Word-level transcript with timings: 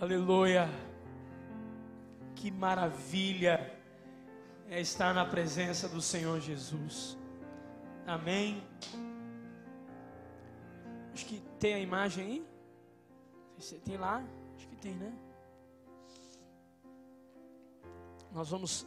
Aleluia. 0.00 0.66
Que 2.34 2.50
maravilha 2.50 3.70
é 4.66 4.80
estar 4.80 5.12
na 5.12 5.26
presença 5.26 5.86
do 5.86 6.00
Senhor 6.00 6.40
Jesus. 6.40 7.18
Amém. 8.06 8.62
Acho 11.12 11.26
que 11.26 11.42
tem 11.58 11.74
a 11.74 11.78
imagem 11.78 12.24
aí. 12.24 12.46
Você 13.58 13.76
tem 13.76 13.98
lá? 13.98 14.24
Acho 14.56 14.66
que 14.68 14.76
tem, 14.76 14.94
né? 14.94 15.12
Nós 18.32 18.48
vamos 18.48 18.86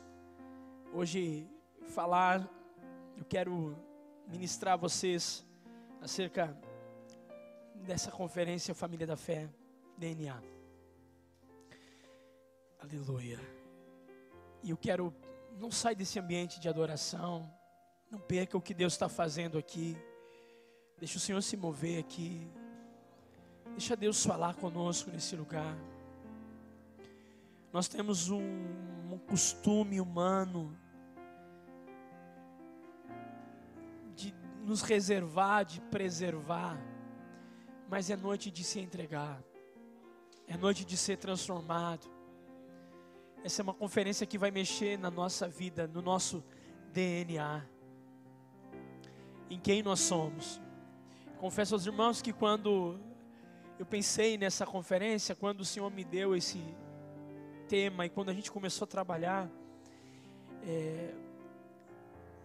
hoje 0.92 1.48
falar, 1.90 2.50
eu 3.16 3.24
quero 3.24 3.78
ministrar 4.28 4.74
a 4.74 4.78
vocês 4.78 5.46
acerca 6.02 6.58
dessa 7.76 8.10
conferência 8.10 8.74
Família 8.74 9.06
da 9.06 9.16
Fé, 9.16 9.48
DNA. 9.96 10.53
Aleluia. 12.84 13.40
E 14.62 14.70
eu 14.72 14.76
quero, 14.76 15.16
não 15.58 15.72
sai 15.72 15.96
desse 15.96 16.20
ambiente 16.20 16.60
de 16.60 16.68
adoração, 16.68 17.50
não 18.12 18.20
perca 18.20 18.58
o 18.58 18.62
que 18.62 18.74
Deus 18.74 18.92
está 18.92 19.08
fazendo 19.08 19.58
aqui. 19.58 19.96
Deixa 21.00 21.16
o 21.18 21.20
Senhor 21.22 21.42
se 21.42 21.56
mover 21.56 21.98
aqui. 21.98 22.46
Deixa 23.70 23.96
Deus 23.96 24.26
falar 24.26 24.56
conosco 24.56 25.10
nesse 25.10 25.34
lugar. 25.34 25.78
Nós 27.72 27.88
temos 27.88 28.30
um, 28.30 28.44
um 29.14 29.18
costume 29.18 30.02
humano 30.02 30.78
de 34.14 34.36
nos 34.62 34.82
reservar, 34.82 35.64
de 35.64 35.80
preservar, 35.80 36.78
mas 37.90 38.10
é 38.10 38.18
noite 38.18 38.52
de 38.52 38.62
se 38.62 38.82
entregar, 38.82 39.42
é 40.50 40.58
noite 40.58 40.84
de 40.84 40.98
ser 40.98 41.16
transformado. 41.16 42.13
Essa 43.44 43.62
é 43.62 43.64
uma 43.64 43.74
conferência 43.74 44.26
que 44.26 44.38
vai 44.38 44.52
mexer 44.52 44.98
na 44.98 45.12
nossa 45.12 45.50
vida, 45.50 45.86
no 45.86 46.02
nosso 46.02 46.42
DNA, 46.94 47.68
em 49.50 49.60
quem 49.60 49.84
nós 49.84 50.00
somos. 50.00 50.62
Confesso 51.40 51.76
aos 51.76 51.86
irmãos 51.86 52.22
que 52.22 52.32
quando 52.32 52.98
eu 53.78 53.86
pensei 53.86 54.38
nessa 54.38 54.66
conferência, 54.66 55.36
quando 55.36 55.60
o 55.60 55.66
Senhor 55.66 55.92
me 55.92 56.06
deu 56.06 56.34
esse 56.34 56.64
tema 57.68 58.06
e 58.06 58.10
quando 58.10 58.30
a 58.30 58.34
gente 58.34 58.50
começou 58.50 58.86
a 58.86 58.88
trabalhar, 58.88 59.50
é, 60.66 61.14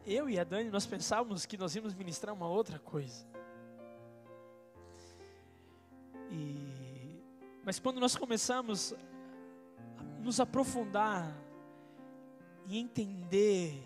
eu 0.05 0.29
e 0.29 0.37
a 0.37 0.43
Dani, 0.43 0.69
nós 0.69 0.85
pensávamos 0.85 1.47
que 1.47 1.57
nós 1.57 1.77
íamos 1.77 1.95
ministrar 1.95 2.35
uma 2.35 2.49
outra 2.49 2.81
coisa. 2.81 3.25
E, 6.29 7.23
mas 7.65 7.79
quando 7.79 8.01
nós 8.01 8.17
começamos 8.17 8.97
nos 10.19 10.41
aprofundar 10.41 11.35
e 12.67 12.79
entender 12.79 13.83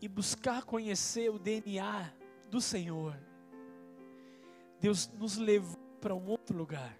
e 0.00 0.08
buscar 0.08 0.64
conhecer 0.64 1.30
o 1.30 1.38
DNA 1.38 2.12
do 2.50 2.60
Senhor, 2.60 3.16
Deus 4.80 5.08
nos 5.14 5.36
levou 5.36 5.78
para 6.00 6.14
um 6.14 6.26
outro 6.26 6.56
lugar. 6.56 6.98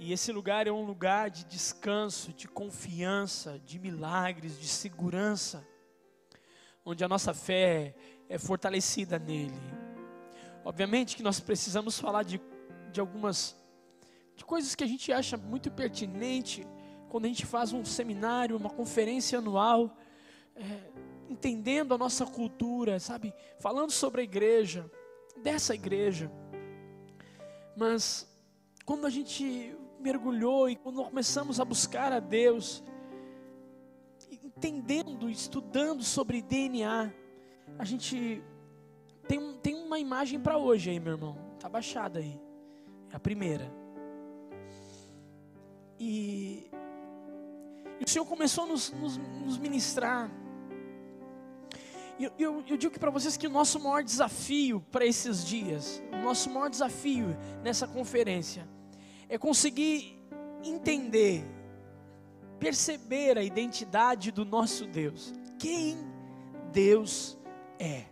E 0.00 0.12
esse 0.12 0.30
lugar 0.32 0.66
é 0.66 0.72
um 0.72 0.84
lugar 0.84 1.30
de 1.30 1.44
descanso, 1.44 2.32
de 2.32 2.46
confiança, 2.46 3.58
de 3.60 3.78
milagres, 3.78 4.58
de 4.58 4.68
segurança, 4.68 5.66
onde 6.84 7.04
a 7.04 7.08
nossa 7.08 7.34
fé 7.34 7.94
é 8.28 8.38
fortalecida 8.38 9.18
nele. 9.18 9.60
Obviamente 10.64 11.16
que 11.16 11.22
nós 11.22 11.40
precisamos 11.40 11.98
falar 11.98 12.22
de, 12.22 12.40
de 12.92 13.00
algumas 13.00 13.56
de 14.38 14.44
coisas 14.44 14.76
que 14.76 14.84
a 14.84 14.86
gente 14.86 15.12
acha 15.12 15.36
muito 15.36 15.68
pertinente 15.68 16.64
quando 17.08 17.24
a 17.24 17.28
gente 17.28 17.44
faz 17.44 17.72
um 17.72 17.84
seminário, 17.84 18.56
uma 18.56 18.70
conferência 18.70 19.40
anual, 19.40 19.96
é, 20.54 20.62
entendendo 21.28 21.92
a 21.92 21.98
nossa 21.98 22.24
cultura, 22.24 23.00
sabe? 23.00 23.34
Falando 23.58 23.90
sobre 23.90 24.20
a 24.20 24.24
igreja, 24.24 24.88
dessa 25.42 25.74
igreja. 25.74 26.30
Mas 27.76 28.28
quando 28.84 29.08
a 29.08 29.10
gente 29.10 29.76
mergulhou 29.98 30.70
e 30.70 30.76
quando 30.76 31.02
começamos 31.02 31.58
a 31.58 31.64
buscar 31.64 32.12
a 32.12 32.20
Deus, 32.20 32.84
entendendo, 34.30 35.28
estudando 35.28 36.04
sobre 36.04 36.40
DNA, 36.42 37.12
a 37.76 37.84
gente 37.84 38.40
tem, 39.26 39.58
tem 39.58 39.74
uma 39.74 39.98
imagem 39.98 40.38
para 40.38 40.56
hoje 40.56 40.90
aí, 40.90 41.00
meu 41.00 41.14
irmão. 41.14 41.36
Tá 41.58 41.68
baixada 41.68 42.20
aí. 42.20 42.40
É 43.10 43.16
a 43.16 43.20
primeira. 43.20 43.77
E, 45.98 46.70
e 48.00 48.04
o 48.04 48.08
Senhor 48.08 48.24
começou 48.24 48.64
a 48.64 48.66
nos, 48.68 48.90
nos, 48.92 49.16
nos 49.16 49.58
ministrar. 49.58 50.30
E 52.18 52.24
eu, 52.24 52.32
eu, 52.38 52.64
eu 52.68 52.76
digo 52.76 52.98
para 52.98 53.10
vocês 53.10 53.36
que 53.36 53.46
o 53.46 53.50
nosso 53.50 53.78
maior 53.78 54.02
desafio 54.02 54.80
para 54.90 55.06
esses 55.06 55.44
dias, 55.44 56.02
o 56.12 56.16
nosso 56.18 56.50
maior 56.50 56.68
desafio 56.68 57.36
nessa 57.62 57.86
conferência, 57.86 58.68
é 59.28 59.38
conseguir 59.38 60.18
entender, 60.64 61.44
perceber 62.58 63.38
a 63.38 63.42
identidade 63.42 64.32
do 64.32 64.44
nosso 64.44 64.86
Deus. 64.86 65.32
Quem 65.58 65.96
Deus 66.72 67.38
é. 67.78 68.04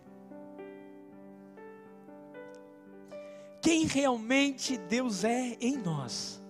Quem 3.61 3.85
realmente 3.85 4.77
Deus 4.77 5.25
é 5.25 5.57
em 5.59 5.75
nós. 5.75 6.41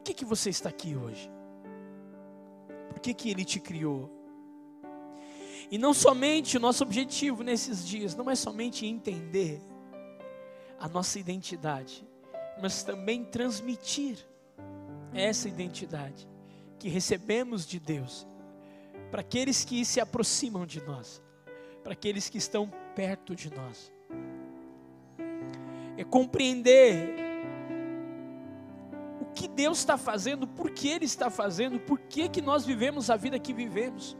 Por 0.00 0.04
que, 0.04 0.14
que 0.14 0.24
você 0.24 0.48
está 0.48 0.70
aqui 0.70 0.96
hoje? 0.96 1.30
Por 2.88 3.00
que, 3.00 3.12
que 3.12 3.30
Ele 3.30 3.44
te 3.44 3.60
criou? 3.60 4.10
E 5.70 5.76
não 5.76 5.92
somente 5.92 6.56
o 6.56 6.60
nosso 6.60 6.82
objetivo 6.82 7.42
nesses 7.42 7.86
dias, 7.86 8.16
não 8.16 8.30
é 8.30 8.34
somente 8.34 8.86
entender 8.86 9.60
a 10.78 10.88
nossa 10.88 11.18
identidade, 11.18 12.02
mas 12.62 12.82
também 12.82 13.26
transmitir 13.26 14.26
essa 15.12 15.46
identidade 15.46 16.26
que 16.78 16.88
recebemos 16.88 17.66
de 17.66 17.78
Deus 17.78 18.26
para 19.10 19.20
aqueles 19.20 19.66
que 19.66 19.84
se 19.84 20.00
aproximam 20.00 20.64
de 20.64 20.80
nós, 20.80 21.22
para 21.82 21.92
aqueles 21.92 22.30
que 22.30 22.38
estão 22.38 22.72
perto 22.96 23.36
de 23.36 23.52
nós. 23.52 23.92
É 25.98 26.04
compreender 26.04 27.29
que 29.34 29.48
Deus 29.48 29.78
está 29.78 29.96
fazendo, 29.96 30.46
por 30.46 30.70
que 30.70 30.88
Ele 30.88 31.04
está 31.04 31.30
fazendo, 31.30 31.78
por 31.80 31.98
que, 31.98 32.28
que 32.28 32.40
nós 32.40 32.64
vivemos 32.64 33.10
a 33.10 33.16
vida 33.16 33.38
que 33.38 33.52
vivemos. 33.52 34.16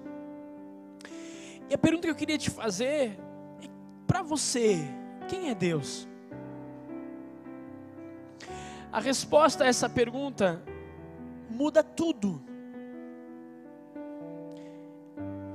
E 1.69 1.75
a 1.75 1.79
pergunta 1.79 2.07
que 2.07 2.11
eu 2.11 2.17
queria 2.17 2.39
te 2.39 2.51
fazer 2.51 2.85
é: 2.85 3.17
para 4.07 4.23
você, 4.23 4.79
quem 5.29 5.51
é 5.51 5.55
Deus? 5.55 6.09
A 8.93 9.01
resposta 9.01 9.65
a 9.65 9.67
essa 9.69 9.89
pergunta 9.89 10.63
muda 11.49 11.83
tudo. 11.83 12.43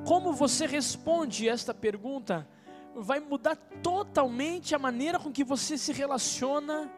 Como 0.05 0.31
você 0.33 0.65
responde 0.65 1.49
esta 1.49 1.73
pergunta 1.73 2.47
vai 2.95 3.19
mudar 3.19 3.57
totalmente 3.83 4.73
a 4.73 4.79
maneira 4.79 5.19
com 5.19 5.31
que 5.31 5.43
você 5.43 5.77
se 5.77 5.91
relaciona, 5.91 6.89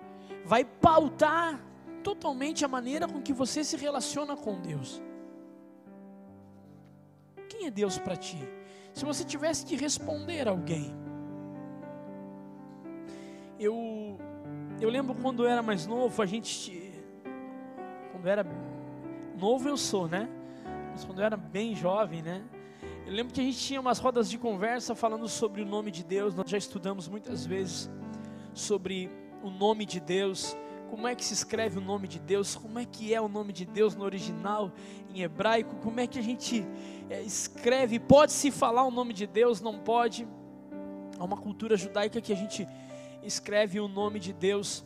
vai 0.46 0.64
pautar 0.64 1.60
totalmente 2.08 2.64
a 2.64 2.70
maneira 2.70 3.06
com 3.06 3.22
que 3.22 3.34
você 3.34 3.66
se 3.66 3.76
relaciona 3.76 4.34
com 4.38 4.62
Deus. 4.62 5.02
Quem 7.50 7.68
é 7.68 7.72
Deus 7.72 7.98
para 7.98 8.16
ti? 8.16 8.40
Se 8.94 9.04
você 9.04 9.26
tivesse 9.26 9.66
que 9.66 9.76
responder 9.76 10.48
a 10.48 10.52
alguém, 10.52 10.96
eu 13.60 14.18
eu 14.80 14.90
lembro 14.90 15.14
quando 15.16 15.44
eu 15.44 15.50
era 15.50 15.62
mais 15.62 15.86
novo, 15.86 16.22
a 16.22 16.26
gente 16.26 16.94
quando 18.14 18.26
eu 18.26 18.32
era 18.32 18.46
novo 19.38 19.68
eu 19.68 19.76
sou, 19.76 20.08
né? 20.08 20.30
Mas 20.92 21.04
quando 21.04 21.20
eu 21.20 21.26
era 21.26 21.36
bem 21.36 21.76
jovem, 21.76 22.22
né? 22.22 22.42
Eu 23.06 23.12
lembro 23.12 23.34
que 23.34 23.42
a 23.42 23.44
gente 23.44 23.60
tinha 23.60 23.82
umas 23.82 24.00
rodas 24.00 24.30
de 24.30 24.38
conversa 24.38 24.96
falando 24.96 25.28
sobre 25.28 25.62
o 25.62 25.66
nome 25.66 25.92
de 25.92 26.06
Deus. 26.06 26.34
Nós 26.34 26.50
já 26.50 26.58
estudamos 26.58 27.10
muitas 27.10 27.46
vezes 27.46 27.90
sobre 28.54 29.12
o 29.44 29.50
nome 29.50 29.86
de 29.86 30.00
Deus 30.00 30.56
como 30.90 31.08
é 31.08 31.16
que 31.16 31.24
se 31.24 31.34
escreve 31.34 31.78
o 31.78 31.82
nome 31.82 32.08
de 32.08 32.20
Deus, 32.20 32.56
como 32.56 32.80
é 32.80 32.86
que 32.86 33.14
é 33.14 33.22
o 33.22 33.28
nome 33.28 33.54
de 33.54 33.66
Deus 33.66 33.96
no 33.96 34.04
original, 34.04 34.72
em 35.14 35.22
hebraico, 35.22 35.76
como 35.78 36.00
é 36.00 36.08
que 36.08 36.20
a 36.20 36.22
gente 36.22 36.66
é, 37.10 37.22
escreve, 37.22 38.00
pode 38.00 38.32
se 38.32 38.52
falar 38.52 38.84
o 38.84 38.92
nome 38.92 39.14
de 39.14 39.28
Deus, 39.28 39.62
não 39.62 39.78
pode. 39.78 40.28
Há 41.20 41.24
uma 41.24 41.38
cultura 41.38 41.78
judaica 41.78 42.22
que 42.22 42.34
a 42.34 42.36
gente 42.36 42.68
escreve 43.24 43.80
o 43.80 43.88
nome 43.88 44.20
de 44.20 44.34
Deus 44.34 44.86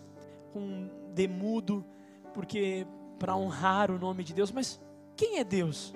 com 0.52 0.90
demudo, 1.14 1.86
porque 2.34 2.86
para 3.20 3.36
honrar 3.36 3.92
o 3.92 4.00
nome 4.00 4.24
de 4.24 4.34
Deus, 4.34 4.52
mas 4.52 4.80
quem 5.16 5.38
é 5.38 5.44
Deus? 5.44 5.94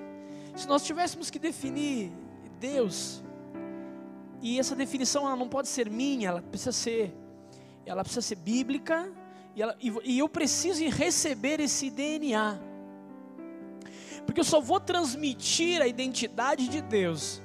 Se 0.56 0.68
nós 0.68 0.84
tivéssemos 0.86 1.30
que 1.30 1.40
definir 1.40 2.12
Deus, 2.60 3.24
e 4.42 4.60
essa 4.60 4.76
definição 4.76 5.26
ela 5.26 5.36
não 5.36 5.50
pode 5.50 5.68
ser 5.68 5.90
minha, 5.90 6.30
ela 6.30 6.42
precisa 6.42 6.72
ser, 6.72 7.16
ela 7.86 8.04
precisa 8.04 8.22
ser 8.22 8.36
bíblica, 8.36 9.12
E, 9.56 9.62
ela, 9.62 9.76
e, 9.80 9.94
e 10.04 10.20
eu 10.20 10.28
preciso 10.28 10.84
receber 10.90 11.60
esse 11.60 11.90
DNA. 11.90 12.60
Porque 14.26 14.40
eu 14.40 14.44
só 14.44 14.60
vou 14.60 14.80
transmitir 14.80 15.82
a 15.82 15.88
identidade 15.88 16.68
de 16.68 16.82
Deus 16.82 17.42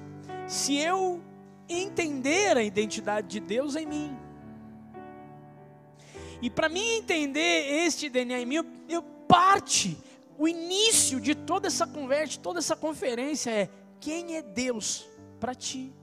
se 0.47 0.77
eu 0.77 1.23
entender 1.69 2.57
a 2.57 2.63
identidade 2.63 3.29
de 3.29 3.39
Deus 3.39 3.77
em 3.77 3.87
mim. 3.87 4.19
E 6.43 6.51
para 6.51 6.69
mim 6.69 6.97
entender 6.97 7.85
este 7.85 8.09
DNA 8.09 8.41
em 8.41 8.47
mim, 8.47 8.55
eu, 8.57 8.67
eu 8.89 9.03
parte, 9.03 9.97
o 10.37 10.49
início 10.49 11.21
de 11.21 11.35
toda 11.35 11.69
essa 11.69 11.87
conversa, 11.87 12.41
toda 12.41 12.59
essa 12.59 12.75
conferência 12.75 13.51
é 13.51 13.69
quem 14.01 14.37
é 14.37 14.43
Deus 14.43 15.07
para 15.39 15.55
ti? 15.55 15.95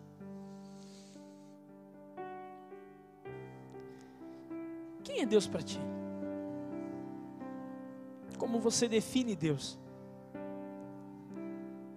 Quem 5.04 5.22
é 5.22 5.26
Deus 5.26 5.48
para 5.48 5.62
ti? 5.62 5.80
Como 8.38 8.60
você 8.60 8.88
define 8.88 9.36
Deus? 9.36 9.80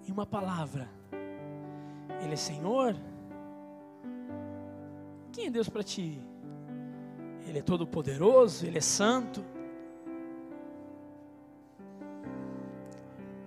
Em 0.06 0.12
uma 0.12 0.26
palavra. 0.26 0.88
Ele 2.22 2.34
é 2.34 2.36
Senhor? 2.36 2.94
Quem 5.32 5.46
é 5.46 5.50
Deus 5.50 5.68
para 5.68 5.82
ti? 5.82 6.20
Ele 7.46 7.58
é 7.58 7.62
todo 7.62 7.86
poderoso, 7.86 8.66
ele 8.66 8.78
é 8.78 8.80
santo. 8.80 9.44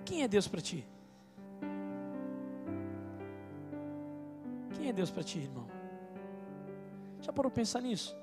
Quem 0.06 0.24
é 0.24 0.28
Deus 0.28 0.48
para 0.48 0.62
ti? 0.62 0.88
Quem 4.76 4.90
é 4.90 4.94
Deus 4.94 5.10
para 5.10 5.24
ti, 5.24 5.40
irmão? 5.40 5.68
Já 7.22 7.32
parou 7.32 7.52
pensar 7.52 7.82
nisso? 7.82 8.16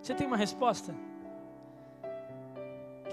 Você 0.00 0.14
tem 0.14 0.26
uma 0.26 0.36
resposta? 0.36 0.94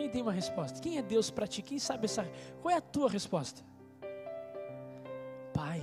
Quem 0.04 0.10
tem 0.10 0.22
uma 0.22 0.34
resposta? 0.34 0.82
Quem 0.82 0.98
é 0.98 1.02
Deus 1.02 1.32
para 1.32 1.48
ti? 1.48 1.62
Quem 1.62 1.80
sabe 1.80 2.06
essa? 2.06 2.30
Qual 2.62 2.70
é 2.70 2.76
a 2.78 2.82
tua 2.82 3.10
resposta? 3.10 3.64
Pai. 5.54 5.82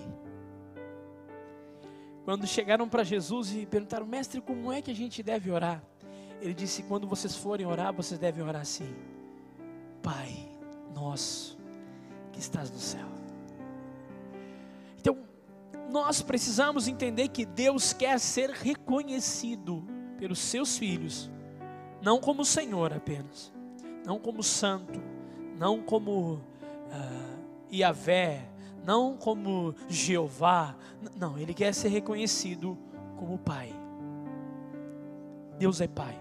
Quando 2.22 2.46
chegaram 2.46 2.87
para 2.87 3.02
Jesus 3.02 3.55
e 3.55 3.64
perguntaram, 3.64 4.05
mestre, 4.05 4.43
como 4.43 4.70
é 4.70 4.82
que 4.82 4.90
a 4.90 4.94
gente 4.94 5.22
deve 5.22 5.50
orar? 5.50 5.82
Ele 6.38 6.52
disse: 6.52 6.82
quando 6.82 7.06
vocês 7.06 7.34
forem 7.34 7.64
orar, 7.64 7.94
vocês 7.94 8.20
devem 8.20 8.44
orar 8.44 8.61
assim: 8.61 8.94
Pai 10.02 10.50
nosso 10.94 11.58
que 12.31 12.40
estás 12.40 12.70
no 12.70 12.78
céu. 12.78 13.08
Então, 14.99 15.16
nós 15.90 16.20
precisamos 16.20 16.88
entender 16.88 17.28
que 17.28 17.46
Deus 17.46 17.94
quer 17.94 18.20
ser 18.20 18.50
reconhecido 18.50 19.82
pelos 20.19 20.40
seus 20.40 20.76
filhos, 20.76 21.31
não 22.02 22.20
como 22.20 22.44
Senhor 22.44 22.93
apenas, 22.93 23.50
não 24.05 24.19
como 24.19 24.43
Santo, 24.43 25.00
não 25.58 25.81
como 25.82 26.35
uh, 26.35 27.70
Iavé, 27.70 28.49
não 28.85 29.17
como 29.17 29.75
Jeová, 29.88 30.75
não, 31.17 31.38
Ele 31.38 31.55
quer 31.55 31.75
ser 31.75 31.88
reconhecido 31.88 32.79
como 33.17 33.38
Pai. 33.38 33.73
Deus 35.58 35.81
é 35.81 35.88
Pai. 35.88 36.19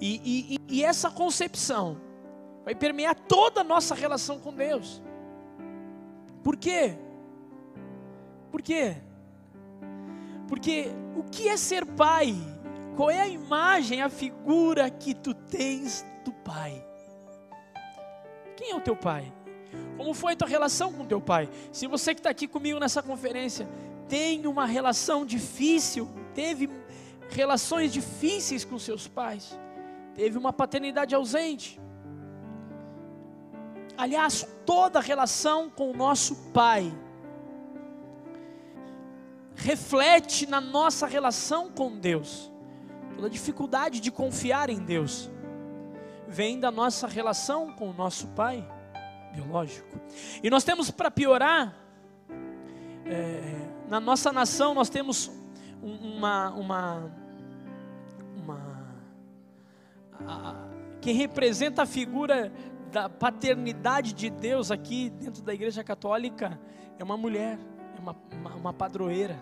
E, 0.00 0.58
e, 0.68 0.76
e 0.76 0.84
essa 0.84 1.10
concepção 1.10 1.96
vai 2.64 2.74
permear 2.74 3.14
toda 3.14 3.62
a 3.62 3.64
nossa 3.64 3.94
relação 3.94 4.38
com 4.38 4.52
Deus. 4.52 5.02
Por 6.42 6.56
quê? 6.56 6.96
Por 8.50 8.62
quê? 8.62 8.96
Porque 10.46 10.88
o 11.16 11.24
que 11.24 11.48
é 11.48 11.56
ser 11.56 11.84
pai? 11.84 12.34
Qual 12.96 13.10
é 13.10 13.20
a 13.20 13.28
imagem, 13.28 14.02
a 14.02 14.08
figura 14.08 14.90
que 14.90 15.14
tu 15.14 15.34
tens 15.34 16.04
do 16.28 16.32
pai? 16.32 16.84
Quem 18.56 18.70
é 18.70 18.74
o 18.76 18.80
teu 18.80 18.96
pai? 18.96 19.32
Como 19.96 20.14
foi 20.14 20.32
a 20.32 20.36
tua 20.36 20.48
relação 20.48 20.92
com 20.92 21.04
teu 21.04 21.20
pai? 21.20 21.48
Se 21.72 21.86
você 21.86 22.14
que 22.14 22.20
está 22.20 22.30
aqui 22.30 22.46
comigo 22.46 22.78
nessa 22.78 23.02
conferência 23.02 23.68
tem 24.08 24.46
uma 24.46 24.64
relação 24.64 25.26
difícil, 25.26 26.08
teve 26.34 26.70
relações 27.28 27.92
difíceis 27.92 28.64
com 28.64 28.78
seus 28.78 29.06
pais, 29.06 29.58
teve 30.14 30.38
uma 30.38 30.52
paternidade 30.52 31.14
ausente, 31.14 31.78
Aliás, 33.98 34.46
toda 34.64 35.00
relação 35.00 35.68
com 35.68 35.90
o 35.90 35.96
nosso 35.96 36.36
Pai 36.52 36.96
reflete 39.56 40.46
na 40.46 40.60
nossa 40.60 41.04
relação 41.04 41.68
com 41.68 41.98
Deus. 41.98 42.48
Toda 43.16 43.28
dificuldade 43.28 43.98
de 43.98 44.12
confiar 44.12 44.70
em 44.70 44.78
Deus 44.78 45.28
vem 46.28 46.60
da 46.60 46.70
nossa 46.70 47.06
relação 47.06 47.72
com 47.72 47.88
o 47.88 47.92
nosso 47.92 48.28
Pai 48.28 48.64
biológico. 49.32 49.98
E 50.42 50.50
nós 50.50 50.62
temos 50.62 50.90
para 50.90 51.10
piorar, 51.10 51.74
é, 53.06 53.66
na 53.88 53.98
nossa 53.98 54.30
nação 54.30 54.74
nós 54.74 54.90
temos 54.90 55.32
uma, 55.82 56.50
uma, 56.50 57.12
uma 58.36 58.94
a, 60.26 60.54
que 61.00 61.12
representa 61.12 61.82
a 61.82 61.86
figura 61.86 62.52
da 62.92 63.08
paternidade 63.08 64.12
de 64.12 64.28
Deus 64.28 64.70
aqui 64.70 65.10
dentro 65.10 65.42
da 65.42 65.54
igreja 65.54 65.82
católica 65.82 66.58
é 66.98 67.04
uma 67.04 67.16
mulher, 67.16 67.58
é 67.96 68.00
uma, 68.00 68.16
uma, 68.32 68.54
uma 68.54 68.72
padroeira. 68.72 69.38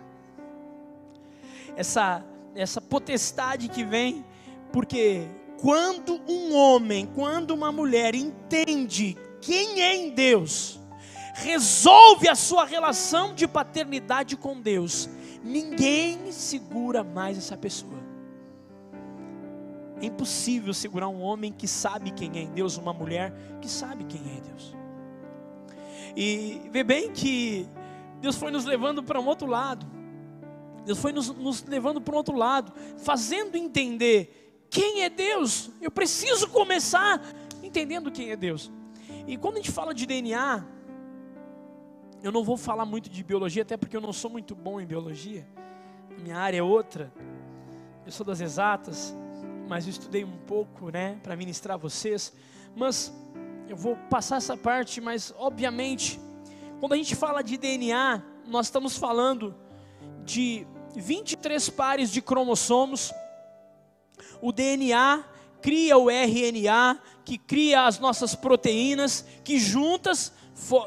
Essa, 1.75 2.23
essa 2.55 2.79
potestade 2.79 3.67
que 3.67 3.83
vem, 3.83 4.23
porque 4.71 5.27
quando 5.59 6.21
um 6.27 6.55
homem, 6.55 7.07
quando 7.15 7.51
uma 7.51 7.71
mulher 7.71 8.15
entende 8.15 9.17
quem 9.41 9.81
é 9.81 9.95
em 9.95 10.09
Deus, 10.11 10.79
resolve 11.33 12.27
a 12.27 12.35
sua 12.35 12.65
relação 12.65 13.33
de 13.33 13.47
paternidade 13.47 14.35
com 14.35 14.59
Deus, 14.59 15.09
ninguém 15.43 16.31
segura 16.31 17.03
mais 17.03 17.37
essa 17.37 17.57
pessoa. 17.57 17.97
É 20.01 20.05
impossível 20.05 20.73
segurar 20.73 21.07
um 21.07 21.21
homem 21.21 21.51
que 21.51 21.67
sabe 21.67 22.11
quem 22.11 22.29
é 22.35 22.45
Deus, 22.45 22.77
uma 22.77 22.93
mulher 22.93 23.33
que 23.61 23.69
sabe 23.69 24.03
quem 24.03 24.21
é 24.21 24.41
Deus. 24.41 24.75
E 26.15 26.61
vê 26.71 26.83
bem 26.83 27.11
que 27.11 27.67
Deus 28.21 28.35
foi 28.35 28.51
nos 28.51 28.65
levando 28.65 29.03
para 29.03 29.19
um 29.19 29.25
outro 29.25 29.47
lado. 29.47 29.85
Deus 30.85 30.99
foi 30.99 31.11
nos, 31.11 31.29
nos 31.29 31.63
levando 31.63 31.99
para 31.99 32.13
um 32.13 32.17
outro 32.17 32.35
lado, 32.35 32.71
fazendo 32.97 33.55
entender 33.55 34.46
quem 34.69 35.03
é 35.03 35.09
Deus. 35.09 35.69
Eu 35.81 35.91
preciso 35.91 36.47
começar 36.49 37.21
entendendo 37.63 38.11
quem 38.11 38.31
é 38.31 38.35
Deus. 38.35 38.71
E 39.25 39.37
quando 39.37 39.55
a 39.55 39.57
gente 39.57 39.71
fala 39.71 39.93
de 39.93 40.05
DNA, 40.05 40.65
eu 42.23 42.31
não 42.31 42.43
vou 42.43 42.57
falar 42.57 42.85
muito 42.85 43.09
de 43.09 43.23
biologia, 43.23 43.61
até 43.61 43.77
porque 43.77 43.95
eu 43.95 44.01
não 44.01 44.13
sou 44.13 44.29
muito 44.29 44.55
bom 44.55 44.79
em 44.79 44.85
biologia. 44.85 45.47
Minha 46.17 46.37
área 46.37 46.57
é 46.57 46.63
outra. 46.63 47.11
Eu 48.05 48.11
sou 48.11 48.25
das 48.25 48.39
exatas 48.39 49.15
mas 49.67 49.85
eu 49.85 49.91
estudei 49.91 50.23
um 50.23 50.37
pouco, 50.47 50.89
né, 50.89 51.19
para 51.21 51.35
ministrar 51.35 51.77
vocês. 51.77 52.33
Mas 52.75 53.13
eu 53.67 53.75
vou 53.75 53.97
passar 54.09 54.37
essa 54.37 54.55
parte, 54.55 55.01
mas 55.01 55.33
obviamente, 55.37 56.19
quando 56.79 56.93
a 56.93 56.95
gente 56.95 57.15
fala 57.15 57.43
de 57.43 57.57
DNA, 57.57 58.23
nós 58.47 58.67
estamos 58.67 58.97
falando 58.97 59.53
de 60.23 60.65
23 60.95 61.69
pares 61.69 62.11
de 62.11 62.21
cromossomos. 62.21 63.11
O 64.41 64.51
DNA 64.51 65.23
cria 65.61 65.97
o 65.97 66.09
RNA, 66.09 66.99
que 67.25 67.37
cria 67.37 67.85
as 67.85 67.99
nossas 67.99 68.35
proteínas, 68.35 69.25
que 69.43 69.59
juntas, 69.59 70.31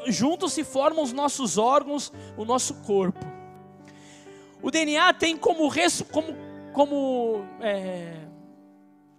juntos 0.07 0.53
se 0.53 0.63
formam 0.63 1.03
os 1.03 1.13
nossos 1.13 1.57
órgãos, 1.57 2.11
o 2.37 2.45
nosso 2.45 2.75
corpo. 2.83 3.19
O 4.61 4.69
DNA 4.69 5.13
tem 5.13 5.35
como, 5.37 5.71
como, 6.11 6.35
como 6.73 7.45
é, 7.59 8.13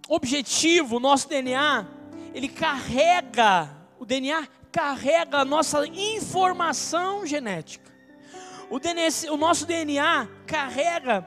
objetivo, 0.07 0.97
o 0.97 0.99
nosso 0.99 1.27
DNA, 1.27 1.87
ele 2.33 2.47
carrega, 2.47 3.69
o 3.99 4.05
DNA 4.05 4.47
carrega 4.71 5.39
a 5.39 5.45
nossa 5.45 5.85
informação 5.87 7.25
genética. 7.25 7.91
O, 8.69 8.79
DNA, 8.79 9.09
o 9.31 9.37
nosso 9.37 9.65
DNA 9.65 10.27
carrega 10.47 11.21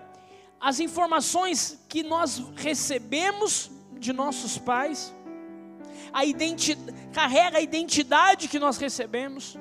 as 0.69 0.81
informações 0.81 1.79
que 1.89 2.03
nós 2.03 2.43
recebemos 2.57 3.71
de 3.93 4.13
nossos 4.13 4.59
pais, 4.59 5.15
a 6.13 6.25
carrega 7.13 7.59
a 7.59 7.61
identidade 7.61 8.49
que 8.49 8.59
nós 8.59 8.77
recebemos, 8.77 9.57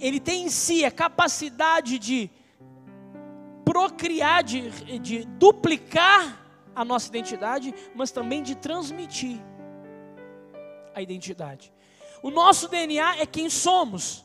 ele 0.00 0.18
tem 0.18 0.44
em 0.44 0.48
si 0.48 0.82
a 0.82 0.90
capacidade 0.90 1.98
de 1.98 2.30
procriar, 3.66 4.42
de, 4.42 4.70
de 4.98 5.26
duplicar 5.26 6.42
a 6.74 6.86
nossa 6.86 7.08
identidade, 7.08 7.74
mas 7.94 8.10
também 8.10 8.42
de 8.42 8.54
transmitir 8.54 9.38
a 10.94 11.02
identidade. 11.02 11.70
O 12.22 12.30
nosso 12.30 12.66
DNA 12.66 13.18
é 13.18 13.26
quem 13.26 13.50
somos. 13.50 14.24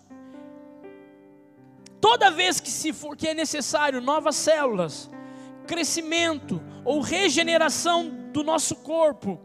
Toda 1.99 2.31
vez 2.31 2.61
que 2.61 2.71
se 2.71 2.93
for 2.93 3.17
que 3.17 3.27
é 3.27 3.33
necessário 3.33 3.99
novas 3.99 4.37
células, 4.37 5.11
crescimento 5.63 6.61
ou 6.83 7.01
regeneração 7.01 8.09
do 8.31 8.43
nosso 8.43 8.75
corpo, 8.77 9.39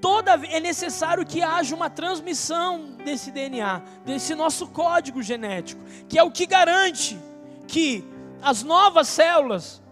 toda 0.00 0.32
é 0.46 0.60
necessário 0.60 1.26
que 1.26 1.42
haja 1.42 1.74
uma 1.74 1.90
transmissão 1.90 2.96
desse 3.04 3.30
DNA, 3.30 3.82
desse 4.04 4.34
nosso 4.34 4.68
código 4.68 5.22
genético, 5.22 5.82
que 6.08 6.18
é 6.18 6.22
o 6.22 6.30
que 6.30 6.46
garante 6.46 7.18
que 7.66 8.04
as 8.42 8.62
novas 8.62 9.08
células, 9.08 9.82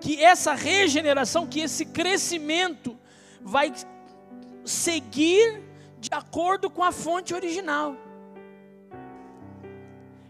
que 0.00 0.22
essa 0.22 0.54
regeneração, 0.54 1.46
que 1.46 1.60
esse 1.60 1.86
crescimento 1.86 2.96
vai 3.40 3.72
seguir 4.64 5.62
de 5.98 6.10
acordo 6.12 6.68
com 6.68 6.82
a 6.82 6.92
fonte 6.92 7.34
original. 7.34 7.96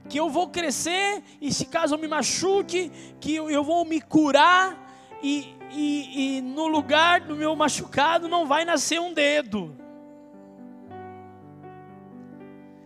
Que 0.09 0.19
eu 0.19 0.31
vou 0.31 0.49
crescer 0.49 1.23
e 1.41 1.53
se 1.53 1.67
caso 1.67 1.95
eu 1.95 1.99
me 1.99 2.09
machuque, 2.09 2.91
que 3.21 3.35
eu 3.35 3.65
vou 3.65 3.85
me 3.85 4.01
curar 4.01 4.87
e, 5.23 5.55
e, 5.73 6.39
e 6.39 6.41
no 6.41 6.67
lugar 6.67 7.21
do 7.21 7.35
meu 7.35 7.55
machucado 7.57 8.29
não 8.29 8.47
vai 8.47 8.65
nascer 8.65 9.01
um 9.01 9.13
dedo. 9.13 9.77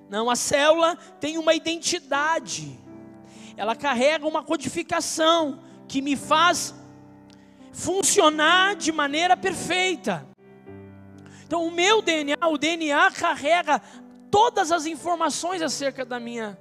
Não, 0.09 0.29
a 0.29 0.35
célula 0.35 0.97
tem 1.21 1.39
uma 1.39 1.55
identidade, 1.55 2.77
ela 3.57 3.77
carrega 3.77 4.27
uma 4.27 4.43
codificação 4.43 5.61
que 5.87 6.03
me 6.03 6.17
faz 6.17 6.75
funcionar 7.73 8.75
de 8.75 8.91
maneira 8.91 9.37
perfeita. 9.37 10.27
Então, 11.47 11.65
o 11.65 11.71
meu 11.71 12.03
DNA, 12.03 12.37
o 12.49 12.59
DNA 12.59 13.11
carrega 13.13 13.81
todas 14.31 14.73
as 14.73 14.87
informações 14.87 15.63
acerca 15.63 16.05
da 16.05 16.19
minha, 16.19 16.59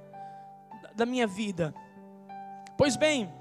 da 0.94 1.06
minha 1.06 1.26
vida. 1.26 1.74
Pois 2.76 2.96
bem, 2.96 3.32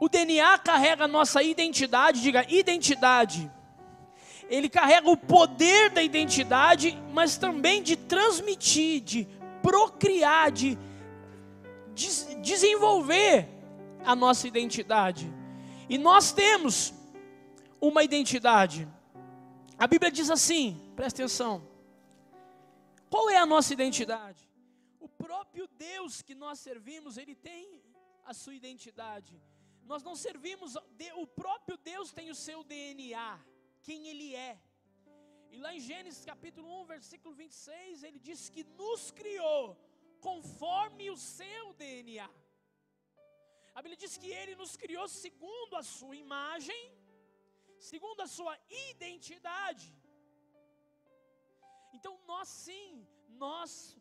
o 0.00 0.08
DNA 0.08 0.58
carrega 0.58 1.04
a 1.04 1.08
nossa 1.08 1.42
identidade, 1.42 2.22
diga 2.22 2.44
identidade. 2.48 3.50
Ele 4.48 4.68
carrega 4.68 5.10
o 5.10 5.16
poder 5.16 5.90
da 5.90 6.02
identidade, 6.02 6.96
mas 7.12 7.36
também 7.36 7.82
de 7.82 7.96
transmitir, 7.96 9.00
de 9.00 9.28
procriar, 9.62 10.50
de 10.50 10.78
des 11.94 12.28
desenvolver 12.40 13.48
a 14.04 14.14
nossa 14.14 14.46
identidade. 14.46 15.30
E 15.88 15.98
nós 15.98 16.32
temos 16.32 16.94
uma 17.80 18.02
identidade. 18.02 18.88
A 19.78 19.86
Bíblia 19.86 20.10
diz 20.10 20.30
assim, 20.30 20.80
presta 20.94 21.22
atenção. 21.22 21.62
Qual 23.10 23.28
é 23.28 23.38
a 23.38 23.46
nossa 23.46 23.72
identidade? 23.72 24.47
Deus 25.90 26.22
que 26.26 26.34
nós 26.44 26.58
servimos, 26.68 27.16
ele 27.22 27.36
tem 27.50 27.64
a 28.30 28.34
sua 28.40 28.54
identidade. 28.60 29.34
Nós 29.90 30.02
não 30.08 30.14
servimos, 30.26 30.74
o 31.24 31.26
próprio 31.42 31.76
Deus 31.92 32.08
tem 32.18 32.28
o 32.34 32.40
seu 32.46 32.58
DNA, 32.72 33.30
quem 33.86 34.08
ele 34.12 34.28
é. 34.50 34.54
E 35.54 35.58
lá 35.64 35.70
em 35.76 35.80
Gênesis 35.88 36.24
capítulo 36.32 36.68
1, 36.82 36.84
versículo 36.94 37.34
26, 37.34 38.02
ele 38.08 38.20
diz 38.28 38.40
que 38.54 38.64
nos 38.82 39.04
criou 39.20 39.64
conforme 40.28 41.06
o 41.14 41.18
seu 41.38 41.64
DNA. 41.82 42.28
A 43.76 43.82
Bíblia 43.82 44.02
diz 44.04 44.14
que 44.22 44.30
ele 44.40 44.54
nos 44.62 44.74
criou 44.82 45.06
segundo 45.24 45.74
a 45.80 45.84
sua 45.96 46.16
imagem 46.26 46.82
segundo 47.78 48.20
a 48.20 48.26
sua 48.26 48.58
identidade. 48.90 49.88
Então 51.92 52.20
nós 52.26 52.48
sim, 52.48 53.06
nós 53.28 53.96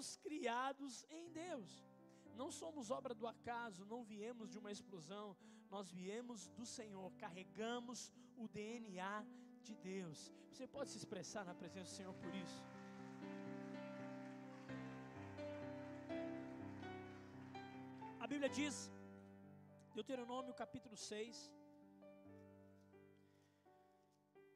fomos 0.00 0.16
criados 0.16 1.04
em 1.10 1.24
Deus. 1.30 1.70
Não 2.40 2.50
somos 2.50 2.90
obra 2.98 3.14
do 3.20 3.26
acaso, 3.26 3.84
não 3.84 4.02
viemos 4.02 4.48
de 4.52 4.58
uma 4.58 4.72
explosão, 4.72 5.36
nós 5.74 5.90
viemos 5.90 6.48
do 6.58 6.64
Senhor, 6.64 7.08
carregamos 7.24 8.10
o 8.42 8.48
DNA 8.48 9.26
de 9.62 9.74
Deus. 9.74 10.32
Você 10.50 10.66
pode 10.66 10.88
se 10.90 10.96
expressar 10.96 11.44
na 11.44 11.54
presença 11.54 11.90
do 11.90 11.96
Senhor 11.98 12.14
por 12.14 12.34
isso? 12.34 12.62
A 18.18 18.26
Bíblia 18.26 18.48
diz, 18.48 18.90
Deuteronômio 19.94 20.54
capítulo 20.54 20.96
6, 20.96 21.52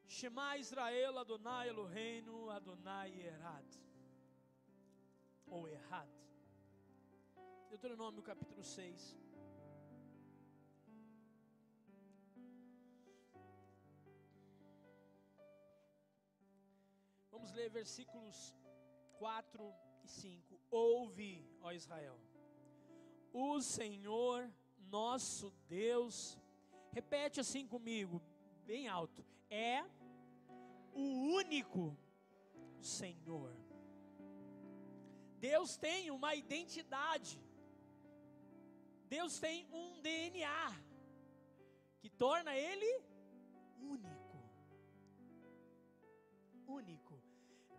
Shema 0.07 0.57
Israel 0.57 1.19
Adonai 1.19 1.69
Eloheinu 1.69 2.49
Adonai 2.49 3.11
Erad. 3.31 3.84
Ou 5.47 5.67
Errad. 5.67 6.09
Deuteronômio 7.69 8.23
capítulo 8.23 8.63
6. 8.63 9.17
Vamos 17.31 17.51
ler 17.51 17.69
versículos 17.69 18.55
4 19.19 19.73
e 20.03 20.07
5. 20.07 20.59
Ouve, 20.71 21.47
ó 21.61 21.71
Israel, 21.71 22.19
o 23.33 23.61
Senhor 23.61 24.49
nosso 24.89 25.51
Deus, 25.67 26.37
repete 26.91 27.39
assim 27.39 27.67
comigo, 27.67 28.21
bem 28.65 28.87
alto, 28.87 29.25
é 29.49 29.83
o 30.93 31.01
único 31.35 31.97
Senhor. 32.79 33.64
Deus 35.39 35.77
tem 35.77 36.11
uma 36.11 36.33
identidade, 36.35 37.39
Deus 39.07 39.39
tem 39.39 39.67
um 39.71 40.01
DNA 40.01 40.81
que 41.99 42.09
torna 42.09 42.55
Ele 42.55 43.03
único. 43.79 44.43
Único. 46.67 47.21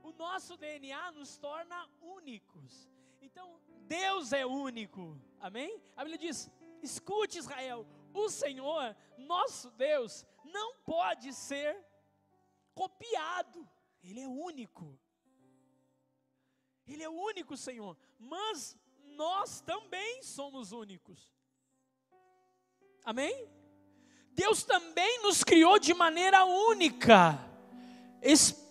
O 0.03 0.13
nosso 0.13 0.57
DNA 0.57 1.11
nos 1.13 1.37
torna 1.37 1.89
únicos. 2.01 2.89
Então, 3.21 3.61
Deus 3.87 4.33
é 4.33 4.47
único. 4.47 5.21
Amém? 5.41 5.83
A 5.97 6.05
Bíblia 6.05 6.19
diz: 6.19 6.51
escute 6.83 7.39
Israel, 7.39 7.87
o 8.15 8.29
Senhor, 8.29 8.97
nosso 9.19 9.71
Deus, 9.73 10.25
não 10.45 10.77
pode 10.77 11.33
ser 11.33 11.85
copiado, 12.75 13.69
Ele 14.03 14.21
é 14.21 14.29
único. 14.29 14.99
Ele 16.87 17.02
é 17.02 17.09
o 17.09 17.12
único 17.12 17.57
Senhor, 17.57 17.97
mas 18.19 18.76
nós 19.16 19.61
também 19.61 20.23
somos 20.23 20.73
únicos. 20.73 21.33
Amém? 23.05 23.49
Deus 24.33 24.62
também 24.64 25.23
nos 25.23 25.43
criou 25.43 25.78
de 25.78 25.95
maneira 25.95 26.45
única, 26.45 27.38
es, 28.21 28.69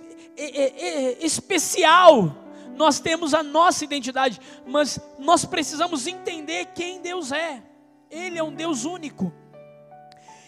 especial. 1.20 2.44
Nós 2.76 3.00
temos 3.00 3.34
a 3.34 3.42
nossa 3.42 3.84
identidade, 3.84 4.40
mas 4.66 5.00
nós 5.18 5.46
precisamos 5.46 6.06
entender 6.06 6.68
quem 6.68 7.02
Deus 7.02 7.32
é. 7.32 7.64
Ele 8.12 8.38
é 8.38 8.44
um 8.44 8.54
Deus 8.54 8.86
único. 8.86 9.34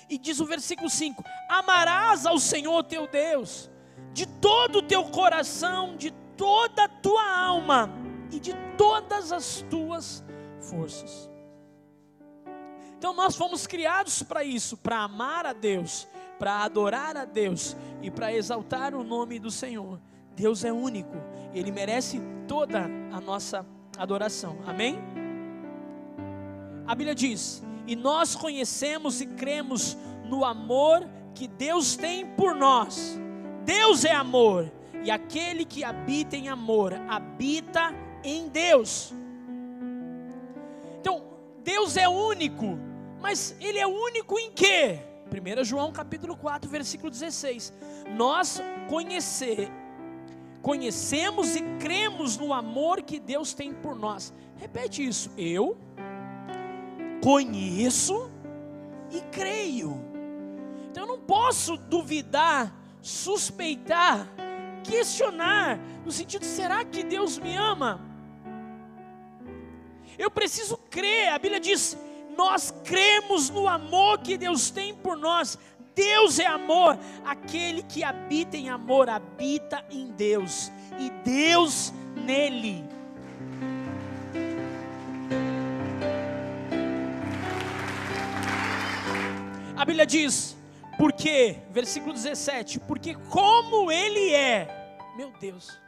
E 0.09 0.17
diz 0.17 0.39
o 0.39 0.45
versículo 0.45 0.89
5: 0.89 1.23
Amarás 1.49 2.25
ao 2.25 2.37
Senhor 2.37 2.83
teu 2.83 3.07
Deus 3.07 3.69
de 4.13 4.25
todo 4.25 4.79
o 4.79 4.81
teu 4.81 5.03
coração, 5.05 5.95
de 5.95 6.13
toda 6.37 6.85
a 6.85 6.87
tua 6.87 7.27
alma 7.29 7.89
e 8.31 8.39
de 8.39 8.53
todas 8.77 9.31
as 9.31 9.61
tuas 9.69 10.23
forças. 10.61 11.29
Então 12.97 13.13
nós 13.13 13.35
fomos 13.35 13.67
criados 13.67 14.23
para 14.23 14.43
isso, 14.43 14.77
para 14.77 14.99
amar 14.99 15.45
a 15.45 15.53
Deus, 15.53 16.07
para 16.39 16.63
adorar 16.63 17.17
a 17.17 17.25
Deus 17.25 17.75
e 18.01 18.09
para 18.09 18.33
exaltar 18.33 18.95
o 18.95 19.03
nome 19.03 19.39
do 19.39 19.51
Senhor. 19.51 19.99
Deus 20.35 20.63
é 20.63 20.71
único, 20.71 21.15
Ele 21.53 21.71
merece 21.71 22.21
toda 22.47 22.85
a 23.11 23.19
nossa 23.19 23.65
adoração. 23.97 24.57
Amém? 24.65 24.99
A 26.85 26.95
Bíblia 26.95 27.13
diz: 27.13 27.63
e 27.87 27.95
nós 27.95 28.35
conhecemos 28.35 29.21
e 29.21 29.25
cremos 29.25 29.97
no 30.25 30.43
amor 30.43 31.07
que 31.33 31.47
Deus 31.47 31.95
tem 31.95 32.25
por 32.25 32.53
nós. 32.53 33.19
Deus 33.63 34.05
é 34.05 34.11
amor, 34.11 34.71
e 35.03 35.11
aquele 35.11 35.65
que 35.65 35.83
habita 35.83 36.35
em 36.35 36.49
amor 36.49 36.93
habita 37.07 37.93
em 38.23 38.47
Deus. 38.47 39.13
Então, 40.99 41.23
Deus 41.63 41.97
é 41.97 42.07
único, 42.07 42.77
mas 43.21 43.55
ele 43.59 43.79
é 43.79 43.87
único 43.87 44.37
em 44.39 44.51
quê? 44.51 44.99
1 45.27 45.63
João 45.63 45.91
capítulo 45.91 46.35
4, 46.35 46.69
versículo 46.69 47.09
16. 47.09 47.73
Nós 48.15 48.61
conhecer, 48.87 49.69
conhecemos 50.61 51.55
e 51.55 51.61
cremos 51.79 52.37
no 52.37 52.53
amor 52.53 53.01
que 53.01 53.19
Deus 53.19 53.53
tem 53.53 53.73
por 53.73 53.95
nós. 53.95 54.33
Repete 54.57 55.05
isso. 55.05 55.31
Eu 55.37 55.77
conheço 57.21 58.31
e 59.11 59.21
creio. 59.31 59.99
Então 60.89 61.03
eu 61.03 61.07
não 61.07 61.19
posso 61.19 61.77
duvidar, 61.77 62.73
suspeitar, 63.01 64.27
questionar, 64.89 65.79
no 66.05 66.11
sentido: 66.11 66.45
será 66.45 66.83
que 66.83 67.03
Deus 67.03 67.37
me 67.37 67.55
ama? 67.55 68.01
Eu 70.17 70.31
preciso 70.31 70.77
crer, 70.89 71.29
a 71.29 71.37
Bíblia 71.37 71.59
diz: 71.59 71.97
nós 72.37 72.73
cremos 72.83 73.49
no 73.49 73.67
amor 73.67 74.19
que 74.19 74.37
Deus 74.37 74.69
tem 74.69 74.93
por 74.93 75.17
nós. 75.17 75.57
Deus 75.95 76.37
é 76.37 76.45
amor. 76.45 76.97
Aquele 77.25 77.81
que 77.81 78.03
habita 78.03 78.55
em 78.55 78.69
amor 78.69 79.09
habita 79.09 79.83
em 79.89 80.11
Deus 80.11 80.71
e 80.99 81.09
Deus 81.27 81.91
nele. 82.15 82.83
A 89.75 89.85
Bíblia 89.85 90.05
diz, 90.05 90.55
porque, 90.97 91.57
versículo 91.71 92.13
17, 92.13 92.79
porque 92.81 93.15
como 93.29 93.91
Ele 93.91 94.33
é, 94.33 94.76
meu 95.17 95.31
Deus, 95.31 95.79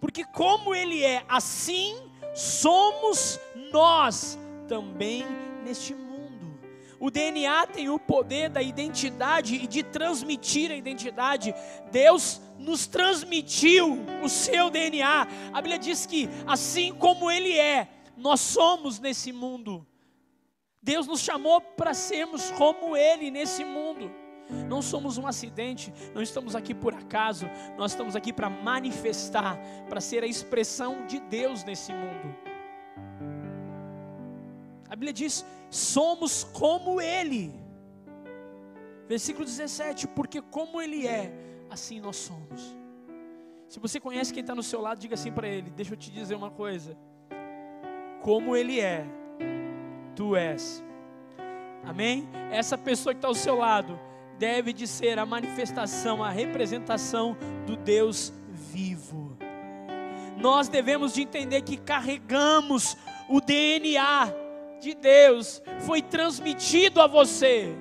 porque 0.00 0.24
como 0.24 0.74
Ele 0.74 1.04
é, 1.04 1.22
assim 1.28 1.94
somos 2.34 3.38
nós 3.70 4.38
também 4.66 5.22
neste 5.62 5.94
mundo. 5.94 6.58
O 6.98 7.10
DNA 7.10 7.66
tem 7.66 7.90
o 7.90 7.98
poder 7.98 8.48
da 8.48 8.62
identidade 8.62 9.56
e 9.56 9.66
de 9.66 9.82
transmitir 9.82 10.70
a 10.70 10.76
identidade. 10.76 11.54
Deus 11.92 12.40
nos 12.58 12.86
transmitiu 12.86 13.98
o 14.22 14.28
seu 14.30 14.70
DNA. 14.70 15.28
A 15.52 15.60
Bíblia 15.60 15.78
diz 15.78 16.06
que 16.06 16.26
assim 16.46 16.94
como 16.94 17.30
Ele 17.30 17.58
é, 17.58 17.86
nós 18.16 18.40
somos 18.40 18.98
nesse 18.98 19.30
mundo. 19.30 19.86
Deus 20.82 21.06
nos 21.06 21.20
chamou 21.20 21.60
para 21.60 21.92
sermos 21.92 22.50
como 22.52 22.96
Ele 22.96 23.30
nesse 23.30 23.62
mundo. 23.62 24.23
Não 24.68 24.82
somos 24.82 25.18
um 25.18 25.26
acidente, 25.26 25.92
não 26.14 26.22
estamos 26.22 26.54
aqui 26.54 26.74
por 26.74 26.94
acaso, 26.94 27.46
nós 27.76 27.92
estamos 27.92 28.14
aqui 28.14 28.32
para 28.32 28.50
manifestar, 28.50 29.58
para 29.88 30.00
ser 30.00 30.22
a 30.22 30.26
expressão 30.26 31.06
de 31.06 31.20
Deus 31.20 31.64
nesse 31.64 31.92
mundo. 31.92 32.34
A 34.88 34.96
Bíblia 34.96 35.12
diz: 35.12 35.44
somos 35.70 36.44
como 36.44 37.00
Ele. 37.00 37.52
Versículo 39.08 39.44
17: 39.44 40.08
porque 40.08 40.40
como 40.40 40.80
Ele 40.80 41.06
é, 41.06 41.32
assim 41.70 42.00
nós 42.00 42.16
somos. 42.16 42.74
Se 43.68 43.80
você 43.80 43.98
conhece 43.98 44.32
quem 44.32 44.42
está 44.42 44.54
no 44.54 44.62
seu 44.62 44.80
lado, 44.80 45.00
diga 45.00 45.14
assim 45.14 45.32
para 45.32 45.48
ele: 45.48 45.70
deixa 45.70 45.94
eu 45.94 45.96
te 45.96 46.10
dizer 46.10 46.34
uma 46.34 46.50
coisa. 46.50 46.96
Como 48.22 48.54
Ele 48.54 48.80
é, 48.80 49.04
tu 50.14 50.36
és. 50.36 50.82
Amém? 51.82 52.28
Essa 52.50 52.78
pessoa 52.78 53.12
que 53.12 53.18
está 53.18 53.28
ao 53.28 53.34
seu 53.34 53.56
lado 53.56 53.98
deve 54.38 54.72
de 54.72 54.86
ser 54.86 55.18
a 55.18 55.26
manifestação, 55.26 56.22
a 56.22 56.30
representação 56.30 57.36
do 57.66 57.76
Deus 57.76 58.32
vivo. 58.48 59.36
Nós 60.36 60.68
devemos 60.68 61.14
de 61.14 61.22
entender 61.22 61.62
que 61.62 61.76
carregamos 61.76 62.96
o 63.28 63.40
DNA 63.40 64.32
de 64.80 64.94
Deus, 64.94 65.62
foi 65.80 66.02
transmitido 66.02 67.00
a 67.00 67.06
você. 67.06 67.74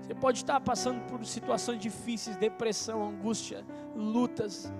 Você 0.00 0.14
pode 0.14 0.38
estar 0.38 0.58
passando 0.60 1.00
por 1.06 1.24
situações 1.24 1.78
difíceis, 1.78 2.36
depressão, 2.36 3.06
angústia, 3.06 3.64
lutas, 3.94 4.72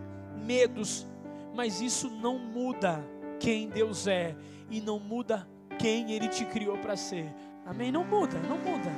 medos, 0.45 1.07
mas 1.55 1.81
isso 1.81 2.11
não 2.11 2.38
muda 2.38 3.05
quem 3.38 3.69
Deus 3.69 4.07
é 4.07 4.35
e 4.71 4.81
não 4.81 4.99
muda 4.99 5.47
quem 5.78 6.11
Ele 6.12 6.28
te 6.28 6.45
criou 6.45 6.78
para 6.78 6.97
ser. 6.97 7.33
Amém? 7.67 7.93
Não 7.93 8.05
muda, 8.05 8.38
não 8.40 8.57
muda. 8.57 8.90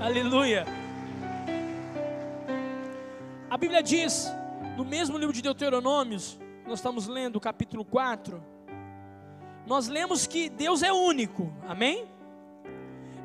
Aleluia. 0.00 0.64
A 3.50 3.58
Bíblia 3.58 3.82
diz, 3.82 4.32
no 4.74 4.82
mesmo 4.82 5.18
livro 5.18 5.34
de 5.34 5.42
Deuteronômios, 5.42 6.40
nós 6.66 6.78
estamos 6.78 7.06
lendo 7.06 7.36
o 7.36 7.40
capítulo 7.40 7.84
4, 7.84 8.42
nós 9.66 9.88
lemos 9.88 10.26
que 10.26 10.48
Deus 10.48 10.82
é 10.82 10.90
único, 10.90 11.52
amém? 11.68 12.08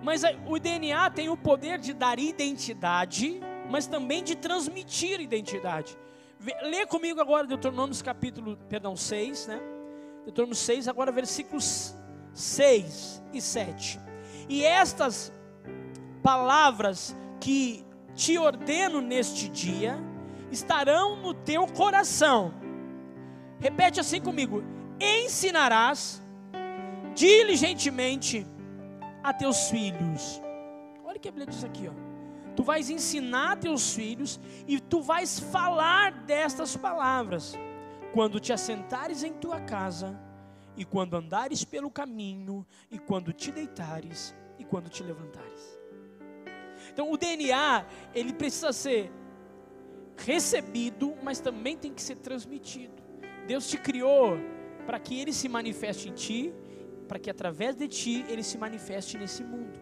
Mas 0.03 0.23
o 0.45 0.59
DNA 0.59 1.09
tem 1.11 1.29
o 1.29 1.37
poder 1.37 1.79
de 1.79 1.93
dar 1.93 2.19
identidade, 2.19 3.39
mas 3.69 3.87
também 3.87 4.21
de 4.21 4.35
transmitir 4.35 5.21
identidade. 5.21 5.97
Lê 6.61 6.85
comigo 6.85 7.21
agora 7.21 7.47
Deuteronômio 7.47 7.95
capítulo, 8.03 8.57
perdão, 8.67 8.97
6, 8.97 9.47
né? 9.47 9.61
Deuteronômio 10.25 10.57
6, 10.57 10.89
agora 10.89 11.09
versículos 11.09 11.95
6 12.33 13.23
e 13.31 13.39
7. 13.39 13.97
E 14.49 14.65
estas 14.65 15.31
palavras 16.25 17.15
que 17.39 17.85
te 18.15 18.35
ordeno 18.39 18.99
neste 18.99 19.47
dia 19.47 19.95
estarão 20.51 21.17
no 21.17 21.35
teu 21.35 21.67
coração. 21.67 22.51
Repete 23.59 23.99
assim 23.99 24.19
comigo: 24.19 24.63
ensinarás 24.99 26.23
diligentemente 27.13 28.43
a 29.23 29.31
teus 29.31 29.69
filhos. 29.69 30.41
Olha 31.03 31.17
o 31.17 31.19
que 31.19 31.29
a 31.29 31.31
Bíblia 31.31 31.45
diz 31.45 31.63
aqui, 31.63 31.87
ó. 31.87 31.93
Tu 32.55 32.63
vais 32.63 32.89
ensinar 32.89 33.57
teus 33.57 33.93
filhos 33.93 34.39
e 34.67 34.79
tu 34.79 35.03
vais 35.03 35.39
falar 35.39 36.11
destas 36.23 36.75
palavras 36.75 37.55
quando 38.13 38.39
te 38.39 38.51
assentares 38.51 39.21
em 39.23 39.33
tua 39.33 39.59
casa 39.59 40.19
e 40.75 40.83
quando 40.83 41.15
andares 41.15 41.63
pelo 41.63 41.89
caminho, 41.89 42.65
e 42.89 42.97
quando 42.99 43.31
te 43.31 43.49
deitares, 43.49 44.35
e 44.59 44.65
quando 44.65 44.89
te 44.89 45.03
levantares. 45.03 45.74
Então 46.95 47.11
o 47.11 47.17
DNA, 47.17 47.85
ele 48.13 48.31
precisa 48.31 48.71
ser 48.71 49.11
recebido, 50.15 51.13
mas 51.21 51.41
também 51.41 51.75
tem 51.75 51.93
que 51.93 52.01
ser 52.01 52.15
transmitido. 52.15 53.03
Deus 53.45 53.69
te 53.69 53.77
criou 53.77 54.37
para 54.85 54.97
que 54.97 55.19
ele 55.19 55.33
se 55.33 55.49
manifeste 55.49 56.07
em 56.07 56.13
ti, 56.13 56.53
para 57.05 57.19
que 57.19 57.29
através 57.29 57.75
de 57.75 57.89
ti 57.89 58.25
ele 58.29 58.41
se 58.41 58.57
manifeste 58.57 59.17
nesse 59.17 59.43
mundo. 59.43 59.77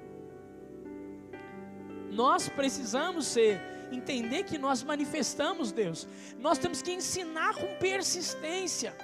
Nós 2.10 2.50
precisamos 2.50 3.28
ser 3.28 3.62
entender 3.92 4.44
que 4.46 4.58
nós 4.58 4.82
manifestamos 4.82 5.72
Deus. 5.72 6.08
Nós 6.40 6.58
temos 6.58 6.82
que 6.82 6.94
ensinar 6.94 7.54
com 7.54 7.68
persistência. 7.78 8.98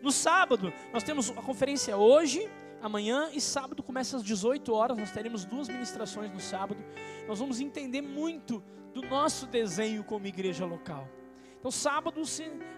No 0.00 0.10
sábado, 0.10 0.72
nós 0.90 1.02
temos 1.02 1.28
a 1.28 1.42
conferência 1.42 1.98
hoje, 1.98 2.48
amanhã 2.82 3.30
e 3.32 3.40
sábado 3.40 3.82
começa 3.82 4.16
às 4.16 4.22
18 4.22 4.72
horas. 4.72 4.96
Nós 4.96 5.10
teremos 5.10 5.44
duas 5.44 5.68
ministrações 5.68 6.32
no 6.32 6.40
sábado. 6.40 6.82
Nós 7.26 7.38
vamos 7.38 7.60
entender 7.60 8.00
muito 8.00 8.62
do 8.94 9.02
nosso 9.02 9.46
desenho 9.46 10.02
como 10.04 10.26
igreja 10.26 10.64
local. 10.64 11.08
Então, 11.58 11.70
sábado, 11.70 12.22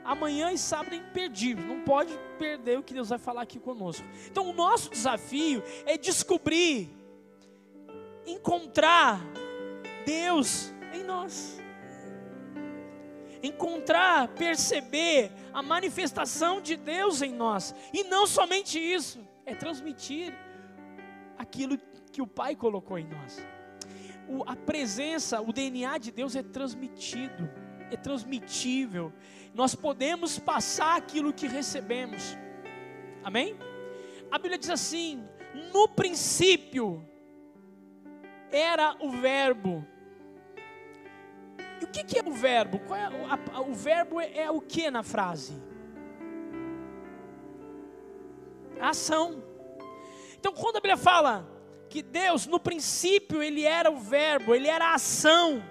amanhã 0.04 0.50
e 0.50 0.58
sábado 0.58 0.94
é 0.94 0.98
imperdível, 0.98 1.66
não 1.66 1.82
pode 1.82 2.16
perder 2.38 2.78
o 2.78 2.82
que 2.82 2.94
Deus 2.94 3.10
vai 3.10 3.18
falar 3.18 3.42
aqui 3.42 3.58
conosco. 3.58 4.06
Então, 4.30 4.48
o 4.48 4.52
nosso 4.52 4.90
desafio 4.90 5.62
é 5.84 5.98
descobrir, 5.98 6.88
encontrar 8.26 9.20
Deus 10.06 10.72
em 10.94 11.04
nós 11.04 11.58
encontrar, 13.42 14.28
perceber 14.28 15.30
a 15.52 15.62
manifestação 15.62 16.60
de 16.60 16.76
Deus 16.76 17.22
em 17.22 17.32
nós. 17.32 17.74
E 17.92 18.04
não 18.04 18.26
somente 18.26 18.78
isso, 18.78 19.20
é 19.48 19.54
transmitir 19.54 20.34
aquilo 21.36 21.78
que 22.12 22.20
o 22.20 22.26
Pai 22.26 22.54
colocou 22.54 22.98
em 22.98 23.06
nós. 23.06 23.38
O, 24.28 24.42
a 24.44 24.54
presença, 24.54 25.40
o 25.40 25.52
DNA 25.52 25.98
de 25.98 26.10
Deus 26.12 26.36
é 26.36 26.42
transmitido, 26.42 27.50
é 27.90 27.96
transmitível. 27.96 29.12
Nós 29.54 29.74
podemos 29.74 30.38
passar 30.38 30.96
aquilo 30.96 31.32
que 31.32 31.46
recebemos. 31.46 32.36
Amém? 33.24 33.56
A 34.30 34.38
Bíblia 34.38 34.58
diz 34.58 34.70
assim: 34.70 35.26
no 35.72 35.88
princípio 35.88 37.02
era 38.50 38.96
o 39.00 39.10
Verbo 39.10 39.86
e 41.80 41.84
o 41.84 41.88
que, 41.88 42.02
que 42.04 42.18
é 42.18 42.22
o 42.22 42.32
verbo? 42.32 42.80
É 42.94 43.04
a, 43.54 43.60
o 43.60 43.72
verbo 43.72 44.20
é, 44.20 44.38
é 44.38 44.50
o 44.50 44.60
que 44.60 44.90
na 44.90 45.02
frase? 45.02 45.54
A 48.80 48.90
ação. 48.90 49.42
Então, 50.38 50.52
quando 50.52 50.76
a 50.76 50.80
Bíblia 50.80 50.96
fala 50.96 51.48
que 51.88 52.02
Deus, 52.02 52.46
no 52.46 52.60
princípio, 52.60 53.42
Ele 53.42 53.64
era 53.64 53.90
o 53.90 53.98
verbo, 53.98 54.54
Ele 54.54 54.68
era 54.68 54.86
a 54.86 54.94
ação. 54.94 55.62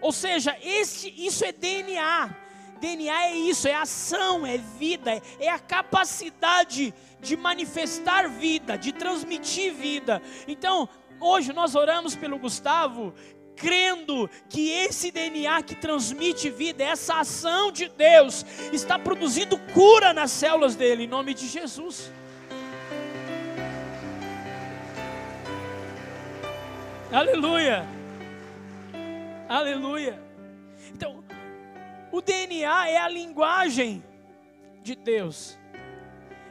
Ou 0.00 0.12
seja, 0.12 0.56
esse, 0.62 1.12
isso 1.16 1.44
é 1.44 1.52
DNA. 1.52 2.36
DNA 2.80 3.26
é 3.26 3.36
isso, 3.36 3.68
é 3.68 3.74
ação, 3.74 4.44
é 4.44 4.58
vida, 4.58 5.12
é, 5.12 5.22
é 5.38 5.48
a 5.48 5.58
capacidade 5.58 6.92
de 7.20 7.36
manifestar 7.36 8.28
vida, 8.28 8.76
de 8.76 8.92
transmitir 8.92 9.72
vida. 9.72 10.20
Então, 10.48 10.88
hoje 11.20 11.52
nós 11.52 11.76
oramos 11.76 12.16
pelo 12.16 12.38
Gustavo, 12.38 13.14
crendo 13.56 14.28
que 14.48 14.70
esse 14.70 15.10
DNA 15.10 15.62
que 15.62 15.74
transmite 15.74 16.50
vida, 16.50 16.84
essa 16.84 17.20
ação 17.20 17.70
de 17.70 17.88
Deus, 17.88 18.44
está 18.72 18.98
produzindo 18.98 19.58
cura 19.72 20.12
nas 20.12 20.30
células 20.30 20.74
dele, 20.74 21.04
em 21.04 21.08
nome 21.08 21.34
de 21.34 21.46
Jesus. 21.46 22.10
Aleluia, 27.12 27.86
aleluia. 29.48 30.18
Então, 30.94 31.22
o 32.10 32.22
DNA 32.22 32.88
é 32.88 32.96
a 32.96 33.08
linguagem 33.08 34.02
de 34.82 34.94
Deus. 34.94 35.58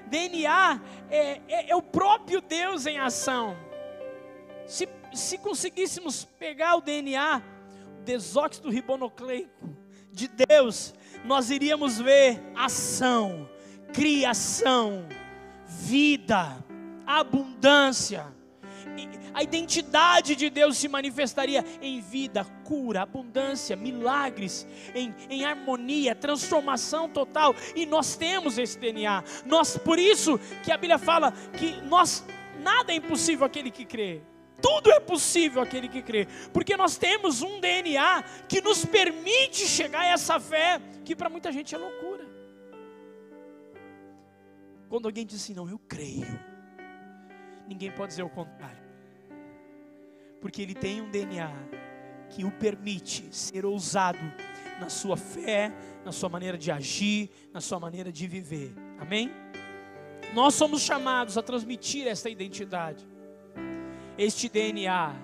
DNA 0.07 0.81
é, 1.09 1.41
é, 1.47 1.69
é 1.71 1.75
o 1.75 1.81
próprio 1.81 2.41
Deus 2.41 2.85
em 2.85 2.99
ação. 2.99 3.57
Se 4.67 4.87
se 5.13 5.38
conseguíssemos 5.38 6.26
pegar 6.39 6.76
o 6.76 6.82
DNA, 6.82 7.41
desóxido 8.04 8.69
ribonucleico 8.69 9.69
de 10.12 10.28
Deus, 10.28 10.93
nós 11.24 11.50
iríamos 11.50 12.00
ver 12.00 12.41
ação, 12.56 13.50
criação, 13.93 15.08
vida, 15.65 16.63
abundância. 17.06 18.26
A 19.34 19.43
identidade 19.43 20.36
de 20.36 20.50
Deus 20.50 20.78
se 20.78 20.89
manifestaria 20.89 21.63
em 21.82 22.02
vida, 22.02 22.43
cura, 22.65 23.04
abundância, 23.04 23.78
milagres, 23.78 24.67
em, 24.93 25.15
em 25.30 25.45
harmonia, 25.45 26.13
transformação 26.13 27.08
total. 27.08 27.56
E 27.74 27.86
nós 27.86 28.17
temos 28.17 28.58
esse 28.58 28.78
DNA. 28.78 29.24
Nós, 29.45 29.78
por 29.78 29.97
isso 29.97 30.38
que 30.63 30.71
a 30.71 30.78
Bíblia 30.78 30.97
fala 30.97 31.32
que 31.58 31.80
nós 31.84 32.26
nada 32.62 32.91
é 32.91 32.95
impossível 32.95 33.45
aquele 33.45 33.71
que 33.71 33.86
crê. 33.86 34.21
Tudo 34.62 34.91
é 34.91 35.00
possível 35.00 35.62
aquele 35.62 35.88
que 35.88 36.02
crê, 36.02 36.28
porque 36.54 36.78
nós 36.78 36.97
temos 36.97 37.41
um 37.41 37.60
DNA 37.60 38.24
que 38.47 38.62
nos 38.62 38.86
permite 38.86 39.65
chegar 39.67 40.02
a 40.02 40.08
essa 40.08 40.39
fé 40.39 40.80
que 41.04 41.15
para 41.15 41.30
muita 41.30 41.52
gente 41.52 41.74
é 41.74 41.78
loucura. 41.78 42.30
Quando 44.88 45.06
alguém 45.06 45.26
diz 45.26 45.41
assim, 45.41 45.54
não, 45.54 45.69
eu 45.69 45.80
creio, 45.80 46.39
ninguém 47.67 47.91
pode 47.91 48.10
dizer 48.10 48.24
o 48.24 48.30
contrário, 48.30 48.84
porque 50.41 50.62
ele 50.62 50.76
tem 50.76 51.02
um 51.02 51.10
DNA 51.10 51.52
que 52.30 52.43
o 52.43 52.52
permite 52.52 53.34
ser 53.36 53.65
ousado 53.65 54.19
na 54.80 54.89
sua 54.89 55.17
fé, 55.17 55.71
na 56.04 56.12
sua 56.12 56.30
maneira 56.30 56.58
de 56.58 56.71
agir, 56.71 57.30
na 57.54 57.62
sua 57.62 57.80
maneira 57.80 58.12
de 58.12 58.28
viver. 58.28 58.74
Amém? 59.00 59.32
Nós 60.34 60.56
somos 60.56 60.82
chamados 60.82 61.38
a 61.38 61.41
transmitir 61.41 62.08
essa 62.08 62.30
identidade 62.30 63.06
este 64.17 64.50
DNA. 64.50 65.15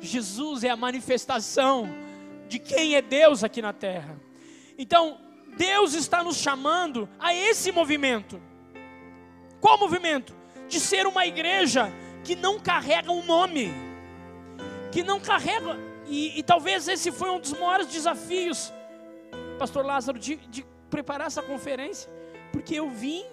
Jesus 0.00 0.64
é 0.64 0.70
a 0.70 0.76
manifestação 0.76 1.88
de 2.48 2.58
quem 2.58 2.94
é 2.94 3.02
Deus 3.02 3.44
aqui 3.44 3.60
na 3.60 3.72
terra. 3.72 4.18
Então, 4.78 5.18
Deus 5.56 5.94
está 5.94 6.22
nos 6.22 6.36
chamando 6.36 7.08
a 7.18 7.34
esse 7.34 7.72
movimento. 7.72 8.40
Qual 9.60 9.78
movimento? 9.78 10.34
De 10.68 10.78
ser 10.78 11.06
uma 11.06 11.26
igreja 11.26 11.92
que 12.22 12.36
não 12.36 12.60
carrega 12.60 13.10
um 13.10 13.24
nome, 13.24 13.72
que 14.92 15.02
não 15.02 15.18
carrega, 15.18 15.76
e, 16.06 16.38
e 16.38 16.42
talvez 16.42 16.86
esse 16.88 17.10
foi 17.10 17.30
um 17.30 17.40
dos 17.40 17.52
maiores 17.52 17.88
desafios, 17.88 18.72
Pastor 19.58 19.84
Lázaro, 19.84 20.18
de, 20.18 20.36
de 20.36 20.64
preparar 20.88 21.26
essa 21.26 21.42
conferência, 21.42 22.10
porque 22.52 22.74
eu 22.74 22.88
vim, 22.88 23.24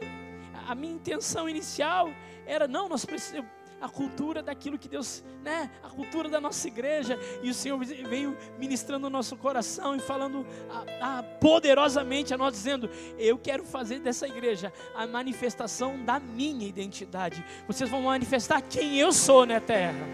a 0.67 0.73
minha 0.73 0.93
intenção 0.93 1.47
inicial 1.47 2.10
era: 2.45 2.67
não, 2.67 2.89
nós 2.89 3.05
precisamos 3.05 3.49
a 3.81 3.89
cultura 3.89 4.41
daquilo 4.41 4.77
que 4.77 4.88
Deus, 4.88 5.23
né, 5.43 5.69
a 5.83 5.89
cultura 5.89 6.29
da 6.29 6.39
nossa 6.39 6.67
igreja, 6.67 7.19
e 7.43 7.49
o 7.49 7.53
Senhor 7.53 7.77
veio 7.77 8.38
ministrando 8.57 9.07
o 9.07 9.09
nosso 9.09 9.35
coração 9.35 9.95
e 9.95 9.99
falando 9.99 10.45
a, 10.69 11.19
a, 11.19 11.23
poderosamente 11.23 12.33
a 12.33 12.38
nós, 12.38 12.53
dizendo: 12.53 12.89
Eu 13.17 13.38
quero 13.38 13.63
fazer 13.63 13.99
dessa 13.99 14.27
igreja 14.27 14.71
a 14.95 15.05
manifestação 15.05 16.03
da 16.03 16.19
minha 16.19 16.67
identidade. 16.67 17.43
Vocês 17.67 17.89
vão 17.89 18.01
manifestar 18.03 18.61
quem 18.61 18.97
eu 18.97 19.11
sou 19.11 19.45
na 19.45 19.59
terra. 19.59 20.05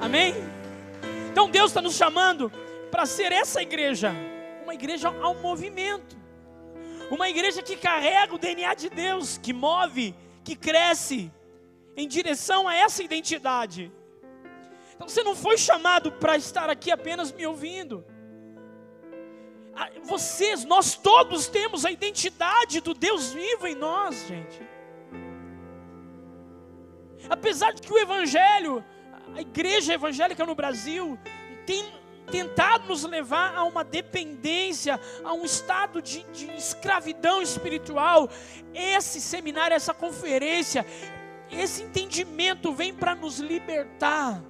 Amém? 0.00 0.34
Então 1.30 1.50
Deus 1.50 1.70
está 1.70 1.80
nos 1.80 1.94
chamando 1.94 2.52
para 2.90 3.06
ser 3.06 3.32
essa 3.32 3.60
igreja, 3.60 4.14
uma 4.62 4.74
igreja 4.74 5.08
ao 5.08 5.34
movimento, 5.34 6.16
uma 7.10 7.28
igreja 7.28 7.60
que 7.62 7.76
carrega 7.76 8.34
o 8.34 8.38
DNA 8.38 8.74
de 8.74 8.88
Deus, 8.88 9.36
que 9.36 9.52
move 9.52 10.14
que 10.44 10.54
cresce 10.54 11.32
em 11.96 12.06
direção 12.06 12.68
a 12.68 12.74
essa 12.74 13.02
identidade. 13.02 13.90
Então 14.94 15.08
você 15.08 15.22
não 15.22 15.34
foi 15.34 15.56
chamado 15.56 16.12
para 16.12 16.36
estar 16.36 16.68
aqui 16.70 16.90
apenas 16.90 17.32
me 17.32 17.46
ouvindo. 17.46 18.04
Ah, 19.74 19.90
vocês, 20.04 20.64
nós 20.64 20.94
todos 20.94 21.48
temos 21.48 21.84
a 21.84 21.90
identidade 21.90 22.80
do 22.80 22.94
Deus 22.94 23.32
vivo 23.32 23.66
em 23.66 23.74
nós, 23.74 24.26
gente. 24.28 24.62
Apesar 27.28 27.72
de 27.72 27.82
que 27.82 27.92
o 27.92 27.98
Evangelho, 27.98 28.84
a 29.34 29.40
igreja 29.40 29.94
evangélica 29.94 30.44
no 30.44 30.54
Brasil, 30.54 31.18
tem 31.66 31.84
tentado 32.30 32.88
nos 32.88 33.04
levar 33.04 33.54
a 33.54 33.64
uma 33.64 33.84
dependência, 33.84 34.98
a 35.22 35.32
um 35.32 35.44
estado 35.44 36.00
de, 36.00 36.24
de 36.32 36.50
escravidão 36.56 37.42
espiritual. 37.42 38.28
Esse 38.72 39.20
seminário, 39.20 39.74
essa 39.74 39.94
conferência, 39.94 40.86
esse 41.50 41.82
entendimento 41.82 42.72
vem 42.72 42.94
para 42.94 43.14
nos 43.14 43.38
libertar. 43.38 44.42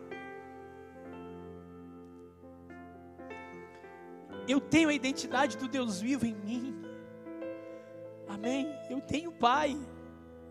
Eu 4.47 4.61
tenho 4.61 4.89
a 4.89 4.95
identidade 4.95 5.57
do 5.57 5.69
Deus 5.69 6.01
vivo 6.01 6.27
em 6.27 6.35
mim. 6.35 6.85
Amém? 8.29 8.69
Eu 8.91 9.01
tenho 9.01 9.33
Pai. 9.33 9.77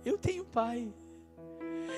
Eu 0.03 0.17
tenho 0.17 0.43
Pai. 0.45 0.91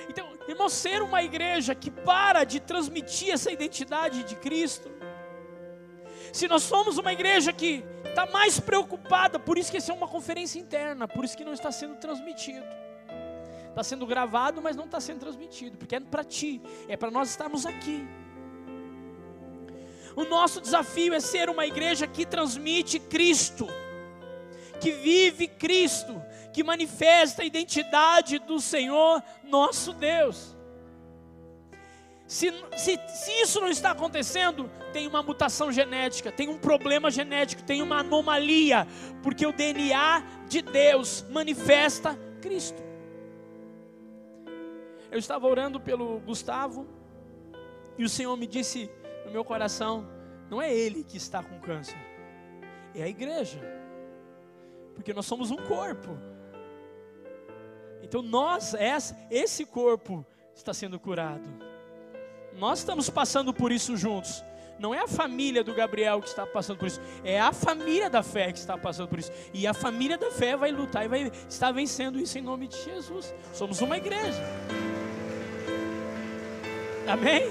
Então, 0.08 0.28
irmão, 0.46 0.68
ser 0.68 1.02
uma 1.02 1.22
igreja 1.22 1.74
que 1.74 1.90
para 1.90 2.44
de 2.44 2.60
transmitir 2.60 3.32
essa 3.32 3.50
identidade 3.50 4.24
de 4.24 4.36
Cristo, 4.36 4.90
se 6.36 6.46
nós 6.46 6.64
somos 6.64 6.98
uma 6.98 7.14
igreja 7.14 7.50
que 7.50 7.82
está 8.04 8.26
mais 8.26 8.60
preocupada, 8.60 9.38
por 9.38 9.56
isso 9.56 9.70
que 9.70 9.78
essa 9.78 9.90
é 9.90 9.94
uma 9.94 10.06
conferência 10.06 10.58
interna, 10.58 11.08
por 11.08 11.24
isso 11.24 11.34
que 11.34 11.44
não 11.44 11.54
está 11.54 11.72
sendo 11.72 11.96
transmitido. 11.96 12.66
Está 13.70 13.82
sendo 13.82 14.06
gravado, 14.06 14.60
mas 14.60 14.76
não 14.76 14.84
está 14.84 15.00
sendo 15.00 15.20
transmitido, 15.20 15.78
porque 15.78 15.96
é 15.96 16.00
para 16.00 16.22
ti, 16.22 16.60
é 16.88 16.96
para 16.96 17.10
nós 17.10 17.30
estarmos 17.30 17.64
aqui. 17.64 18.06
O 20.14 20.24
nosso 20.24 20.60
desafio 20.60 21.14
é 21.14 21.20
ser 21.20 21.48
uma 21.48 21.66
igreja 21.66 22.06
que 22.06 22.26
transmite 22.26 22.98
Cristo, 22.98 23.66
que 24.80 24.92
vive 24.92 25.46
Cristo, 25.46 26.22
que 26.52 26.62
manifesta 26.62 27.42
a 27.42 27.44
identidade 27.44 28.38
do 28.38 28.60
Senhor 28.60 29.22
nosso 29.42 29.92
Deus. 29.92 30.55
Se, 32.26 32.50
se, 32.76 32.98
se, 33.08 33.30
isso 33.42 33.60
não 33.60 33.68
está 33.68 33.92
acontecendo, 33.92 34.68
tem 34.92 35.06
uma 35.06 35.22
mutação 35.22 35.70
genética, 35.70 36.32
tem 36.32 36.48
um 36.48 36.58
problema 36.58 37.08
genético, 37.08 37.62
tem 37.62 37.80
uma 37.80 38.00
anomalia, 38.00 38.86
porque 39.22 39.46
o 39.46 39.52
DNA 39.52 40.24
de 40.48 40.60
Deus 40.60 41.24
manifesta 41.30 42.18
Cristo. 42.40 42.82
Eu 45.08 45.18
estava 45.20 45.46
orando 45.46 45.78
pelo 45.78 46.18
Gustavo, 46.20 46.86
e 47.96 48.04
o 48.04 48.08
Senhor 48.08 48.36
me 48.36 48.46
disse 48.46 48.90
no 49.24 49.30
meu 49.30 49.44
coração: 49.44 50.08
não 50.50 50.60
é 50.60 50.74
ele 50.74 51.04
que 51.04 51.16
está 51.16 51.44
com 51.44 51.60
câncer, 51.60 51.96
é 52.92 53.04
a 53.04 53.08
igreja, 53.08 53.60
porque 54.96 55.14
nós 55.14 55.26
somos 55.26 55.52
um 55.52 55.56
corpo. 55.56 56.18
Então 58.02 58.20
nós, 58.20 58.74
esse 59.30 59.64
corpo, 59.64 60.26
está 60.54 60.74
sendo 60.74 60.98
curado. 60.98 61.75
Nós 62.58 62.78
estamos 62.78 63.10
passando 63.10 63.52
por 63.52 63.70
isso 63.70 63.96
juntos. 63.96 64.44
Não 64.78 64.94
é 64.94 65.00
a 65.00 65.08
família 65.08 65.64
do 65.64 65.74
Gabriel 65.74 66.20
que 66.20 66.28
está 66.28 66.46
passando 66.46 66.78
por 66.78 66.86
isso, 66.86 67.00
é 67.24 67.40
a 67.40 67.50
família 67.50 68.10
da 68.10 68.22
fé 68.22 68.52
que 68.52 68.58
está 68.58 68.76
passando 68.76 69.08
por 69.08 69.18
isso. 69.18 69.32
E 69.54 69.66
a 69.66 69.72
família 69.72 70.18
da 70.18 70.30
fé 70.30 70.56
vai 70.56 70.70
lutar 70.70 71.04
e 71.04 71.08
vai 71.08 71.32
estar 71.48 71.72
vencendo 71.72 72.18
isso 72.18 72.38
em 72.38 72.42
nome 72.42 72.68
de 72.68 72.82
Jesus. 72.84 73.34
Somos 73.54 73.80
uma 73.80 73.96
igreja. 73.96 74.42
Amém? 77.06 77.50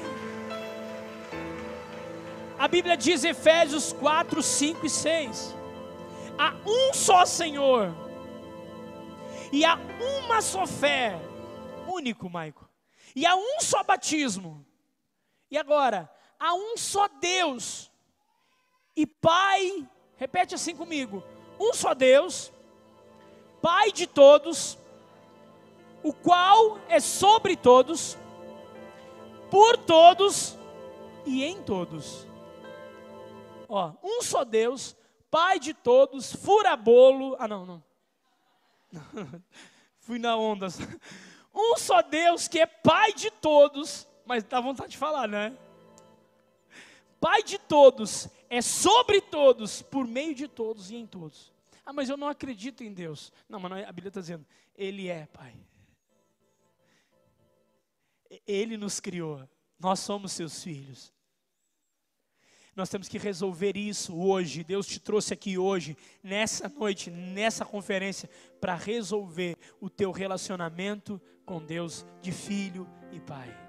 A 2.59 2.67
Bíblia 2.67 2.95
diz 2.95 3.23
Efésios 3.23 3.91
4, 3.93 4.41
5 4.41 4.85
e 4.85 4.89
6. 4.89 5.55
Há 6.37 6.53
um 6.65 6.93
só 6.93 7.25
Senhor, 7.25 7.95
e 9.51 9.63
há 9.63 9.79
uma 10.25 10.41
só 10.41 10.67
fé, 10.67 11.17
único, 11.87 12.29
Maico, 12.29 12.67
e 13.15 13.25
há 13.25 13.35
um 13.35 13.61
só 13.61 13.83
batismo 13.83 14.64
e 15.49 15.57
agora, 15.57 16.09
há 16.39 16.53
um 16.53 16.77
só 16.77 17.07
Deus 17.07 17.91
e 18.95 19.05
Pai, 19.05 19.87
repete 20.15 20.55
assim 20.55 20.75
comigo: 20.75 21.23
um 21.59 21.73
só 21.73 21.93
Deus, 21.93 22.51
Pai 23.61 23.91
de 23.91 24.07
todos, 24.07 24.77
o 26.03 26.13
qual 26.13 26.79
é 26.87 26.99
sobre 26.99 27.55
todos, 27.55 28.17
por 29.49 29.77
todos 29.77 30.57
e 31.25 31.43
em 31.43 31.61
todos. 31.63 32.25
Ó, 33.67 33.91
um 34.03 34.21
só 34.21 34.43
Deus, 34.43 34.95
Pai 35.29 35.59
de 35.59 35.73
todos, 35.73 36.35
fura 36.35 36.75
bolo. 36.75 37.35
Ah, 37.39 37.47
não, 37.47 37.65
não. 37.65 37.83
Fui 39.99 40.19
na 40.19 40.35
onda. 40.35 40.67
Um 41.57 41.77
só 41.77 42.01
Deus 42.01 42.49
que 42.49 42.59
é 42.59 42.65
Pai 42.65 43.13
de 43.13 43.31
todos 43.31 44.05
mas 44.25 44.43
dá 44.43 44.59
vontade 44.59 44.91
de 44.91 44.97
falar, 44.97 45.27
né? 45.27 45.57
Pai 47.19 47.43
de 47.43 47.57
todos, 47.57 48.27
é 48.49 48.61
sobre 48.61 49.21
todos, 49.21 49.81
por 49.81 50.05
meio 50.07 50.35
de 50.35 50.47
todos 50.47 50.91
e 50.91 50.95
em 50.95 51.07
todos. 51.07 51.53
Ah, 51.85 51.93
mas 51.93 52.09
eu 52.09 52.17
não 52.17 52.27
acredito 52.27 52.83
em 52.83 52.93
Deus. 52.93 53.31
Não, 53.47 53.59
mas 53.59 53.87
a 53.87 53.91
Bíblia 53.91 54.09
está 54.09 54.21
dizendo, 54.21 54.45
Ele 54.75 55.07
é 55.07 55.27
Pai. 55.27 55.55
Ele 58.45 58.75
nos 58.75 58.99
criou, 58.99 59.47
nós 59.79 59.99
somos 59.99 60.31
seus 60.31 60.63
filhos. 60.63 61.13
Nós 62.75 62.89
temos 62.89 63.07
que 63.07 63.17
resolver 63.17 63.77
isso 63.77 64.13
hoje. 64.19 64.63
Deus 64.63 64.85
te 64.85 64.99
trouxe 64.99 65.33
aqui 65.33 65.57
hoje, 65.57 65.95
nessa 66.21 66.67
noite, 66.67 67.09
nessa 67.09 67.63
conferência, 67.63 68.29
para 68.59 68.75
resolver 68.75 69.57
o 69.79 69.89
teu 69.89 70.11
relacionamento 70.11 71.21
com 71.45 71.63
Deus 71.63 72.05
de 72.21 72.33
filho 72.33 72.85
e 73.13 73.19
pai. 73.21 73.64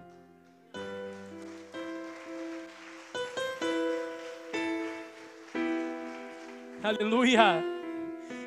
Aleluia! 6.86 7.64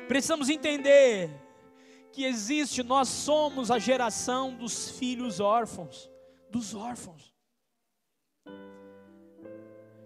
Precisamos 0.08 0.48
entender 0.48 1.28
que 2.10 2.24
existe, 2.24 2.82
nós 2.82 3.06
somos 3.06 3.70
a 3.70 3.78
geração 3.78 4.56
dos 4.56 4.92
filhos 4.92 5.40
órfãos, 5.40 6.10
dos 6.48 6.74
órfãos. 6.74 7.34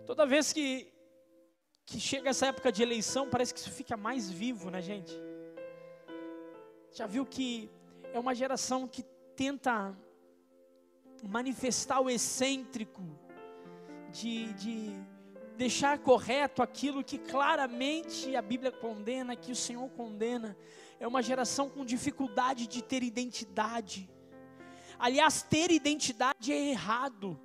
Toda 0.04 0.26
vez 0.26 0.52
que, 0.52 0.92
que 1.86 2.00
chega 2.00 2.30
essa 2.30 2.46
época 2.46 2.72
de 2.72 2.82
eleição, 2.82 3.30
parece 3.30 3.54
que 3.54 3.60
isso 3.60 3.70
fica 3.70 3.96
mais 3.96 4.28
vivo, 4.28 4.68
né, 4.68 4.82
gente? 4.82 5.12
Já 6.90 7.06
viu 7.06 7.24
que 7.24 7.70
é 8.12 8.18
uma 8.18 8.34
geração 8.34 8.88
que 8.88 9.04
tenta 9.36 9.96
manifestar 11.22 12.00
o 12.00 12.10
excêntrico, 12.10 13.00
de, 14.10 14.52
de 14.54 15.13
deixar 15.56 15.98
correto 15.98 16.62
aquilo 16.62 17.04
que 17.04 17.18
claramente 17.18 18.34
a 18.34 18.42
Bíblia 18.42 18.72
condena, 18.72 19.36
que 19.36 19.52
o 19.52 19.56
Senhor 19.56 19.88
condena. 19.90 20.56
É 20.98 21.06
uma 21.06 21.22
geração 21.22 21.68
com 21.68 21.84
dificuldade 21.84 22.66
de 22.66 22.82
ter 22.82 23.02
identidade. 23.02 24.08
Aliás, 24.98 25.42
ter 25.42 25.70
identidade 25.70 26.52
é 26.52 26.70
errado. 26.70 27.38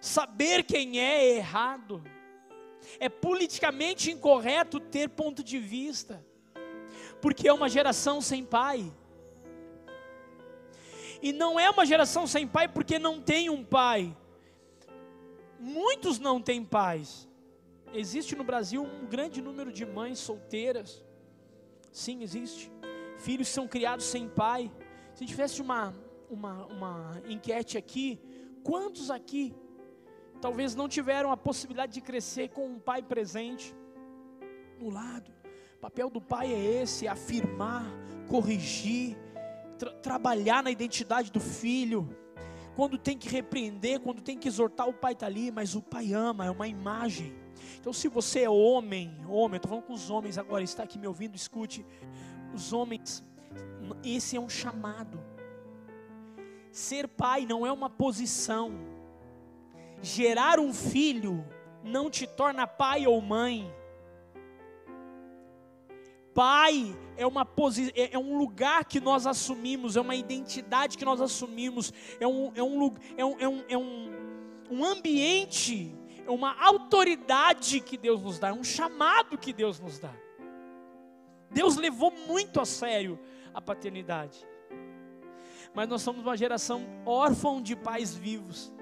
Saber 0.00 0.64
quem 0.64 0.98
é 0.98 1.24
é 1.24 1.36
errado. 1.36 2.02
É 2.98 3.08
politicamente 3.08 4.10
incorreto 4.10 4.80
ter 4.80 5.08
ponto 5.08 5.42
de 5.42 5.58
vista. 5.58 6.24
Porque 7.20 7.46
é 7.46 7.52
uma 7.52 7.68
geração 7.68 8.20
sem 8.20 8.44
pai. 8.44 8.92
E 11.20 11.32
não 11.32 11.58
é 11.58 11.70
uma 11.70 11.86
geração 11.86 12.26
sem 12.26 12.48
pai 12.48 12.66
porque 12.66 12.98
não 12.98 13.20
tem 13.20 13.48
um 13.48 13.64
pai. 13.64 14.16
Muitos 15.60 16.18
não 16.18 16.42
têm 16.42 16.64
pais. 16.64 17.28
Existe 17.92 18.34
no 18.34 18.42
Brasil 18.42 18.82
um 18.82 19.06
grande 19.06 19.42
número 19.42 19.70
de 19.70 19.84
mães 19.84 20.18
solteiras. 20.18 21.04
Sim, 21.92 22.22
existe. 22.22 22.72
Filhos 23.18 23.48
são 23.48 23.68
criados 23.68 24.06
sem 24.06 24.28
pai. 24.28 24.72
Se 25.14 25.26
tivesse 25.26 25.60
uma, 25.60 25.94
uma, 26.30 26.66
uma 26.66 27.22
enquete 27.28 27.76
aqui, 27.76 28.18
quantos 28.64 29.10
aqui 29.10 29.54
talvez 30.40 30.74
não 30.74 30.88
tiveram 30.88 31.30
a 31.30 31.36
possibilidade 31.36 31.92
de 31.92 32.00
crescer 32.00 32.48
com 32.48 32.66
um 32.66 32.78
pai 32.78 33.02
presente 33.02 33.74
no 34.78 34.88
lado. 34.88 35.30
O 35.76 35.80
papel 35.80 36.08
do 36.08 36.20
pai 36.20 36.52
é 36.52 36.82
esse: 36.82 37.06
afirmar, 37.06 37.84
corrigir, 38.26 39.16
tra 39.78 39.92
trabalhar 39.94 40.62
na 40.62 40.70
identidade 40.70 41.30
do 41.30 41.40
filho. 41.40 42.08
Quando 42.74 42.96
tem 42.96 43.18
que 43.18 43.28
repreender, 43.28 44.00
quando 44.00 44.22
tem 44.22 44.38
que 44.38 44.48
exortar, 44.48 44.88
o 44.88 44.94
pai 44.94 45.12
está 45.12 45.26
ali, 45.26 45.50
mas 45.50 45.74
o 45.74 45.82
pai 45.82 46.14
ama, 46.14 46.46
é 46.46 46.50
uma 46.50 46.66
imagem. 46.66 47.41
Então, 47.80 47.92
se 47.92 48.08
você 48.08 48.40
é 48.40 48.50
homem, 48.50 49.16
homem, 49.28 49.56
estou 49.56 49.68
falando 49.68 49.84
com 49.84 49.92
os 49.92 50.10
homens 50.10 50.38
agora, 50.38 50.62
está 50.62 50.82
aqui 50.82 50.98
me 50.98 51.06
ouvindo, 51.06 51.34
escute. 51.36 51.84
Os 52.54 52.72
homens, 52.72 53.24
esse 54.04 54.36
é 54.36 54.40
um 54.40 54.48
chamado. 54.48 55.20
Ser 56.70 57.06
pai 57.08 57.44
não 57.44 57.66
é 57.66 57.72
uma 57.72 57.90
posição, 57.90 58.72
gerar 60.00 60.58
um 60.58 60.72
filho 60.72 61.44
não 61.82 62.08
te 62.08 62.26
torna 62.26 62.66
pai 62.66 63.06
ou 63.06 63.20
mãe. 63.20 63.72
Pai 66.34 66.96
é, 67.16 67.26
uma 67.26 67.44
posi 67.44 67.92
é, 67.94 68.14
é 68.14 68.18
um 68.18 68.38
lugar 68.38 68.84
que 68.84 69.00
nós 69.00 69.26
assumimos, 69.26 69.96
é 69.96 70.00
uma 70.00 70.14
identidade 70.14 70.96
que 70.96 71.04
nós 71.04 71.20
assumimos, 71.20 71.92
é 72.18 72.26
um, 72.26 72.52
é 72.54 72.62
um, 72.62 72.94
é 73.16 73.24
um, 73.24 73.36
é 73.38 73.48
um, 73.48 73.64
é 73.68 73.78
um, 73.78 74.10
um 74.70 74.84
ambiente, 74.84 75.94
é 76.26 76.30
uma 76.30 76.54
autoridade 76.62 77.80
que 77.80 77.96
Deus 77.96 78.22
nos 78.22 78.38
dá, 78.38 78.48
é 78.48 78.52
um 78.52 78.64
chamado 78.64 79.36
que 79.38 79.52
Deus 79.52 79.80
nos 79.80 79.98
dá. 79.98 80.12
Deus 81.50 81.76
levou 81.76 82.10
muito 82.26 82.60
a 82.60 82.64
sério 82.64 83.18
a 83.52 83.60
paternidade. 83.60 84.46
Mas 85.74 85.88
nós 85.88 86.02
somos 86.02 86.22
uma 86.22 86.36
geração 86.36 86.84
órfã 87.04 87.62
de 87.62 87.76
pais 87.76 88.14
vivos. 88.14 88.72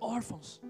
órfãos. 0.00 0.60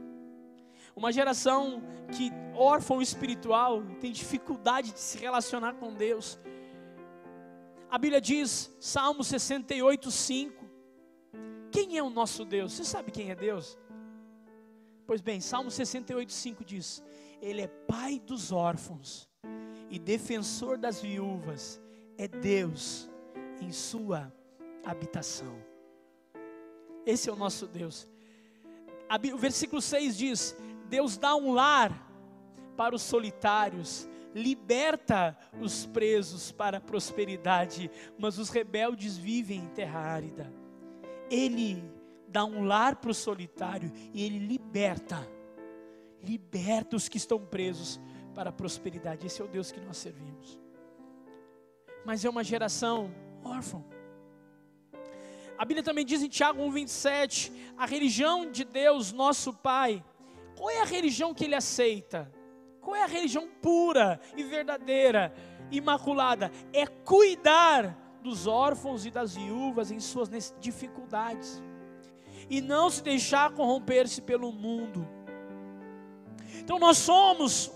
Uma 0.95 1.13
geração 1.13 1.83
que, 2.17 2.31
órfão 2.55 3.01
espiritual, 3.01 3.83
tem 4.01 4.13
dificuldade 4.13 4.93
de 4.93 5.01
se 5.01 5.19
relacionar 5.19 5.75
com 5.75 5.95
Deus. 5.95 6.39
A 7.91 7.97
Bíblia 7.97 8.21
diz, 8.21 8.77
Salmo 8.79 9.25
68, 9.25 10.11
5. 10.11 10.70
Quem 11.71 11.97
é 11.97 12.03
o 12.03 12.11
nosso 12.11 12.45
Deus? 12.45 12.73
Você 12.73 12.85
sabe 12.85 13.11
quem 13.11 13.31
é 13.31 13.35
Deus? 13.35 13.79
Pois 15.07 15.21
bem, 15.21 15.41
Salmo 15.41 15.71
68, 15.71 16.33
5 16.33 16.65
diz: 16.65 17.03
Ele 17.41 17.63
é 17.63 17.67
pai 17.67 18.19
dos 18.19 18.53
órfãos 18.53 19.29
e 19.89 19.99
defensor 19.99 20.79
das 20.79 21.01
viúvas, 21.01 21.81
é 22.17 22.29
Deus 22.29 23.11
em 23.61 23.73
sua 23.73 24.33
habitação. 24.85 25.57
Esse 27.05 27.29
é 27.29 27.33
o 27.33 27.37
nosso 27.37 27.67
Deus 27.67 28.09
o 29.33 29.39
versículo 29.39 29.83
6 29.83 30.17
diz: 30.17 30.57
Deus 30.89 31.17
dá 31.17 31.35
um 31.35 31.53
lar 31.53 32.09
para 32.77 32.95
os 32.95 33.03
solitários, 33.03 34.09
liberta 34.35 35.37
os 35.61 35.85
presos 35.87 36.53
para 36.53 36.79
a 36.79 36.81
prosperidade, 36.81 37.91
mas 38.19 38.39
os 38.39 38.51
rebeldes 38.51 39.17
vivem 39.17 39.61
em 39.61 39.69
terra 39.69 39.99
árida. 39.99 40.60
Ele 41.31 41.83
dá 42.29 42.45
um 42.45 42.65
lar 42.65 42.97
para 42.97 43.11
o 43.11 43.15
solitário 43.15 43.93
e 44.13 44.25
ele 44.25 44.39
liberta, 44.39 45.27
liberta 46.23 46.97
os 46.97 47.09
que 47.09 47.17
estão 47.17 47.39
presos 47.39 48.01
para 48.35 48.51
a 48.51 48.53
prosperidade. 48.53 49.27
Esse 49.27 49.41
é 49.41 49.45
o 49.45 49.49
Deus 49.49 49.73
que 49.73 49.81
nós 49.81 49.97
servimos. 49.97 50.61
Mas 52.05 52.25
é 52.25 52.31
uma 52.31 52.43
geração 52.43 53.11
órfã. 53.45 53.83
A 55.59 55.65
Bíblia 55.65 55.83
também 55.83 56.07
diz 56.07 56.23
em 56.23 56.29
Tiago 56.29 56.63
1,27: 56.63 57.53
a 57.77 57.85
religião 57.85 58.51
de 58.51 58.65
Deus, 58.65 59.13
nosso 59.13 59.53
Pai, 59.53 60.03
qual 60.57 60.71
é 60.71 60.81
a 60.81 60.87
religião 60.87 61.35
que 61.35 61.45
Ele 61.45 61.55
aceita? 61.55 62.33
Qual 62.81 62.97
é 62.97 63.03
a 63.03 63.07
religião 63.07 63.47
pura 63.61 64.19
e 64.37 64.43
verdadeira, 64.43 65.35
imaculada? 65.71 66.51
É 66.73 66.87
cuidar 66.87 67.95
dos 68.23 68.47
órfãos 68.47 69.07
e 69.07 69.11
das 69.11 69.35
viúvas 69.35 69.91
em 69.91 70.01
suas 70.01 70.29
dificuldades, 70.61 71.63
e 72.49 72.61
não 72.61 72.91
se 72.91 73.03
deixar 73.03 73.53
corromper-se 73.53 74.23
pelo 74.23 74.53
mundo. 74.53 75.07
Então 76.59 76.79
nós 76.79 76.99
somos, 76.99 77.73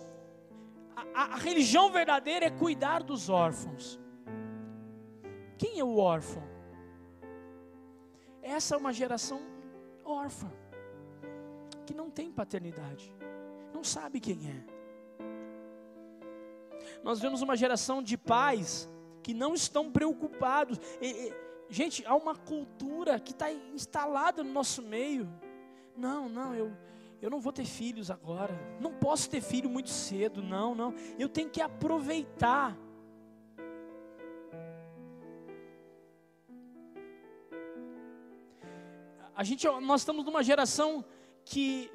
a, 1.14 1.34
a 1.34 1.36
religião 1.36 1.90
verdadeira 1.90 2.46
é 2.46 2.50
cuidar 2.50 3.02
dos 3.02 3.28
órfãos. 3.28 4.00
Quem 5.56 5.78
é 5.78 5.84
o 5.84 5.96
órfão? 5.96 6.42
Essa 8.42 8.74
é 8.74 8.78
uma 8.78 8.92
geração 8.92 9.40
órfã, 10.04 10.50
que 11.86 11.94
não 11.94 12.10
tem 12.10 12.30
paternidade, 12.30 13.14
não 13.72 13.82
sabe 13.82 14.20
quem 14.20 14.38
é. 14.50 14.74
Nós 17.02 17.20
vemos 17.20 17.42
uma 17.42 17.56
geração 17.56 18.02
de 18.02 18.16
pais 18.16 18.88
que 19.24 19.34
não 19.34 19.54
estão 19.54 19.90
preocupados. 19.90 20.78
E, 21.00 21.06
e, 21.06 21.34
gente, 21.68 22.04
há 22.06 22.14
uma 22.14 22.36
cultura 22.36 23.18
que 23.18 23.32
está 23.32 23.50
instalada 23.50 24.44
no 24.44 24.52
nosso 24.52 24.82
meio. 24.82 25.28
Não, 25.96 26.28
não, 26.28 26.54
eu, 26.54 26.70
eu 27.22 27.30
não 27.30 27.40
vou 27.40 27.52
ter 27.52 27.64
filhos 27.64 28.10
agora. 28.10 28.54
Não 28.78 28.92
posso 28.92 29.28
ter 29.30 29.40
filho 29.40 29.68
muito 29.68 29.88
cedo, 29.88 30.42
não, 30.42 30.74
não. 30.74 30.94
Eu 31.18 31.28
tenho 31.28 31.48
que 31.50 31.60
aproveitar 31.60 32.78
A 39.36 39.42
gente, 39.42 39.66
nós 39.80 40.02
estamos 40.02 40.24
numa 40.24 40.44
geração 40.44 41.04
que 41.44 41.90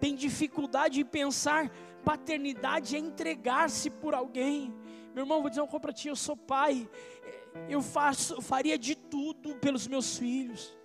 tem 0.00 0.14
dificuldade 0.14 0.94
de 0.94 1.04
pensar 1.04 1.70
paternidade 2.06 2.94
é 2.94 2.98
entregar-se 3.00 3.90
por 3.90 4.14
alguém. 4.14 4.72
Meu 5.16 5.22
irmão, 5.22 5.40
vou 5.40 5.48
dizer 5.48 5.62
uma 5.62 5.66
coisa 5.66 5.80
para 5.80 5.94
ti, 5.94 6.08
eu 6.08 6.14
sou 6.14 6.36
pai, 6.36 6.86
eu 7.70 7.80
faço, 7.80 8.34
eu 8.34 8.42
faria 8.42 8.78
de 8.78 8.94
tudo 8.94 9.54
pelos 9.56 9.86
meus 9.88 10.18
filhos. 10.18 10.76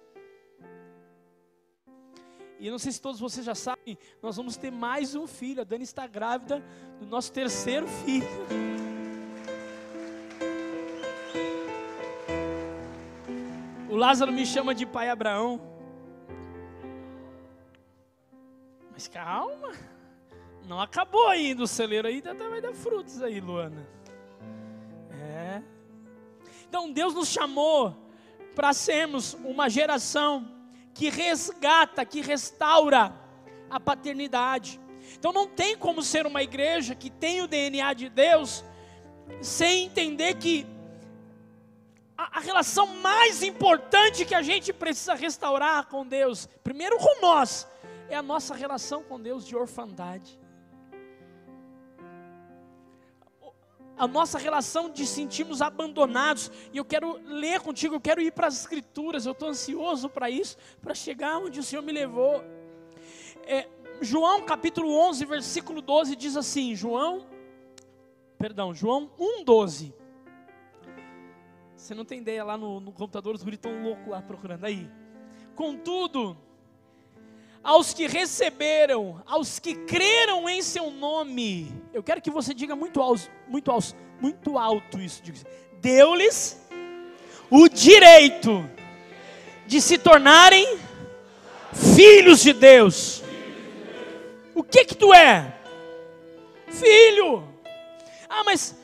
E 2.57 2.65
eu 2.65 2.71
não 2.71 2.79
sei 2.79 2.93
se 2.93 3.01
todos 3.01 3.19
vocês 3.19 3.45
já 3.45 3.53
sabem, 3.53 3.97
nós 4.21 4.37
vamos 4.37 4.55
ter 4.55 4.71
mais 4.71 5.15
um 5.15 5.27
filho. 5.27 5.59
A 5.59 5.65
Dani 5.65 5.83
está 5.83 6.07
grávida 6.07 6.63
do 6.97 7.05
nosso 7.07 7.29
terceiro 7.33 7.85
filho. 7.89 8.25
Lázaro 13.89 14.31
me 14.31 14.45
chama 14.45 14.73
de 14.73 14.85
pai 14.85 15.09
Abraão. 15.09 15.59
Mas 18.93 19.09
calma, 19.09 19.73
não 20.65 20.79
acabou 20.79 21.27
ainda 21.27 21.63
o 21.63 21.67
celeiro 21.67 22.07
ainda 22.07 22.33
vai 22.33 22.61
dar 22.61 22.73
frutos 22.73 23.21
aí, 23.21 23.41
Luana. 23.41 23.85
Então 26.71 26.89
Deus 26.89 27.13
nos 27.13 27.27
chamou 27.27 27.93
para 28.55 28.71
sermos 28.71 29.33
uma 29.43 29.69
geração 29.69 30.49
que 30.93 31.09
resgata, 31.09 32.05
que 32.05 32.21
restaura 32.21 33.13
a 33.69 33.77
paternidade. 33.77 34.79
Então 35.19 35.33
não 35.33 35.49
tem 35.49 35.77
como 35.77 36.01
ser 36.01 36.25
uma 36.25 36.41
igreja 36.41 36.95
que 36.95 37.09
tem 37.09 37.41
o 37.41 37.47
DNA 37.47 37.93
de 37.93 38.07
Deus 38.07 38.63
sem 39.41 39.83
entender 39.87 40.35
que 40.35 40.65
a, 42.17 42.37
a, 42.37 42.39
relação 42.39 42.87
mais 42.87 43.43
importante 43.43 44.23
que 44.23 44.33
a 44.33 44.41
gente 44.41 44.71
precisa 44.71 45.13
restaurar 45.13 45.87
com 45.87 46.07
Deus, 46.07 46.47
primeiro 46.63 46.97
com 46.97 47.19
nós, 47.19 47.67
é 48.07 48.15
a 48.15 48.21
nossa 48.21 48.55
relação 48.55 49.03
com 49.03 49.19
Deus 49.19 49.45
de 49.45 49.57
orfandade. 49.57 50.39
A 54.01 54.07
nossa 54.07 54.39
relação 54.39 54.89
de 54.89 55.05
sentirmos 55.05 55.61
abandonados. 55.61 56.51
E 56.73 56.77
eu 56.77 56.85
quero 56.85 57.19
ler 57.25 57.59
contigo, 57.59 57.95
eu 57.95 58.01
quero 58.01 58.19
ir 58.21 58.31
para 58.31 58.47
as 58.47 58.59
Escrituras, 58.61 59.25
eu 59.25 59.33
estou 59.33 59.49
ansioso 59.49 60.09
para 60.09 60.29
isso, 60.29 60.57
para 60.81 60.95
chegar 60.95 61.37
onde 61.37 61.59
o 61.59 61.63
Senhor 61.63 61.83
me 61.83 61.91
levou. 61.91 62.43
É, 63.45 63.67
João 64.01 64.43
capítulo 64.43 64.91
11, 65.09 65.25
versículo 65.25 65.81
12 65.81 66.15
diz 66.15 66.35
assim: 66.35 66.75
João, 66.75 67.27
perdão, 68.39 68.73
João 68.73 69.11
1, 69.19 69.43
12. 69.43 69.93
Você 71.75 71.93
não 71.93 72.05
tem 72.05 72.19
ideia 72.19 72.43
lá 72.43 72.57
no, 72.57 72.79
no 72.79 72.91
computador, 72.91 73.35
os 73.35 73.43
gritos 73.43 73.69
estão 73.69 73.83
loucos 73.83 74.07
lá 74.07 74.21
procurando. 74.21 74.65
Aí. 74.65 74.89
Contudo, 75.55 76.37
aos 77.63 77.93
que 77.93 78.07
receberam, 78.07 79.21
aos 79.25 79.59
que 79.59 79.75
creram 79.75 80.49
em 80.49 80.61
seu 80.61 80.89
nome, 80.89 81.71
eu 81.93 82.01
quero 82.01 82.21
que 82.21 82.31
você 82.31 82.53
diga 82.53 82.75
muito 82.75 83.01
alto, 83.01 83.29
muito 83.47 83.71
alto, 83.71 83.95
muito 84.19 84.57
alto 84.57 84.99
isso. 84.99 85.21
Deu-lhes 85.79 86.59
o 87.49 87.67
direito 87.67 88.67
de 89.67 89.81
se 89.81 89.97
tornarem 89.97 90.79
filhos 91.73 92.41
de 92.41 92.53
Deus. 92.53 93.23
O 94.55 94.63
que 94.63 94.85
que 94.85 94.95
tu 94.95 95.13
é? 95.13 95.53
Filho. 96.67 97.47
Ah, 98.27 98.43
mas 98.43 98.75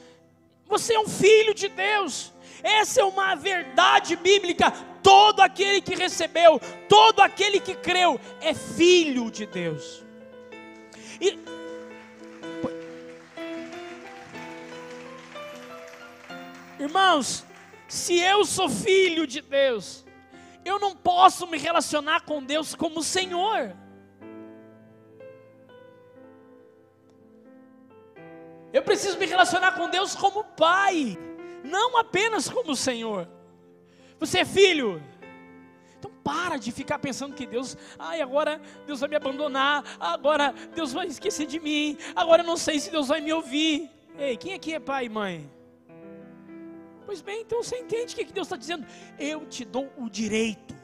você 0.67 0.93
é 0.93 0.99
um 0.99 1.07
filho 1.07 1.53
de 1.53 1.67
Deus. 1.67 2.33
Essa 2.61 3.01
é 3.01 3.03
uma 3.03 3.35
verdade 3.35 4.15
bíblica. 4.15 4.73
Todo 5.07 5.39
aquele 5.39 5.79
que 5.79 5.95
recebeu, 5.95 6.59
todo 6.89 7.21
aquele 7.21 7.61
que 7.61 7.73
creu, 7.73 8.19
é 8.41 8.53
filho 8.53 9.31
de 9.31 9.45
Deus. 9.45 10.03
E, 11.21 11.39
irmãos, 16.77 17.45
se 17.87 18.19
eu 18.19 18.43
sou 18.43 18.67
filho 18.67 19.25
de 19.25 19.39
Deus, 19.39 20.05
eu 20.65 20.77
não 20.77 20.93
posso 20.93 21.47
me 21.47 21.57
relacionar 21.57 22.25
com 22.25 22.43
Deus 22.43 22.75
como 22.75 23.01
Senhor. 23.01 23.73
Eu 28.73 28.83
preciso 28.83 29.17
me 29.17 29.25
relacionar 29.25 29.71
com 29.71 29.89
Deus 29.89 30.13
como 30.15 30.43
Pai 30.43 31.17
não 31.63 31.97
apenas 31.97 32.49
como 32.49 32.75
Senhor. 32.75 33.36
Você 34.19 34.39
é 34.39 34.45
filho. 34.45 35.01
Então 35.97 36.11
para 36.23 36.57
de 36.57 36.71
ficar 36.71 36.99
pensando 36.99 37.33
que 37.33 37.45
Deus, 37.45 37.75
ai, 37.97 38.21
agora 38.21 38.61
Deus 38.85 38.99
vai 38.99 39.09
me 39.09 39.15
abandonar, 39.15 39.83
agora 39.99 40.53
Deus 40.75 40.93
vai 40.93 41.07
esquecer 41.07 41.47
de 41.47 41.59
mim, 41.59 41.97
agora 42.15 42.43
eu 42.43 42.47
não 42.47 42.57
sei 42.57 42.79
se 42.79 42.91
Deus 42.91 43.07
vai 43.07 43.19
me 43.19 43.33
ouvir. 43.33 43.89
Ei, 44.17 44.37
quem 44.37 44.53
aqui 44.53 44.73
é 44.73 44.79
pai 44.79 45.05
e 45.05 45.09
mãe? 45.09 45.49
Pois 47.05 47.21
bem, 47.21 47.41
então 47.41 47.63
você 47.63 47.77
entende 47.77 48.13
o 48.13 48.17
que 48.17 48.25
Deus 48.25 48.47
está 48.47 48.57
dizendo? 48.57 48.85
Eu 49.17 49.45
te 49.45 49.63
dou 49.63 49.91
o 49.97 50.09
direito, 50.09 50.75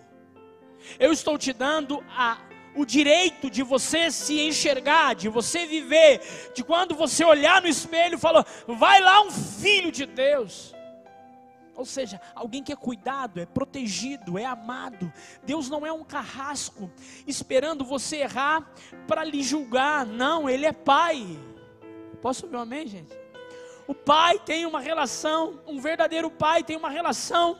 eu 1.00 1.12
estou 1.12 1.38
te 1.38 1.52
dando 1.54 2.04
a, 2.10 2.40
o 2.76 2.86
direito 2.86 3.50
de 3.50 3.62
você 3.62 4.10
se 4.10 4.40
enxergar, 4.40 5.16
de 5.16 5.30
você 5.30 5.66
viver, 5.66 6.22
de 6.56 6.64
quando 6.64 6.96
você 6.96 7.24
olhar 7.24 7.62
no 7.62 7.68
espelho 7.68 8.16
e 8.16 8.20
falar, 8.20 8.46
vai 8.68 9.02
lá 9.02 9.22
um 9.22 9.32
filho 9.32 9.92
de 9.92 10.06
Deus. 10.06 10.74
Ou 11.76 11.86
seja, 11.86 12.22
alguém 12.36 12.64
que 12.64 12.72
é 12.72 12.76
cuidado, 12.76 13.40
é 13.40 13.46
protegido, 13.46 14.38
é 14.38 14.46
amado. 14.46 15.12
Deus 15.44 15.70
não 15.70 15.86
é 15.86 15.92
um 15.92 16.04
carrasco 16.04 16.90
esperando 17.26 17.84
você 17.84 18.18
errar 18.18 18.72
para 19.08 19.24
lhe 19.24 19.42
julgar. 19.42 20.06
Não, 20.06 20.50
Ele 20.50 20.66
é 20.66 20.72
Pai. 20.72 21.26
Posso 22.22 22.46
ouvir 22.46 22.58
um 22.58 22.62
amém, 22.62 22.88
gente? 22.88 23.12
O 23.88 23.94
Pai 23.94 24.40
tem 24.40 24.66
uma 24.66 24.80
relação, 24.80 25.60
um 25.68 25.82
verdadeiro 25.82 26.30
Pai 26.30 26.64
tem 26.64 26.78
uma 26.78 26.90
relação 26.90 27.58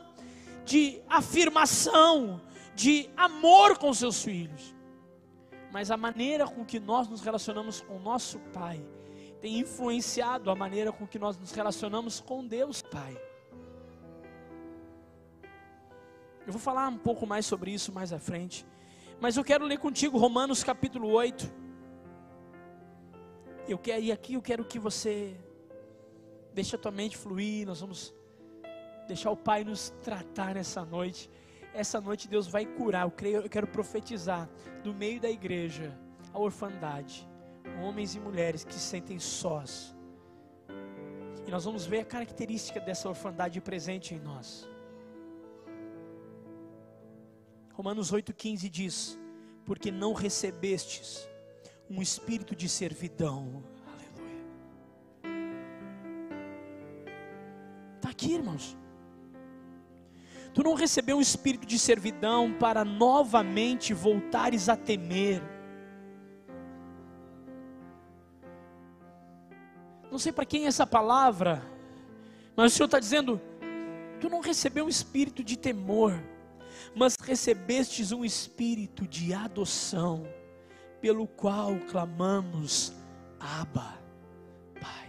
de 0.64 1.02
afirmação, 1.08 2.40
de 2.74 3.10
amor 3.16 3.76
com 3.78 3.92
seus 3.92 4.22
filhos. 4.22 4.74
Mas 5.72 5.90
a 5.90 5.96
maneira 5.96 6.46
com 6.46 6.64
que 6.64 6.78
nós 6.78 7.08
nos 7.08 7.20
relacionamos 7.20 7.80
com 7.80 7.98
nosso 7.98 8.38
Pai 8.52 8.80
tem 9.40 9.58
influenciado 9.58 10.50
a 10.50 10.54
maneira 10.54 10.92
com 10.92 11.06
que 11.06 11.18
nós 11.18 11.36
nos 11.36 11.50
relacionamos 11.52 12.20
com 12.20 12.46
Deus 12.46 12.80
Pai. 12.80 13.20
Eu 16.46 16.52
vou 16.52 16.60
falar 16.60 16.88
um 16.88 16.98
pouco 16.98 17.26
mais 17.26 17.46
sobre 17.46 17.70
isso 17.70 17.90
mais 17.92 18.12
à 18.12 18.18
frente. 18.18 18.66
Mas 19.18 19.36
eu 19.36 19.44
quero 19.44 19.64
ler 19.64 19.78
contigo 19.78 20.18
Romanos 20.18 20.62
capítulo 20.62 21.08
8. 21.08 21.50
Eu 23.66 23.78
quero, 23.78 24.02
e 24.02 24.12
aqui 24.12 24.34
eu 24.34 24.42
quero 24.42 24.62
que 24.64 24.78
você 24.78 25.34
deixe 26.52 26.76
a 26.76 26.78
tua 26.78 26.92
mente 26.92 27.16
fluir. 27.16 27.66
Nós 27.66 27.80
vamos 27.80 28.14
deixar 29.08 29.30
o 29.30 29.36
Pai 29.36 29.64
nos 29.64 29.88
tratar 30.02 30.54
nessa 30.54 30.84
noite. 30.84 31.30
Essa 31.72 31.98
noite 31.98 32.28
Deus 32.28 32.46
vai 32.46 32.66
curar. 32.66 33.04
Eu, 33.04 33.10
creio, 33.10 33.40
eu 33.40 33.48
quero 33.48 33.66
profetizar 33.66 34.46
do 34.82 34.92
meio 34.92 35.18
da 35.18 35.30
igreja 35.30 35.98
a 36.32 36.38
orfandade. 36.38 37.26
Homens 37.82 38.14
e 38.14 38.20
mulheres 38.20 38.64
que 38.64 38.74
se 38.74 38.80
sentem 38.80 39.18
sós. 39.18 39.96
E 41.46 41.50
nós 41.50 41.64
vamos 41.64 41.86
ver 41.86 42.00
a 42.00 42.04
característica 42.04 42.80
dessa 42.80 43.08
orfandade 43.08 43.58
presente 43.62 44.14
em 44.14 44.18
nós. 44.18 44.73
Romanos 47.74 48.12
8,15 48.12 48.68
diz: 48.70 49.18
Porque 49.66 49.90
não 49.90 50.12
recebestes 50.12 51.28
um 51.90 52.00
espírito 52.00 52.54
de 52.54 52.68
servidão. 52.68 53.64
Aleluia. 53.84 54.44
Está 57.96 58.10
aqui, 58.10 58.34
irmãos. 58.34 58.76
Tu 60.54 60.62
não 60.62 60.74
recebeu 60.74 61.16
um 61.16 61.20
espírito 61.20 61.66
de 61.66 61.76
servidão 61.76 62.54
para 62.60 62.84
novamente 62.84 63.92
voltares 63.92 64.68
a 64.68 64.76
temer. 64.76 65.42
Não 70.12 70.18
sei 70.20 70.30
para 70.30 70.46
quem 70.46 70.66
é 70.66 70.68
essa 70.68 70.86
palavra, 70.86 71.60
mas 72.54 72.72
o 72.72 72.76
Senhor 72.76 72.86
está 72.86 73.00
dizendo: 73.00 73.40
tu 74.20 74.30
não 74.30 74.38
recebeu 74.38 74.84
um 74.84 74.88
espírito 74.88 75.42
de 75.42 75.58
temor 75.58 76.22
mas 76.94 77.14
recebestes 77.20 78.12
um 78.12 78.24
espírito 78.24 79.06
de 79.06 79.32
adoção, 79.32 80.26
pelo 81.00 81.26
qual 81.26 81.76
clamamos, 81.90 82.92
Abba, 83.38 83.98
Pai. 84.80 85.08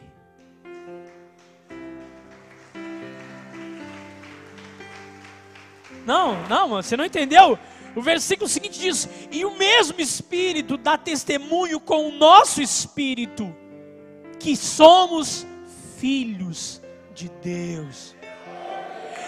Não, 6.06 6.48
não, 6.48 6.69
você 6.69 6.98
não 6.98 7.06
entendeu? 7.06 7.58
O 7.96 8.02
versículo 8.02 8.50
seguinte 8.50 8.79
diz: 8.79 9.08
E 9.31 9.46
o 9.46 9.58
mesmo 9.58 10.02
Espírito 10.02 10.77
dá 10.77 10.98
testemunho 10.98 11.79
com 11.79 12.10
o 12.10 12.12
nosso 12.12 12.62
espírito, 12.62 13.56
que 14.39 14.56
somos 14.56 15.48
filhos 15.98 16.81
de 17.13 17.29
Deus. 17.42 18.15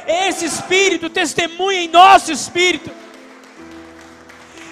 Esse 0.08 0.45
Espírito 0.45 1.10
testemunha 1.10 1.82
em 1.82 1.88
nosso 1.89 2.32
espírito. 2.32 2.89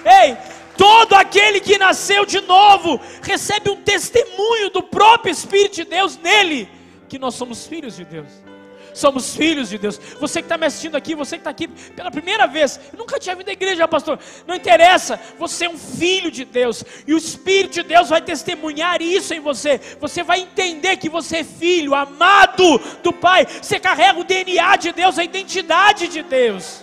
Ei, 0.04 0.36
todo 0.76 1.14
aquele 1.14 1.60
que 1.60 1.76
nasceu 1.76 2.24
de 2.24 2.40
novo 2.40 3.00
recebe 3.22 3.68
um 3.68 3.82
testemunho 3.82 4.70
do 4.70 4.82
próprio 4.82 5.30
Espírito 5.30 5.76
de 5.76 5.84
Deus 5.84 6.16
nele, 6.16 6.68
que 7.08 7.18
nós 7.18 7.34
somos 7.34 7.66
filhos 7.66 7.96
de 7.96 8.04
Deus 8.04 8.45
somos 8.96 9.36
filhos 9.36 9.68
de 9.68 9.78
Deus. 9.78 10.00
Você 10.20 10.40
que 10.40 10.46
está 10.46 10.56
me 10.56 10.66
assistindo 10.66 10.96
aqui, 10.96 11.14
você 11.14 11.36
que 11.36 11.40
está 11.40 11.50
aqui 11.50 11.68
pela 11.68 12.10
primeira 12.10 12.46
vez, 12.46 12.80
eu 12.92 12.98
nunca 12.98 13.18
tinha 13.18 13.36
vindo 13.36 13.48
à 13.48 13.52
igreja, 13.52 13.86
pastor. 13.86 14.18
Não 14.46 14.54
interessa, 14.54 15.20
você 15.38 15.66
é 15.66 15.70
um 15.70 15.78
filho 15.78 16.30
de 16.30 16.44
Deus, 16.44 16.84
e 17.06 17.14
o 17.14 17.18
Espírito 17.18 17.74
de 17.74 17.82
Deus 17.82 18.08
vai 18.08 18.20
testemunhar 18.20 19.00
isso 19.02 19.34
em 19.34 19.40
você. 19.40 19.80
Você 20.00 20.22
vai 20.22 20.40
entender 20.40 20.96
que 20.96 21.08
você 21.08 21.38
é 21.38 21.44
filho, 21.44 21.94
amado 21.94 22.80
do 23.02 23.12
Pai. 23.12 23.46
Você 23.46 23.78
carrega 23.78 24.18
o 24.18 24.24
DNA 24.24 24.76
de 24.76 24.92
Deus, 24.92 25.18
a 25.18 25.24
identidade 25.24 26.08
de 26.08 26.22
Deus. 26.22 26.82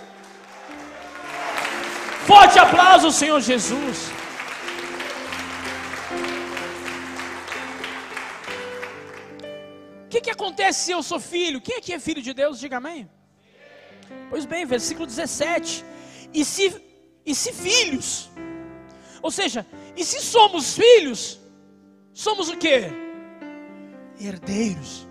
Forte 2.26 2.58
aplauso, 2.58 3.12
Senhor 3.12 3.40
Jesus. 3.40 4.10
Que, 10.14 10.20
que 10.20 10.30
acontece 10.30 10.84
se 10.84 10.92
eu 10.92 11.02
sou 11.02 11.18
filho? 11.18 11.60
Quem 11.60 11.78
aqui 11.78 11.92
é 11.92 11.98
filho 11.98 12.22
de 12.22 12.32
Deus? 12.32 12.60
Diga 12.60 12.76
amém. 12.76 13.10
Pois 14.30 14.44
bem, 14.44 14.64
versículo 14.64 15.06
17. 15.06 15.84
E 16.32 16.44
se, 16.44 16.80
e 17.26 17.34
se 17.34 17.52
filhos? 17.52 18.30
Ou 19.22 19.30
seja, 19.30 19.66
e 19.96 20.04
se 20.04 20.20
somos 20.20 20.76
filhos, 20.76 21.40
somos 22.12 22.48
o 22.48 22.56
que? 22.56 22.90
Herdeiros. 24.20 25.08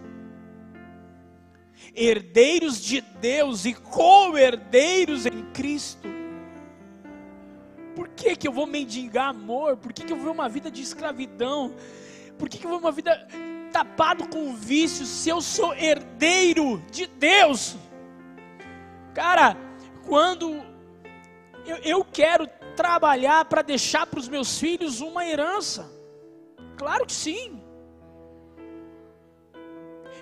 Herdeiros 1.95 2.81
de 2.81 3.01
Deus 3.01 3.65
e 3.65 3.73
co-herdeiros 3.73 5.25
em 5.25 5.43
Cristo. 5.53 6.07
Por 7.95 8.07
que, 8.09 8.35
que 8.35 8.47
eu 8.47 8.53
vou 8.53 8.65
mendigar 8.65 9.29
amor? 9.29 9.77
Por 9.77 9.91
que, 9.91 10.03
que 10.05 10.13
eu 10.13 10.17
vou 10.17 10.33
uma 10.33 10.47
vida 10.47 10.71
de 10.71 10.81
escravidão? 10.81 11.75
Por 12.37 12.49
que, 12.49 12.57
que 12.57 12.65
eu 12.65 12.69
vou 12.69 12.79
uma 12.79 12.91
vida 12.91 13.27
tapado 13.73 14.27
com 14.29 14.55
vícios 14.55 15.09
se 15.09 15.29
eu 15.29 15.41
sou 15.41 15.73
herdeiro 15.73 16.81
de 16.91 17.07
Deus? 17.07 17.75
Cara, 19.15 19.57
quando 20.05 20.63
eu, 21.65 21.77
eu 21.77 22.05
quero 22.05 22.47
trabalhar 22.75 23.45
para 23.45 23.63
deixar 23.63 24.05
para 24.05 24.19
os 24.19 24.29
meus 24.29 24.59
filhos 24.59 25.01
uma 25.01 25.25
herança, 25.25 25.91
claro 26.77 27.05
que 27.05 27.13
sim. 27.13 27.61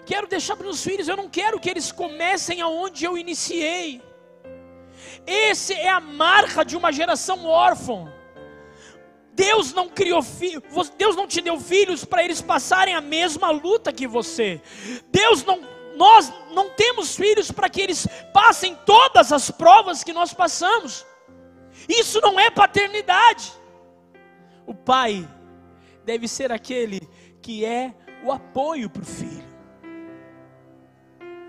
Quero 0.05 0.27
deixar 0.27 0.55
para 0.55 0.63
os 0.63 0.67
meus 0.67 0.83
filhos, 0.83 1.07
eu 1.07 1.17
não 1.17 1.29
quero 1.29 1.59
que 1.59 1.69
eles 1.69 1.91
comecem 1.91 2.61
aonde 2.61 3.03
eu 3.03 3.17
iniciei. 3.17 4.01
Esse 5.27 5.73
é 5.73 5.89
a 5.89 5.99
marca 5.99 6.63
de 6.63 6.75
uma 6.75 6.91
geração 6.91 7.45
órfã. 7.45 8.11
Deus 9.33 9.73
não 9.73 9.87
criou 9.89 10.21
filhos, 10.21 10.89
Deus 10.97 11.15
não 11.15 11.25
te 11.25 11.41
deu 11.41 11.59
filhos 11.59 12.03
para 12.03 12.23
eles 12.23 12.41
passarem 12.41 12.93
a 12.93 13.01
mesma 13.01 13.49
luta 13.49 13.93
que 13.93 14.05
você. 14.05 14.61
Deus 15.09 15.43
não, 15.43 15.61
nós 15.95 16.31
não 16.53 16.69
temos 16.69 17.15
filhos 17.15 17.51
para 17.51 17.69
que 17.69 17.81
eles 17.81 18.07
passem 18.33 18.75
todas 18.85 19.31
as 19.31 19.49
provas 19.49 20.03
que 20.03 20.13
nós 20.13 20.33
passamos. 20.33 21.05
Isso 21.87 22.19
não 22.21 22.39
é 22.39 22.49
paternidade. 22.49 23.53
O 24.65 24.73
pai 24.73 25.27
deve 26.03 26.27
ser 26.27 26.51
aquele 26.51 26.99
que 27.41 27.65
é 27.65 27.93
o 28.23 28.31
apoio 28.31 28.89
para 28.89 29.01
o 29.01 29.05
filho. 29.05 29.51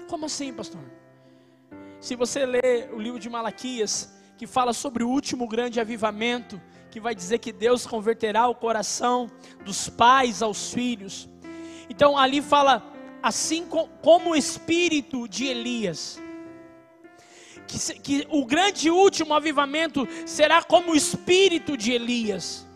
Como 0.08 0.26
assim, 0.26 0.52
pastor? 0.52 0.82
Se 2.00 2.16
você 2.16 2.44
lê 2.44 2.88
o 2.92 2.98
livro 2.98 3.18
de 3.18 3.30
Malaquias, 3.30 4.12
que 4.36 4.46
fala 4.46 4.72
sobre 4.72 5.04
o 5.04 5.08
último 5.08 5.46
grande 5.46 5.80
avivamento, 5.80 6.60
que 6.92 7.00
vai 7.00 7.14
dizer 7.14 7.38
que 7.38 7.52
Deus 7.52 7.86
converterá 7.86 8.46
o 8.46 8.54
coração 8.54 9.30
dos 9.64 9.88
pais 9.88 10.42
aos 10.42 10.74
filhos. 10.74 11.26
Então 11.88 12.18
ali 12.18 12.42
fala 12.42 12.86
assim 13.22 13.66
como 14.02 14.30
o 14.30 14.36
espírito 14.36 15.26
de 15.26 15.46
Elias. 15.46 16.20
Que, 17.66 17.94
que 17.98 18.26
o 18.28 18.44
grande 18.44 18.90
último 18.90 19.32
avivamento 19.32 20.06
será 20.26 20.62
como 20.62 20.92
o 20.92 20.94
espírito 20.94 21.78
de 21.78 21.92
Elias. 21.92 22.66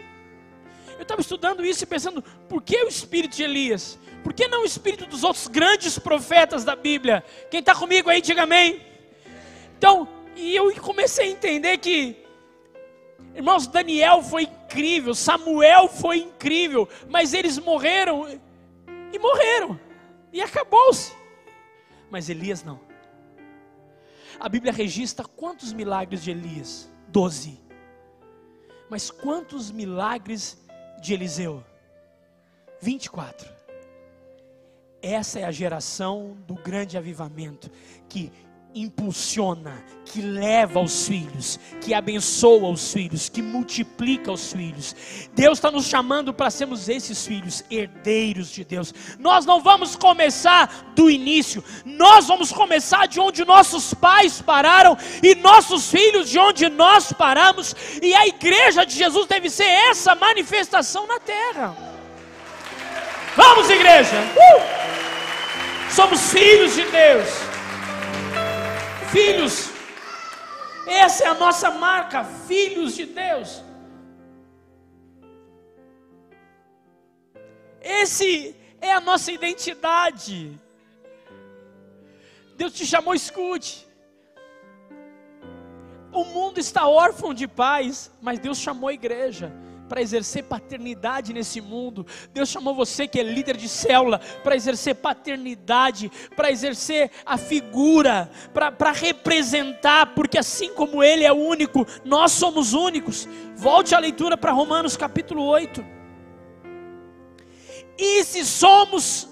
Eu 0.97 1.03
estava 1.03 1.21
estudando 1.21 1.63
isso 1.63 1.85
e 1.85 1.87
pensando, 1.87 2.23
por 2.49 2.63
que 2.63 2.85
o 2.85 2.89
espírito 2.89 3.37
de 3.37 3.43
Elias? 3.43 3.99
Por 4.25 4.33
que 4.33 4.49
não 4.49 4.63
o 4.63 4.65
espírito 4.65 5.05
dos 5.05 5.25
outros 5.25 5.47
grandes 5.47 5.99
profetas 5.99 6.65
da 6.65 6.75
Bíblia? 6.75 7.23
Quem 7.51 7.61
está 7.61 7.75
comigo 7.75 8.09
aí, 8.09 8.23
diga 8.23 8.45
amém. 8.45 8.81
Então, 9.77 10.09
e 10.35 10.57
eu 10.57 10.75
comecei 10.81 11.27
a 11.27 11.31
entender 11.31 11.77
que, 11.77 12.17
irmãos, 13.37 13.67
Daniel 13.67 14.23
foi 14.23 14.45
incrível, 14.45 15.15
Samuel 15.15 15.89
foi 15.89 16.19
incrível, 16.19 16.89
mas 17.09 17.35
eles 17.35 17.59
morreram 17.59 18.41
e 19.13 19.19
morreram, 19.19 19.79
e 20.33 20.41
acabou-se. 20.41 21.15
Mas 22.11 22.29
Elias 22.29 22.65
não. 22.65 22.81
A 24.41 24.49
Bíblia 24.49 24.73
registra 24.73 25.25
quantos 25.25 25.73
milagres 25.73 26.23
de 26.23 26.31
Elias? 26.31 26.91
Doze. 27.09 27.61
Mas 28.89 29.11
quantos 29.11 29.71
milagres 29.71 30.59
de 31.01 31.15
Eliseu? 31.15 31.65
24. 32.81 33.49
Essa 35.01 35.41
é 35.41 35.45
a 35.45 35.51
geração 35.51 36.37
do 36.47 36.55
grande 36.55 36.99
avivamento 36.99 37.71
que 38.09 38.33
impulsiona, 38.77 39.83
que 40.05 40.21
leva 40.21 40.81
os 40.81 41.09
filhos, 41.09 41.59
que 41.81 41.95
abençoa 41.95 42.71
os 42.71 42.93
filhos, 42.93 43.29
que 43.29 43.41
multiplica 43.41 44.31
os 44.31 44.53
filhos. 44.53 44.95
Deus 45.35 45.59
está 45.59 45.71
nos 45.71 45.87
chamando 45.87 46.33
para 46.33 46.51
sermos 46.51 46.89
esses 46.89 47.27
filhos, 47.27 47.65
herdeiros 47.71 48.51
de 48.51 48.65
Deus. 48.65 48.95
Nós 49.19 49.47
não 49.47 49.61
vamos 49.61 49.97
começar 49.97 50.93
do 50.95 51.11
início, 51.11 51.65
nós 51.85 52.29
vamos 52.29 52.53
começar 52.53 53.07
de 53.07 53.19
onde 53.19 53.45
nossos 53.45 53.95
pais 53.95 54.43
pararam 54.43 54.97
e 55.23 55.35
nossos 55.35 55.91
filhos 55.91 56.29
de 56.29 56.39
onde 56.39 56.69
nós 56.69 57.13
paramos, 57.13 57.75
e 58.03 58.15
a 58.15 58.27
igreja 58.27 58.85
de 58.85 58.95
Jesus 58.95 59.27
deve 59.27 59.49
ser 59.49 59.65
essa 59.65 60.15
manifestação 60.15 61.07
na 61.07 61.19
terra. 61.19 61.77
Vamos, 63.35 63.69
igreja! 63.71 64.17
Uh! 64.37 65.93
Somos 65.93 66.31
filhos 66.31 66.75
de 66.75 66.85
Deus 66.85 67.56
filhos. 69.17 69.71
Essa 70.87 71.25
é 71.25 71.29
a 71.29 71.35
nossa 71.35 71.71
marca, 71.71 72.23
filhos 72.23 72.95
de 72.95 73.07
Deus. 73.07 73.63
Esse 77.81 78.55
é 78.81 78.93
a 78.93 79.01
nossa 79.01 79.33
identidade. 79.33 80.61
Deus 82.57 82.75
te 82.75 82.85
chamou, 82.85 83.15
escute. 83.15 83.87
O 86.13 86.25
mundo 86.25 86.59
está 86.59 86.87
órfão 86.87 87.33
de 87.33 87.49
paz, 87.49 88.11
mas 88.21 88.39
Deus 88.39 88.59
chamou 88.59 88.89
a 88.91 88.95
igreja 88.95 89.51
para 89.89 90.03
exercer 90.03 90.45
paternidade 90.45 91.33
nesse 91.33 91.61
mundo. 91.61 92.07
Deus 92.33 92.49
chamou 92.49 92.75
você 92.75 93.07
que 93.07 93.19
é 93.19 93.23
líder 93.23 93.57
de 93.57 93.69
célula 93.69 94.19
para 94.43 94.57
exercer 94.57 94.97
paternidade, 94.97 96.11
para 96.35 96.51
exercer 96.51 97.11
a 97.25 97.37
figura, 97.37 98.31
para 98.53 98.93
representar, 98.93 100.15
porque 100.15 100.39
assim 100.39 100.73
como 100.75 101.03
Ele 101.03 101.25
é 101.25 101.33
único, 101.33 101.87
nós 102.05 102.33
somos 102.33 102.73
únicos. 102.73 103.29
Volte 103.57 103.95
a 103.95 103.99
leitura 103.99 104.37
para 104.37 104.53
Romanos 104.53 104.97
capítulo 104.97 105.43
8. 105.45 105.85
E 107.99 108.25
se 108.25 108.45
somos 108.45 109.29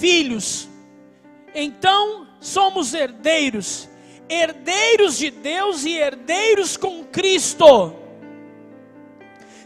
filhos, 0.00 0.68
então 1.54 2.26
somos 2.40 2.94
herdeiros, 2.94 3.88
herdeiros 4.28 5.18
de 5.18 5.30
Deus 5.30 5.84
e 5.84 5.92
herdeiros 5.98 6.76
com 6.76 7.04
Cristo 7.04 8.07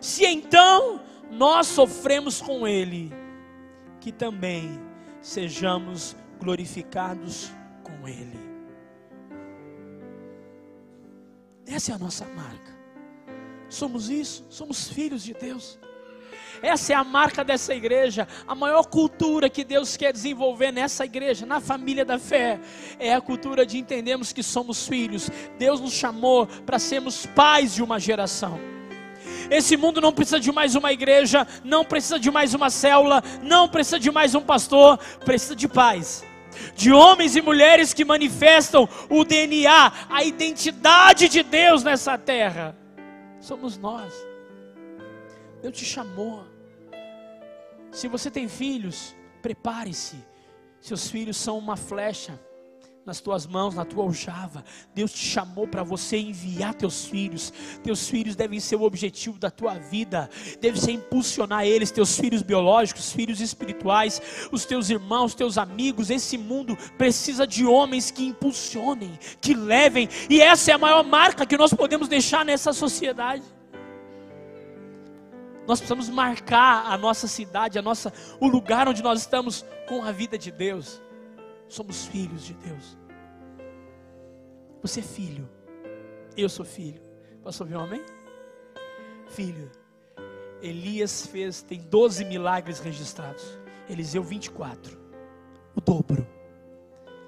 se 0.02 0.26
então 0.26 1.00
nós 1.30 1.68
sofremos 1.68 2.42
com 2.42 2.66
Ele, 2.66 3.12
que 4.00 4.10
também 4.10 4.68
sejamos 5.20 6.16
glorificados 6.40 7.52
com 7.84 8.08
Ele. 8.08 8.36
Essa 11.64 11.92
é 11.92 11.94
a 11.94 11.98
nossa 11.98 12.26
marca. 12.26 12.76
Somos 13.68 14.10
isso, 14.10 14.44
somos 14.50 14.88
filhos 14.88 15.22
de 15.22 15.34
Deus. 15.34 15.78
Essa 16.60 16.94
é 16.94 16.96
a 16.96 17.04
marca 17.04 17.44
dessa 17.44 17.72
igreja. 17.72 18.26
A 18.46 18.56
maior 18.56 18.86
cultura 18.86 19.48
que 19.48 19.62
Deus 19.62 19.96
quer 19.96 20.12
desenvolver 20.12 20.72
nessa 20.72 21.04
igreja, 21.04 21.46
na 21.46 21.60
família 21.60 22.04
da 22.04 22.18
fé, 22.18 22.60
é 22.98 23.14
a 23.14 23.20
cultura 23.20 23.64
de 23.64 23.78
entendermos 23.78 24.32
que 24.32 24.42
somos 24.42 24.86
filhos. 24.86 25.30
Deus 25.58 25.80
nos 25.80 25.92
chamou 25.92 26.48
para 26.66 26.80
sermos 26.80 27.24
pais 27.24 27.72
de 27.72 27.84
uma 27.84 28.00
geração. 28.00 28.71
Esse 29.52 29.76
mundo 29.76 30.00
não 30.00 30.12
precisa 30.12 30.40
de 30.40 30.50
mais 30.50 30.74
uma 30.74 30.92
igreja, 30.92 31.46
não 31.62 31.84
precisa 31.84 32.18
de 32.18 32.30
mais 32.30 32.54
uma 32.54 32.70
célula, 32.70 33.22
não 33.42 33.68
precisa 33.68 34.00
de 34.00 34.10
mais 34.10 34.34
um 34.34 34.40
pastor, 34.40 34.98
precisa 35.26 35.54
de 35.54 35.68
paz. 35.68 36.24
De 36.74 36.90
homens 36.90 37.36
e 37.36 37.42
mulheres 37.42 37.92
que 37.92 38.02
manifestam 38.02 38.88
o 39.10 39.24
DNA, 39.24 39.92
a 40.08 40.24
identidade 40.24 41.28
de 41.28 41.42
Deus 41.42 41.82
nessa 41.82 42.16
terra. 42.16 42.74
Somos 43.40 43.76
nós. 43.76 44.12
Deus 45.60 45.76
te 45.76 45.84
chamou. 45.84 46.46
Se 47.90 48.08
você 48.08 48.30
tem 48.30 48.48
filhos, 48.48 49.14
prepare-se. 49.42 50.16
Seus 50.80 51.10
filhos 51.10 51.36
são 51.36 51.58
uma 51.58 51.76
flecha 51.76 52.40
nas 53.04 53.20
tuas 53.20 53.46
mãos, 53.46 53.74
na 53.74 53.84
tua 53.84 54.04
aljava. 54.04 54.64
Deus 54.94 55.12
te 55.12 55.24
chamou 55.24 55.66
para 55.66 55.82
você 55.82 56.16
enviar 56.16 56.74
teus 56.74 57.04
filhos. 57.04 57.52
Teus 57.82 58.08
filhos 58.08 58.36
devem 58.36 58.60
ser 58.60 58.76
o 58.76 58.82
objetivo 58.82 59.38
da 59.38 59.50
tua 59.50 59.74
vida, 59.74 60.30
deve 60.60 60.80
ser 60.80 60.92
impulsionar 60.92 61.64
eles, 61.64 61.90
teus 61.90 62.16
filhos 62.16 62.42
biológicos, 62.42 63.12
filhos 63.12 63.40
espirituais, 63.40 64.48
os 64.52 64.64
teus 64.64 64.88
irmãos, 64.88 65.34
teus 65.34 65.58
amigos. 65.58 66.10
Esse 66.10 66.38
mundo 66.38 66.76
precisa 66.96 67.46
de 67.46 67.66
homens 67.66 68.10
que 68.10 68.24
impulsionem, 68.24 69.18
que 69.40 69.54
levem, 69.54 70.08
e 70.30 70.40
essa 70.40 70.70
é 70.70 70.74
a 70.74 70.78
maior 70.78 71.04
marca 71.04 71.44
que 71.44 71.56
nós 71.56 71.74
podemos 71.74 72.08
deixar 72.08 72.44
nessa 72.44 72.72
sociedade. 72.72 73.42
Nós 75.66 75.78
precisamos 75.78 76.08
marcar 76.08 76.86
a 76.86 76.98
nossa 76.98 77.28
cidade, 77.28 77.78
a 77.78 77.82
nossa, 77.82 78.12
o 78.40 78.48
lugar 78.48 78.88
onde 78.88 79.02
nós 79.02 79.20
estamos 79.20 79.64
com 79.88 80.02
a 80.04 80.10
vida 80.10 80.36
de 80.36 80.50
Deus 80.50 81.00
somos 81.72 82.04
filhos 82.04 82.44
de 82.44 82.52
Deus. 82.52 82.98
Você 84.82 85.00
é 85.00 85.02
filho, 85.02 85.48
eu 86.36 86.48
sou 86.48 86.66
filho. 86.66 87.00
Posso 87.42 87.62
ouvir 87.62 87.76
um 87.76 87.80
amém? 87.80 88.04
Filho, 89.28 89.70
Elias 90.60 91.26
fez, 91.26 91.62
tem 91.62 91.80
12 91.80 92.26
milagres 92.26 92.78
registrados, 92.78 93.42
Eliseu 93.88 94.22
24, 94.22 94.98
o 95.74 95.80
dobro. 95.80 96.26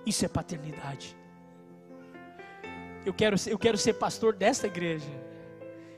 Isso 0.04 0.26
é 0.26 0.28
paternidade. 0.28 1.16
Eu 3.06 3.14
quero, 3.14 3.36
eu 3.46 3.58
quero 3.58 3.78
ser 3.78 3.94
pastor 3.94 4.34
desta 4.34 4.66
igreja, 4.66 5.08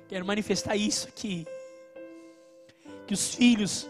quero 0.06 0.24
manifestar 0.24 0.76
isso 0.76 1.08
aqui. 1.08 1.44
Que 3.08 3.14
os 3.14 3.34
filhos 3.34 3.88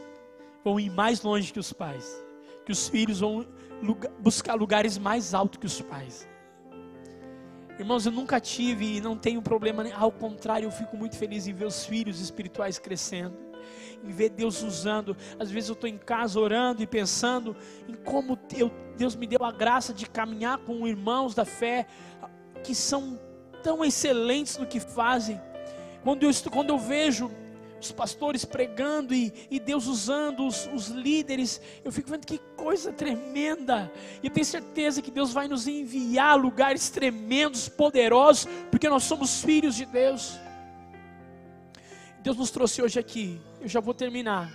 vão 0.65 0.81
ir 0.81 0.91
mais 0.91 1.21
longe 1.21 1.53
que 1.53 1.61
os 1.61 1.75
pais, 1.75 2.25
que 2.65 2.73
os 2.73 2.89
filhos 2.89 3.21
vão 3.21 3.47
lugar, 3.83 4.11
buscar 4.19 4.55
lugares 4.55 4.99
mais 4.99 5.35
altos 5.35 5.59
que 5.59 5.67
os 5.67 5.81
pais. 5.81 6.29
Irmãos, 7.79 8.07
eu 8.07 8.13
nunca 8.13 8.41
tive 8.41 8.97
e 8.97 9.01
não 9.01 9.17
tenho 9.17 9.43
problema, 9.43 9.85
ao 9.95 10.11
contrário, 10.11 10.67
eu 10.67 10.71
fico 10.71 10.97
muito 10.97 11.17
feliz 11.17 11.47
em 11.47 11.53
ver 11.53 11.67
os 11.67 11.85
filhos 11.85 12.21
espirituais 12.21 12.79
crescendo, 12.79 13.37
em 14.03 14.11
ver 14.11 14.31
Deus 14.31 14.63
usando. 14.63 15.15
Às 15.39 15.51
vezes 15.51 15.69
eu 15.69 15.75
estou 15.75 15.89
em 15.89 15.99
casa 15.99 16.41
orando 16.41 16.83
e 16.83 16.87
pensando 16.87 17.55
em 17.87 17.95
como 17.95 18.39
eu, 18.57 18.71
Deus 18.97 19.15
me 19.15 19.27
deu 19.27 19.45
a 19.45 19.53
graça 19.53 19.93
de 19.93 20.07
caminhar 20.07 20.57
com 20.59 20.87
irmãos 20.87 21.35
da 21.35 21.45
fé 21.45 21.87
que 22.65 22.75
são 22.75 23.21
tão 23.63 23.85
excelentes 23.85 24.57
no 24.57 24.67
que 24.67 24.81
fazem. 24.81 25.39
Quando 26.03 26.23
eu, 26.23 26.31
quando 26.51 26.71
eu 26.71 26.79
vejo 26.79 27.31
os 27.81 27.93
pastores 27.93 28.45
pregando 28.45 29.15
e, 29.15 29.33
e 29.51 29.61
Deus 29.61 29.87
usando 29.87 30.47
os, 30.47 30.69
os, 30.73 30.89
líderes. 30.89 31.61
Eu 31.85 31.93
fico 31.93 32.11
vendo 32.11 32.27
que 32.27 32.39
coisa 32.57 32.93
tremenda. 32.93 33.93
E 34.23 34.31
tenho 34.31 34.47
certeza 34.47 35.03
que 35.03 35.11
Deus 35.11 35.33
vai 35.33 35.49
nos 35.49 35.67
enviar 35.67 36.31
a 36.31 36.35
lugares 36.35 36.89
tremendos, 36.91 37.69
poderosos, 37.69 38.49
porque 38.71 38.89
nós 38.89 39.05
somos 39.05 39.43
filhos 39.43 39.75
de 39.75 39.85
Deus. 39.85 40.39
Deus 42.21 42.37
nos 42.37 42.51
trouxe 42.51 42.83
hoje 42.83 42.99
aqui. 42.99 43.41
Eu 43.61 43.69
já 43.69 43.81
vou 43.81 43.95
terminar. 43.95 44.53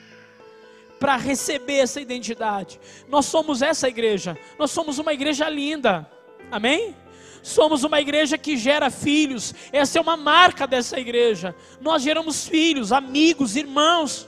Para 1.00 1.16
receber 1.16 1.78
essa 1.78 2.02
identidade. 2.02 2.80
Nós 3.08 3.26
somos 3.26 3.62
essa 3.62 3.88
igreja. 3.88 4.38
Nós 4.58 4.72
somos 4.72 5.00
uma 5.00 5.14
igreja 5.14 5.50
linda. 5.50 6.10
Amém? 6.52 6.96
Somos 7.42 7.84
uma 7.84 8.00
igreja 8.00 8.38
que 8.38 8.56
gera 8.56 8.90
filhos. 8.90 9.54
Essa 9.72 9.98
é 9.98 10.02
uma 10.02 10.16
marca 10.16 10.68
dessa 10.68 11.00
igreja. 11.00 11.56
Nós 11.80 12.04
geramos 12.04 12.48
filhos, 12.48 12.92
amigos, 12.92 13.56
irmãos. 13.56 14.28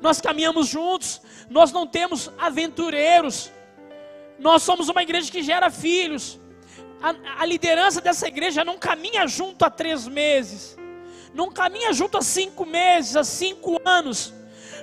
Nós 0.00 0.20
caminhamos 0.20 0.66
juntos. 0.68 1.20
Nós 1.48 1.70
não 1.72 1.86
temos 1.86 2.30
aventureiros. 2.38 3.50
Nós 4.38 4.62
somos 4.62 4.88
uma 4.88 5.02
igreja 5.02 5.30
que 5.30 5.42
gera 5.42 5.70
filhos. 5.70 6.40
A, 7.02 7.42
a 7.42 7.46
liderança 7.46 8.00
dessa 8.00 8.26
igreja 8.26 8.64
não 8.64 8.78
caminha 8.78 9.26
junto 9.26 9.64
há 9.64 9.70
três 9.70 10.08
meses. 10.08 10.76
Não 11.32 11.50
caminha 11.50 11.92
junto 11.92 12.18
há 12.18 12.22
cinco 12.22 12.66
meses, 12.66 13.16
há 13.16 13.22
cinco 13.22 13.80
anos. 13.84 14.34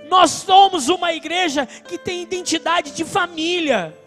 Nós 0.08 0.32
somos 0.32 0.88
uma 0.88 1.12
igreja 1.14 1.66
que 1.66 1.98
tem 1.98 2.22
identidade 2.22 2.92
de 2.92 3.04
família. 3.04 3.98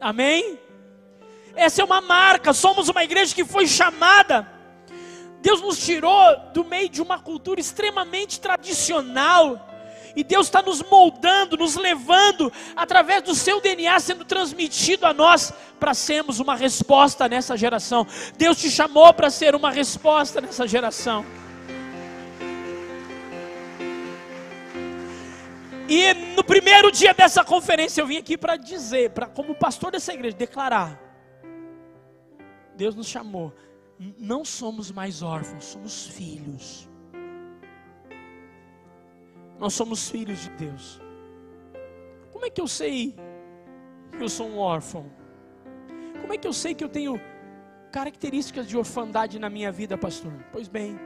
Amém? 0.00 0.58
Essa 1.56 1.82
é 1.82 1.84
uma 1.84 2.00
marca. 2.00 2.52
Somos 2.52 2.88
uma 2.88 3.04
igreja 3.04 3.34
que 3.34 3.44
foi 3.44 3.66
chamada. 3.66 4.48
Deus 5.40 5.60
nos 5.60 5.78
tirou 5.78 6.36
do 6.54 6.64
meio 6.64 6.88
de 6.88 7.02
uma 7.02 7.18
cultura 7.18 7.60
extremamente 7.60 8.40
tradicional. 8.40 9.70
E 10.16 10.24
Deus 10.24 10.46
está 10.46 10.62
nos 10.62 10.82
moldando, 10.82 11.56
nos 11.56 11.74
levando, 11.74 12.52
através 12.74 13.22
do 13.22 13.34
seu 13.34 13.60
DNA 13.60 13.98
sendo 13.98 14.24
transmitido 14.24 15.06
a 15.06 15.12
nós, 15.12 15.52
para 15.78 15.92
sermos 15.92 16.38
uma 16.38 16.54
resposta 16.54 17.28
nessa 17.28 17.56
geração. 17.56 18.06
Deus 18.38 18.56
te 18.56 18.70
chamou 18.70 19.12
para 19.12 19.28
ser 19.28 19.54
uma 19.54 19.70
resposta 19.70 20.40
nessa 20.40 20.66
geração. 20.66 21.26
E 25.86 26.14
no 26.34 26.42
primeiro 26.42 26.90
dia 26.90 27.12
dessa 27.12 27.44
conferência 27.44 28.00
eu 28.00 28.06
vim 28.06 28.16
aqui 28.16 28.38
para 28.38 28.56
dizer, 28.56 29.10
para 29.10 29.26
como 29.26 29.54
pastor 29.54 29.92
dessa 29.92 30.14
igreja, 30.14 30.34
declarar 30.34 31.03
Deus 32.76 32.94
nos 32.94 33.06
chamou. 33.06 33.52
Não 34.18 34.44
somos 34.44 34.90
mais 34.90 35.22
órfãos, 35.22 35.64
somos 35.64 36.06
filhos. 36.08 36.88
Nós 39.58 39.74
somos 39.74 40.08
filhos 40.10 40.40
de 40.40 40.50
Deus. 40.50 41.00
Como 42.32 42.44
é 42.44 42.50
que 42.50 42.60
eu 42.60 42.66
sei 42.66 43.14
que 44.16 44.22
eu 44.22 44.28
sou 44.28 44.48
um 44.48 44.58
órfão? 44.58 45.10
Como 46.20 46.32
é 46.32 46.38
que 46.38 46.46
eu 46.46 46.52
sei 46.52 46.74
que 46.74 46.82
eu 46.82 46.88
tenho 46.88 47.20
características 47.92 48.66
de 48.66 48.76
orfandade 48.76 49.38
na 49.38 49.48
minha 49.48 49.70
vida, 49.70 49.96
pastor? 49.96 50.32
Pois 50.50 50.68
bem, 50.68 50.98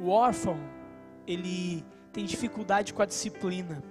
o 0.00 0.08
órfão, 0.08 0.58
ele 1.26 1.84
tem 2.12 2.24
dificuldade 2.24 2.94
com 2.94 3.02
a 3.02 3.06
disciplina. 3.06 3.82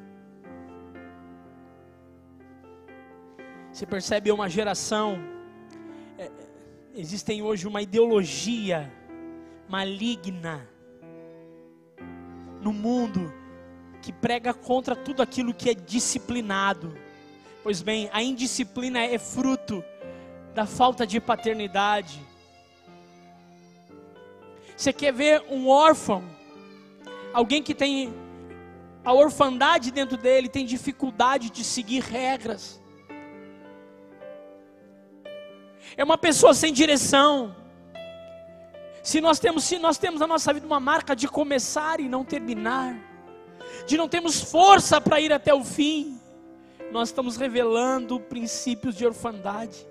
Você 3.72 3.86
percebe 3.86 4.32
uma 4.32 4.50
geração 4.50 5.20
existem 6.98 7.44
hoje 7.44 7.68
uma 7.68 7.80
ideologia 7.80 8.92
maligna 9.70 10.68
no 12.60 12.74
mundo 12.74 13.32
que 14.02 14.12
prega 14.12 14.52
contra 14.52 14.96
tudo 14.96 15.22
aquilo 15.22 15.54
que 15.54 15.70
é 15.70 15.76
disciplinado. 15.76 16.98
Pois 17.62 17.84
bem, 17.84 18.10
a 18.12 18.24
indisciplina 18.24 19.00
é 19.00 19.20
fruto 19.20 19.84
da 20.56 20.66
falta 20.66 21.06
de 21.06 21.22
paternidade. 21.22 22.20
Você 24.76 24.92
quer 24.92 25.14
ver 25.14 25.44
um 25.52 25.70
órfão, 25.70 26.24
alguém 27.32 27.62
que 27.62 27.76
tem 27.76 28.12
a 29.06 29.14
orfandade 29.14 29.92
dentro 29.92 30.18
dele, 30.18 30.50
tem 30.50 30.66
dificuldade 30.66 31.52
de 31.52 31.64
seguir 31.64 32.02
regras 32.02 32.82
é 35.98 36.04
uma 36.04 36.18
pessoa 36.18 36.54
sem 36.54 36.72
direção. 36.72 37.56
Se 39.02 39.20
nós 39.20 39.40
temos, 39.40 39.64
se 39.64 39.80
nós 39.80 39.98
temos 39.98 40.20
na 40.20 40.28
nossa 40.28 40.54
vida 40.54 40.66
uma 40.66 40.80
marca 40.80 41.16
de 41.16 41.28
começar 41.28 42.00
e 42.00 42.08
não 42.08 42.24
terminar, 42.24 42.96
de 43.88 43.98
não 43.98 44.08
termos 44.08 44.40
força 44.40 45.02
para 45.02 45.20
ir 45.20 45.34
até 45.34 45.54
o 45.54 45.64
fim, 45.64 46.20
nós 46.92 47.10
estamos 47.10 47.36
revelando 47.36 48.20
princípios 48.20 48.96
de 48.96 49.06
orfandade. 49.06 49.88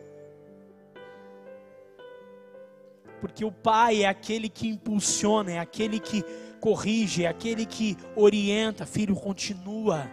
Porque 3.21 3.45
o 3.45 3.51
pai 3.51 4.05
é 4.05 4.09
aquele 4.09 4.49
que 4.49 4.69
impulsiona, 4.69 5.53
é 5.53 5.59
aquele 5.59 5.99
que 5.99 6.23
corrige, 6.61 7.25
é 7.25 7.29
aquele 7.29 7.67
que 7.67 7.97
orienta, 8.15 8.87
filho, 8.87 9.17
continua 9.17 10.09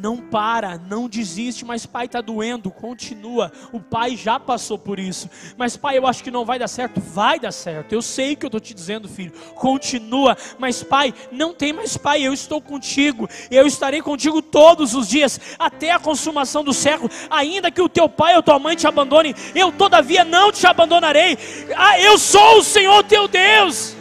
não 0.00 0.16
para, 0.16 0.78
não 0.78 1.08
desiste, 1.08 1.64
mas 1.64 1.86
pai 1.86 2.06
está 2.06 2.20
doendo, 2.20 2.70
continua. 2.70 3.52
O 3.72 3.80
pai 3.80 4.16
já 4.16 4.38
passou 4.38 4.78
por 4.78 4.98
isso. 4.98 5.28
Mas 5.56 5.76
pai, 5.76 5.98
eu 5.98 6.06
acho 6.06 6.22
que 6.22 6.30
não 6.30 6.44
vai 6.44 6.58
dar 6.58 6.68
certo. 6.68 7.00
Vai 7.00 7.38
dar 7.38 7.52
certo. 7.52 7.92
Eu 7.92 8.02
sei 8.02 8.36
que 8.36 8.44
eu 8.44 8.48
estou 8.48 8.60
te 8.60 8.74
dizendo, 8.74 9.08
filho. 9.08 9.32
Continua. 9.54 10.36
Mas 10.58 10.82
pai, 10.82 11.12
não 11.32 11.52
tem 11.52 11.72
mais 11.72 11.96
pai. 11.96 12.22
Eu 12.22 12.32
estou 12.32 12.60
contigo. 12.60 13.28
Eu 13.50 13.66
estarei 13.66 14.00
contigo 14.00 14.40
todos 14.40 14.94
os 14.94 15.08
dias, 15.08 15.40
até 15.58 15.90
a 15.90 15.98
consumação 15.98 16.62
do 16.62 16.72
século. 16.72 17.10
Ainda 17.30 17.70
que 17.70 17.82
o 17.82 17.88
teu 17.88 18.08
pai 18.08 18.36
ou 18.36 18.42
tua 18.42 18.58
mãe 18.58 18.76
te 18.76 18.86
abandone, 18.86 19.34
eu 19.54 19.72
todavia 19.72 20.24
não 20.24 20.52
te 20.52 20.66
abandonarei. 20.66 21.36
Ah, 21.76 22.00
eu 22.00 22.18
sou 22.18 22.58
o 22.58 22.64
Senhor 22.64 23.02
teu 23.04 23.26
Deus. 23.26 23.97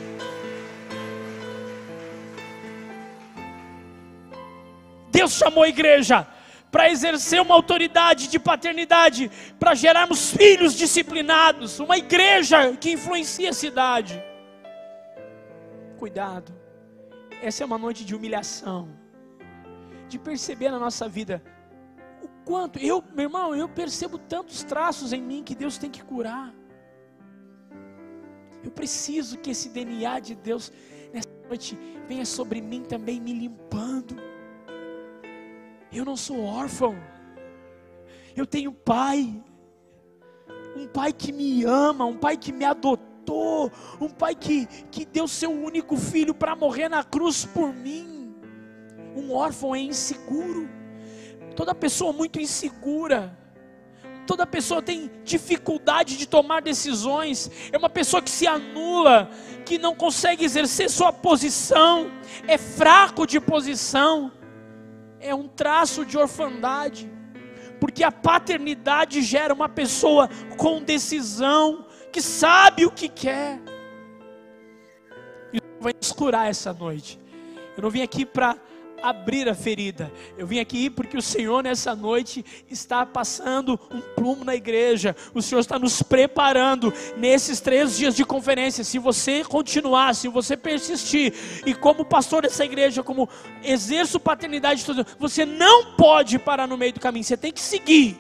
Deus 5.18 5.34
chamou 5.34 5.64
a 5.64 5.70
igreja 5.70 6.28
para 6.70 6.92
exercer 6.92 7.42
uma 7.42 7.56
autoridade 7.56 8.28
de 8.28 8.38
paternidade, 8.38 9.32
para 9.58 9.74
gerarmos 9.74 10.32
filhos 10.32 10.76
disciplinados, 10.76 11.80
uma 11.80 11.98
igreja 11.98 12.78
que 12.78 12.92
influencia 12.92 13.50
a 13.50 13.54
cidade. 13.54 14.24
Cuidado, 15.98 16.54
essa 17.42 17.64
é 17.64 17.66
uma 17.66 17.80
noite 17.80 18.06
de 18.06 18.14
humilhação, 18.16 18.90
de 20.08 20.20
perceber 20.20 20.70
na 20.70 20.78
nossa 20.78 21.10
vida 21.10 21.42
o 22.22 22.28
quanto? 22.46 22.78
Eu, 22.78 23.04
meu 23.16 23.24
irmão, 23.24 23.56
eu 23.56 23.68
percebo 23.68 24.20
tantos 24.20 24.64
traços 24.64 25.14
em 25.14 25.22
mim 25.30 25.42
que 25.44 25.56
Deus 25.56 25.80
tem 25.80 25.90
que 25.90 26.04
curar. 26.04 26.54
Eu 28.64 28.70
preciso 28.70 29.40
que 29.40 29.50
esse 29.50 29.70
DNA 29.70 30.20
de 30.20 30.36
Deus 30.36 30.72
nessa 31.12 31.30
noite 31.48 31.76
venha 32.08 32.26
sobre 32.26 32.62
mim 32.62 32.84
também, 32.84 33.20
me 33.20 33.34
limpando. 33.34 34.16
Eu 35.98 36.06
não 36.06 36.16
sou 36.16 36.44
órfão. 36.44 36.96
Eu 38.36 38.46
tenho 38.46 38.72
pai. 38.72 39.44
Um 40.76 40.88
pai 40.88 41.12
que 41.12 41.32
me 41.32 41.64
ama, 41.64 42.06
um 42.06 42.16
pai 42.16 42.38
que 42.38 42.52
me 42.52 42.64
adotou, 42.64 43.72
um 44.00 44.08
pai 44.08 44.36
que, 44.36 44.68
que 44.92 45.06
deu 45.06 45.28
seu 45.28 45.50
único 45.52 45.98
filho 45.98 46.36
para 46.36 46.56
morrer 46.56 46.88
na 46.88 47.04
cruz 47.04 47.46
por 47.46 47.74
mim. 47.74 48.36
Um 49.16 49.34
órfão 49.34 49.74
é 49.74 49.80
inseguro. 49.80 50.70
Toda 51.56 51.74
pessoa 51.74 52.14
muito 52.14 52.40
insegura. 52.40 53.36
Toda 54.28 54.46
pessoa 54.46 54.84
tem 54.84 55.10
dificuldade 55.24 56.16
de 56.16 56.28
tomar 56.28 56.62
decisões. 56.62 57.50
É 57.72 57.78
uma 57.78 57.90
pessoa 57.90 58.22
que 58.22 58.30
se 58.30 58.46
anula, 58.46 59.32
que 59.66 59.80
não 59.80 59.96
consegue 59.96 60.46
exercer 60.46 60.92
sua 60.92 61.12
posição, 61.12 62.12
é 62.48 62.58
fraco 62.58 63.26
de 63.26 63.40
posição. 63.40 64.37
É 65.20 65.34
um 65.34 65.48
traço 65.48 66.06
de 66.06 66.18
orfandade. 66.18 67.12
Porque 67.80 68.04
a 68.04 68.12
paternidade 68.12 69.22
gera 69.22 69.54
uma 69.54 69.70
pessoa 69.70 70.30
com 70.58 70.82
decisão, 70.82 71.86
que 72.12 72.22
sabe 72.22 72.86
o 72.86 72.92
que 72.92 73.08
quer. 73.08 73.60
E 75.54 75.60
vai 75.80 75.94
nos 75.94 76.12
curar 76.12 76.50
essa 76.50 76.74
noite. 76.74 77.20
Eu 77.76 77.84
não 77.84 77.90
vim 77.90 78.02
aqui 78.02 78.26
para 78.26 78.58
abrir 79.02 79.48
a 79.48 79.56
ferida. 79.56 80.12
Eu 80.38 80.48
vim 80.48 80.60
aqui 80.60 80.90
porque 80.90 81.18
o 81.18 81.22
Senhor 81.22 81.64
nessa 81.64 81.96
noite 81.96 82.44
está 82.70 83.06
passando 83.06 83.80
um 83.92 84.02
plumo 84.16 84.44
na 84.44 84.56
igreja. 84.56 85.16
O 85.34 85.42
Senhor 85.42 85.60
está 85.62 85.78
nos 85.78 86.02
preparando 86.02 86.94
nesses 87.16 87.60
três 87.60 87.98
dias 87.98 88.16
de 88.16 88.26
conferência. 88.26 88.84
Se 88.84 89.00
você 89.00 89.44
continuar, 89.44 90.16
se 90.16 90.28
você 90.28 90.58
persistir, 90.58 91.34
e 91.66 91.74
como 91.74 92.06
pastor 92.06 92.44
dessa 92.44 92.66
igreja, 92.66 93.04
como 93.04 93.30
exerço 93.64 94.20
paternidade, 94.20 94.86
você 95.20 95.46
não 95.46 95.96
pode 95.96 96.40
parar 96.40 96.68
no 96.68 96.78
meio 96.78 96.94
do 96.94 97.00
caminho. 97.00 97.24
Você 97.24 97.38
tem 97.38 97.52
que 97.52 97.62
seguir. 97.62 98.18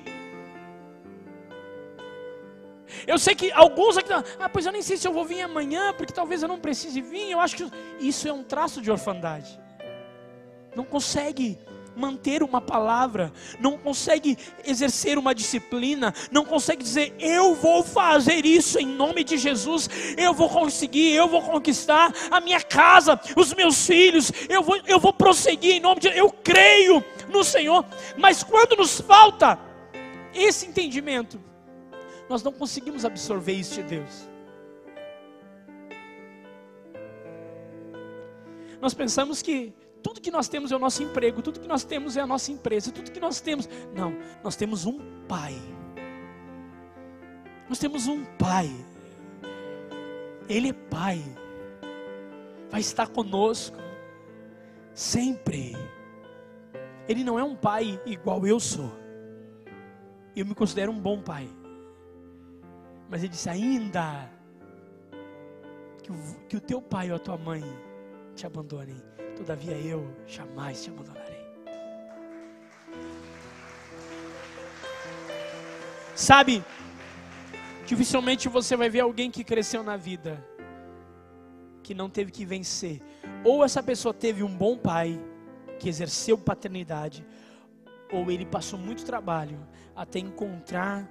Eu 3.05 3.19
sei 3.19 3.35
que 3.35 3.51
alguns 3.51 3.97
aqui, 3.97 4.11
ah, 4.11 4.49
pois 4.49 4.65
eu 4.65 4.71
nem 4.71 4.81
sei 4.81 4.97
se 4.97 5.07
eu 5.07 5.13
vou 5.13 5.25
vir 5.25 5.41
amanhã, 5.41 5.93
porque 5.93 6.13
talvez 6.13 6.41
eu 6.41 6.47
não 6.47 6.59
precise 6.59 7.01
vir. 7.01 7.31
Eu 7.31 7.39
acho 7.39 7.55
que 7.55 7.71
isso 7.99 8.27
é 8.27 8.33
um 8.33 8.43
traço 8.43 8.81
de 8.81 8.89
orfandade 8.89 9.66
não 10.77 10.85
consegue 10.85 11.57
manter 11.95 12.43
uma 12.43 12.61
palavra, 12.61 13.33
não 13.59 13.75
consegue 13.79 14.37
exercer 14.63 15.17
uma 15.17 15.33
disciplina, 15.33 16.13
não 16.31 16.45
consegue 16.45 16.83
dizer, 16.83 17.15
eu 17.17 17.55
vou 17.55 17.83
fazer 17.83 18.45
isso 18.45 18.77
em 18.77 18.85
nome 18.85 19.23
de 19.23 19.37
Jesus, 19.37 19.89
eu 20.15 20.35
vou 20.35 20.47
conseguir, 20.47 21.13
eu 21.13 21.27
vou 21.27 21.41
conquistar 21.41 22.13
a 22.29 22.39
minha 22.39 22.61
casa, 22.61 23.19
os 23.35 23.55
meus 23.55 23.87
filhos, 23.87 24.31
eu 24.47 24.61
vou, 24.61 24.77
eu 24.85 24.99
vou 24.99 25.11
prosseguir 25.11 25.77
em 25.77 25.79
nome 25.79 26.01
de 26.01 26.09
eu 26.09 26.29
creio 26.29 27.03
no 27.27 27.43
Senhor, 27.43 27.83
mas 28.15 28.43
quando 28.43 28.75
nos 28.75 29.01
falta 29.01 29.57
esse 30.31 30.67
entendimento, 30.67 31.41
nós 32.29 32.43
não 32.43 32.51
conseguimos 32.51 33.03
absorver 33.03 33.53
isso 33.53 33.81
de 33.81 33.81
Deus. 33.81 34.29
Nós 38.79 38.93
pensamos 38.93 39.41
que 39.41 39.73
tudo 40.07 40.21
que 40.21 40.31
nós 40.31 40.47
temos 40.47 40.71
é 40.71 40.75
o 40.77 40.79
nosso 40.79 41.03
emprego, 41.03 41.41
tudo 41.41 41.59
que 41.59 41.67
nós 41.67 41.83
temos 41.83 42.15
é 42.15 42.21
a 42.21 42.25
nossa 42.25 42.49
empresa, 42.49 42.93
tudo 42.93 43.11
que 43.11 43.19
nós 43.19 43.41
temos. 43.41 43.67
Não, 43.93 44.15
nós 44.41 44.55
temos 44.55 44.85
um 44.85 44.97
Pai. 45.27 45.53
Nós 47.67 47.77
temos 47.77 48.07
um 48.07 48.23
Pai. 48.37 48.69
Ele 50.47 50.69
é 50.69 50.73
Pai. 50.73 51.21
Vai 52.69 52.79
estar 52.79 53.09
conosco 53.09 53.77
sempre. 54.93 55.75
Ele 57.05 57.21
não 57.21 57.37
é 57.37 57.43
um 57.43 57.55
pai 57.55 57.99
igual 58.05 58.47
eu 58.47 58.61
sou. 58.61 58.91
Eu 60.33 60.45
me 60.45 60.55
considero 60.55 60.89
um 60.89 60.99
bom 60.99 61.21
pai. 61.21 61.49
Mas 63.09 63.23
ele 63.23 63.29
disse: 63.29 63.49
ainda 63.49 64.29
que 66.01 66.13
o, 66.13 66.17
que 66.47 66.55
o 66.55 66.61
teu 66.61 66.81
pai 66.81 67.09
ou 67.09 67.17
a 67.17 67.19
tua 67.19 67.37
mãe 67.37 67.61
te 68.35 68.45
abandonem, 68.45 69.01
Todavia 69.37 69.77
eu 69.77 70.11
jamais 70.25 70.83
te 70.83 70.89
abandonarei. 70.89 71.37
Sabe, 76.15 76.63
dificilmente 77.85 78.49
você 78.49 78.75
vai 78.75 78.89
ver 78.89 79.01
alguém 79.01 79.29
que 79.29 79.43
cresceu 79.43 79.83
na 79.83 79.95
vida, 79.95 80.43
que 81.83 81.93
não 81.93 82.09
teve 82.09 82.31
que 82.31 82.43
vencer. 82.43 82.99
Ou 83.45 83.63
essa 83.63 83.83
pessoa 83.83 84.11
teve 84.11 84.41
um 84.41 84.57
bom 84.57 84.75
pai, 84.75 85.23
que 85.79 85.87
exerceu 85.87 86.35
paternidade, 86.35 87.23
ou 88.11 88.31
ele 88.31 88.47
passou 88.47 88.79
muito 88.79 89.05
trabalho 89.05 89.59
até 89.95 90.17
encontrar, 90.17 91.07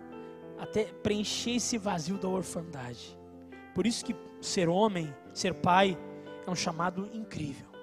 até 0.58 0.84
preencher 0.84 1.52
esse 1.52 1.78
vazio 1.78 2.18
da 2.18 2.28
orfandade. 2.28 3.16
Por 3.72 3.86
isso 3.86 4.04
que 4.04 4.16
ser 4.40 4.68
homem, 4.68 5.14
ser 5.32 5.54
pai, 5.54 5.96
é 6.44 6.50
um 6.50 6.56
chamado 6.56 7.08
incrível. 7.12 7.75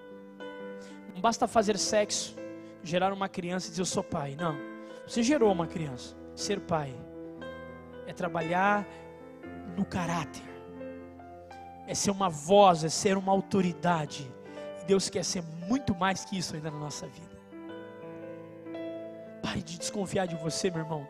Não 1.14 1.22
basta 1.22 1.48
fazer 1.48 1.78
sexo, 1.78 2.36
gerar 2.84 3.14
uma 3.14 3.30
criança 3.30 3.68
e 3.68 3.70
dizer 3.70 3.82
eu 3.82 3.86
sou 3.86 4.04
pai. 4.04 4.36
Não. 4.36 4.56
Você 5.08 5.22
gerou 5.22 5.52
uma 5.52 5.68
criança. 5.68 6.16
Ser 6.36 6.60
pai 6.60 6.94
é 8.08 8.14
trabalhar 8.14 8.86
no 9.78 9.86
caráter. 9.86 10.44
É 11.88 11.94
ser 11.94 12.12
uma 12.12 12.30
voz, 12.30 12.84
é 12.84 12.90
ser 12.90 13.18
uma 13.18 13.32
autoridade. 13.32 14.30
E 14.82 14.86
Deus 14.86 15.10
quer 15.10 15.24
ser 15.24 15.44
muito 15.68 15.94
mais 15.94 16.26
que 16.26 16.38
isso 16.38 16.56
ainda 16.56 16.72
na 16.72 16.80
nossa 16.80 17.08
vida. 17.08 17.34
Pare 19.42 19.62
de 19.62 19.78
desconfiar 19.78 20.26
de 20.26 20.36
você, 20.36 20.70
meu 20.70 20.80
irmão. 20.80 21.08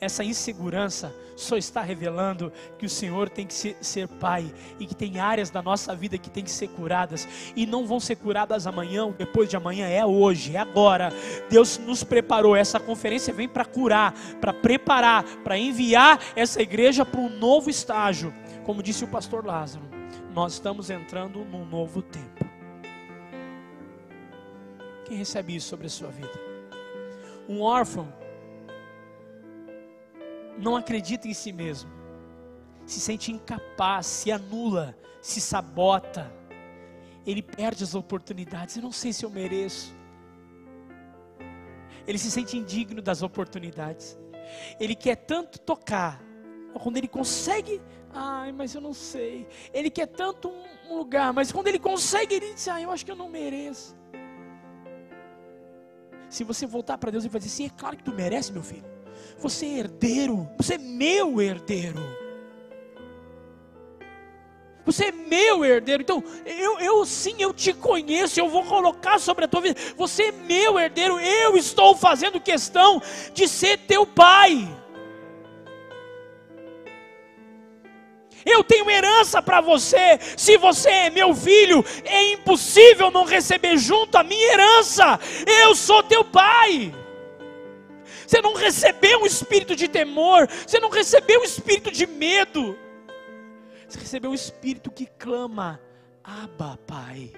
Essa 0.00 0.24
insegurança 0.24 1.14
só 1.36 1.58
está 1.58 1.82
revelando 1.82 2.50
que 2.78 2.86
o 2.86 2.88
Senhor 2.88 3.28
tem 3.28 3.46
que 3.46 3.52
ser, 3.52 3.76
ser, 3.82 4.08
Pai 4.08 4.50
e 4.78 4.86
que 4.86 4.94
tem 4.94 5.20
áreas 5.20 5.50
da 5.50 5.60
nossa 5.60 5.94
vida 5.94 6.16
que 6.16 6.30
tem 6.30 6.42
que 6.42 6.50
ser 6.50 6.68
curadas 6.68 7.28
e 7.54 7.66
não 7.66 7.86
vão 7.86 8.00
ser 8.00 8.16
curadas 8.16 8.66
amanhã 8.66 9.04
ou 9.04 9.12
depois 9.12 9.48
de 9.48 9.56
amanhã, 9.56 9.86
é 9.86 10.04
hoje, 10.04 10.56
é 10.56 10.58
agora. 10.58 11.12
Deus 11.50 11.76
nos 11.76 12.02
preparou. 12.02 12.56
Essa 12.56 12.80
conferência 12.80 13.32
vem 13.34 13.46
para 13.46 13.66
curar, 13.66 14.14
para 14.40 14.54
preparar, 14.54 15.22
para 15.44 15.58
enviar 15.58 16.18
essa 16.34 16.62
igreja 16.62 17.04
para 17.04 17.20
um 17.20 17.28
novo 17.38 17.68
estágio. 17.68 18.32
Como 18.64 18.82
disse 18.82 19.04
o 19.04 19.08
pastor 19.08 19.44
Lázaro, 19.44 19.84
nós 20.32 20.54
estamos 20.54 20.88
entrando 20.88 21.44
num 21.44 21.66
novo 21.66 22.00
tempo. 22.00 22.46
Quem 25.04 25.18
recebe 25.18 25.56
isso 25.56 25.68
sobre 25.68 25.88
a 25.88 25.90
sua 25.90 26.08
vida? 26.08 26.40
Um 27.46 27.60
órfão 27.60 28.19
não 30.60 30.76
acredita 30.76 31.26
em 31.26 31.34
si 31.34 31.52
mesmo, 31.52 31.90
se 32.86 33.00
sente 33.00 33.32
incapaz, 33.32 34.06
se 34.06 34.30
anula, 34.30 34.96
se 35.20 35.40
sabota, 35.40 36.32
ele 37.26 37.42
perde 37.42 37.84
as 37.84 37.94
oportunidades. 37.94 38.76
Eu 38.76 38.82
não 38.82 38.92
sei 38.92 39.12
se 39.12 39.24
eu 39.24 39.30
mereço. 39.30 39.94
Ele 42.06 42.18
se 42.18 42.30
sente 42.30 42.56
indigno 42.56 43.00
das 43.00 43.22
oportunidades. 43.22 44.18
Ele 44.78 44.94
quer 44.94 45.16
tanto 45.16 45.60
tocar, 45.60 46.20
quando 46.82 46.96
ele 46.96 47.06
consegue, 47.06 47.80
ai, 48.12 48.52
mas 48.52 48.74
eu 48.74 48.80
não 48.80 48.92
sei. 48.92 49.46
Ele 49.72 49.90
quer 49.90 50.06
tanto 50.06 50.48
um, 50.48 50.96
lugar, 50.96 51.32
mas 51.32 51.52
quando 51.52 51.68
ele 51.68 51.78
consegue, 51.78 52.34
ele 52.34 52.54
diz, 52.54 52.66
ai, 52.66 52.84
eu 52.84 52.90
acho 52.90 53.04
que 53.04 53.12
eu 53.12 53.16
não 53.16 53.28
mereço. 53.28 53.96
Se 56.28 56.42
você 56.42 56.66
voltar 56.66 56.98
para 56.98 57.12
Deus 57.12 57.24
e 57.24 57.28
vai 57.28 57.38
dizer, 57.38 57.50
sim, 57.50 57.66
é 57.66 57.70
claro 57.70 57.96
que 57.96 58.02
tu 58.02 58.12
merece, 58.12 58.52
meu 58.52 58.62
filho. 58.62 58.89
Você 59.38 59.66
é 59.66 59.78
herdeiro, 59.78 60.48
você 60.56 60.74
é 60.74 60.78
meu 60.78 61.40
herdeiro. 61.40 62.20
Você 64.84 65.06
é 65.06 65.12
meu 65.12 65.64
herdeiro. 65.64 66.02
Então, 66.02 66.22
eu, 66.44 66.78
eu 66.80 67.06
sim, 67.06 67.36
eu 67.38 67.54
te 67.54 67.72
conheço, 67.72 68.40
eu 68.40 68.48
vou 68.48 68.64
colocar 68.64 69.18
sobre 69.20 69.44
a 69.44 69.48
tua 69.48 69.60
vida. 69.60 69.80
Você 69.96 70.24
é 70.24 70.32
meu 70.32 70.78
herdeiro. 70.78 71.20
Eu 71.20 71.56
estou 71.56 71.94
fazendo 71.94 72.40
questão 72.40 73.00
de 73.32 73.46
ser 73.46 73.78
teu 73.86 74.06
pai. 74.06 74.68
Eu 78.44 78.64
tenho 78.64 78.90
herança 78.90 79.42
para 79.42 79.60
você. 79.60 80.18
Se 80.36 80.56
você 80.56 80.88
é 80.88 81.10
meu 81.10 81.34
filho, 81.34 81.84
é 82.04 82.32
impossível 82.32 83.10
não 83.10 83.24
receber 83.24 83.76
junto 83.76 84.16
a 84.16 84.24
minha 84.24 84.52
herança. 84.52 85.20
Eu 85.46 85.74
sou 85.74 86.02
teu 86.02 86.24
pai. 86.24 86.92
Você 88.30 88.40
não 88.40 88.54
recebeu 88.54 89.22
um 89.22 89.26
espírito 89.26 89.74
de 89.74 89.88
temor, 89.88 90.46
você 90.64 90.78
não 90.78 90.88
recebeu 90.88 91.40
um 91.40 91.42
espírito 91.42 91.90
de 91.90 92.06
medo. 92.06 92.78
Você 93.88 93.98
recebeu 93.98 94.30
um 94.30 94.34
espírito 94.34 94.88
que 94.88 95.04
clama: 95.04 95.80
Abba, 96.22 96.78
Pai. 96.86 97.32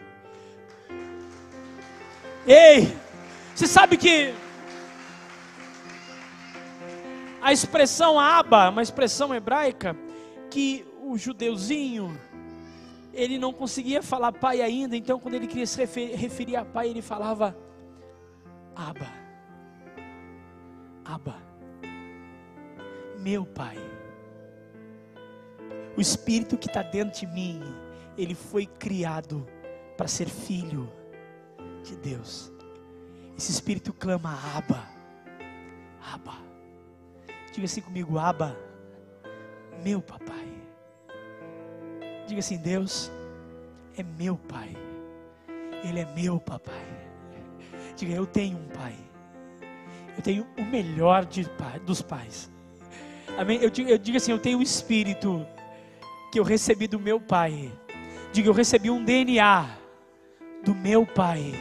Ei, 2.47 2.95
você 3.55 3.67
sabe 3.67 3.97
que 3.97 4.35
A 7.41 7.55
expressão 7.55 8.21
aba, 8.21 8.69
uma 8.69 8.83
expressão 8.83 9.35
hebraica 9.35 9.97
que 10.51 10.87
o 11.01 11.17
judeuzinho 11.17 12.21
ele 13.15 13.39
não 13.39 13.53
conseguia 13.53 14.03
falar 14.03 14.31
pai 14.33 14.61
ainda, 14.61 14.95
então 14.95 15.19
quando 15.19 15.37
ele 15.37 15.47
queria 15.47 15.67
se 15.67 15.83
referir 15.83 16.57
a 16.57 16.67
pai, 16.67 16.91
ele 16.91 17.01
falava 17.01 17.57
Aba. 18.77 19.22
Aba. 21.05 21.37
Meu 23.19 23.45
pai. 23.45 23.77
O 25.97 26.01
espírito 26.01 26.57
que 26.57 26.69
está 26.69 26.83
dentro 26.83 27.21
de 27.21 27.27
mim, 27.27 27.61
ele 28.17 28.35
foi 28.35 28.67
criado 28.67 29.47
para 29.97 30.09
ser 30.09 30.29
filho 30.29 30.91
de 31.83 31.97
Deus. 31.97 32.51
Esse 33.37 33.51
espírito 33.51 33.93
clama 33.93 34.39
Aba. 34.57 34.89
Aba. 36.13 36.39
Diga 37.53 37.67
assim 37.67 37.81
comigo, 37.81 38.19
Aba. 38.19 38.57
Meu 39.83 40.01
papai. 40.01 40.49
Diga 42.27 42.41
assim: 42.41 42.57
Deus 42.57 43.11
é 43.97 44.03
meu 44.03 44.37
pai. 44.37 44.75
Ele 45.85 46.01
é 46.01 46.07
meu 46.15 46.41
papai. 46.41 46.87
Diga: 47.97 48.15
Eu 48.15 48.27
tenho 48.27 48.57
um 48.59 48.69
pai. 48.69 48.97
Eu 50.17 50.23
tenho 50.23 50.47
o 50.59 50.63
melhor 50.63 51.25
de, 51.25 51.49
dos 51.85 52.03
pais. 52.03 52.51
Amém? 53.39 53.59
Eu 53.63 53.71
digo, 53.71 53.89
eu 53.89 53.99
digo 53.99 54.17
assim: 54.17 54.33
Eu 54.33 54.39
tenho 54.39 54.59
um 54.59 54.63
espírito 54.63 55.47
que 56.31 56.39
eu 56.39 56.45
recebi 56.45 56.87
do 56.87 56.99
meu 56.99 57.21
pai. 57.21 57.73
Diga: 58.33 58.49
Eu 58.49 58.55
recebi 58.55 58.91
um 58.91 59.05
DNA 59.05 59.69
do 60.65 60.75
meu 60.75 61.07
pai. 61.07 61.53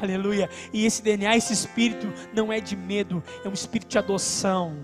Aleluia. 0.00 0.50
E 0.72 0.84
esse 0.84 1.02
DNA, 1.02 1.36
esse 1.36 1.52
espírito, 1.52 2.12
não 2.34 2.52
é 2.52 2.60
de 2.60 2.76
medo, 2.76 3.22
é 3.44 3.48
um 3.48 3.54
espírito 3.54 3.88
de 3.88 3.98
adoção 3.98 4.76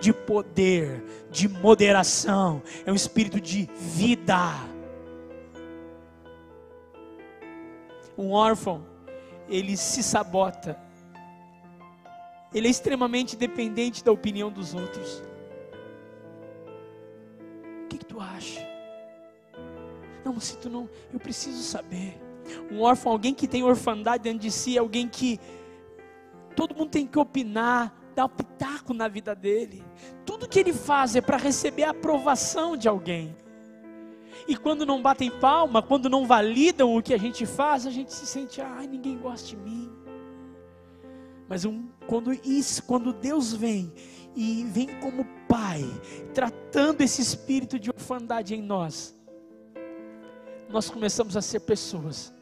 de 0.00 0.12
poder, 0.12 1.02
de 1.30 1.48
moderação, 1.48 2.62
é 2.84 2.92
um 2.92 2.94
espírito 2.94 3.40
de 3.40 3.68
vida. 3.76 4.54
Um 8.16 8.32
órfão, 8.32 8.86
ele 9.48 9.76
se 9.76 10.02
sabota, 10.02 10.78
ele 12.56 12.68
é 12.68 12.70
extremamente 12.70 13.36
dependente 13.36 14.02
da 14.02 14.10
opinião 14.10 14.50
dos 14.50 14.72
outros. 14.72 15.22
O 17.84 17.88
que, 17.88 17.98
que 17.98 18.04
tu 18.06 18.18
acha? 18.18 18.66
Não, 20.24 20.40
se 20.40 20.56
tu 20.56 20.70
não, 20.70 20.88
eu 21.12 21.20
preciso 21.20 21.62
saber. 21.62 22.18
Um 22.70 22.80
órfão, 22.80 23.12
alguém 23.12 23.34
que 23.34 23.46
tem 23.46 23.62
orfandade 23.62 24.22
dentro 24.22 24.38
de 24.38 24.50
si, 24.50 24.78
alguém 24.78 25.06
que 25.06 25.38
todo 26.54 26.74
mundo 26.74 26.88
tem 26.88 27.06
que 27.06 27.18
opinar, 27.18 27.94
dar 28.14 28.26
pitaco 28.26 28.94
na 28.94 29.06
vida 29.06 29.34
dele. 29.34 29.84
Tudo 30.24 30.48
que 30.48 30.58
ele 30.58 30.72
faz 30.72 31.14
é 31.14 31.20
para 31.20 31.36
receber 31.36 31.84
a 31.84 31.90
aprovação 31.90 32.74
de 32.74 32.88
alguém. 32.88 33.36
E 34.48 34.56
quando 34.56 34.86
não 34.86 35.02
batem 35.02 35.30
palma, 35.30 35.82
quando 35.82 36.08
não 36.08 36.24
validam 36.24 36.96
o 36.96 37.02
que 37.02 37.12
a 37.12 37.18
gente 37.18 37.44
faz, 37.44 37.86
a 37.86 37.90
gente 37.90 38.14
se 38.14 38.26
sente, 38.26 38.62
ai, 38.62 38.86
ninguém 38.86 39.18
gosta 39.18 39.46
de 39.46 39.58
mim. 39.58 39.92
Mas 41.46 41.66
um, 41.66 41.86
quando 42.06 42.32
isso, 42.32 42.82
quando 42.84 43.12
Deus 43.12 43.52
vem 43.52 43.92
e 44.34 44.64
vem 44.64 44.88
como 45.00 45.24
Pai, 45.48 45.82
tratando 46.34 47.00
esse 47.00 47.22
espírito 47.22 47.78
de 47.78 47.90
orfandade 47.90 48.54
em 48.54 48.62
nós, 48.62 49.14
nós 50.68 50.90
começamos 50.90 51.36
a 51.36 51.42
ser 51.42 51.60
pessoas 51.60 52.34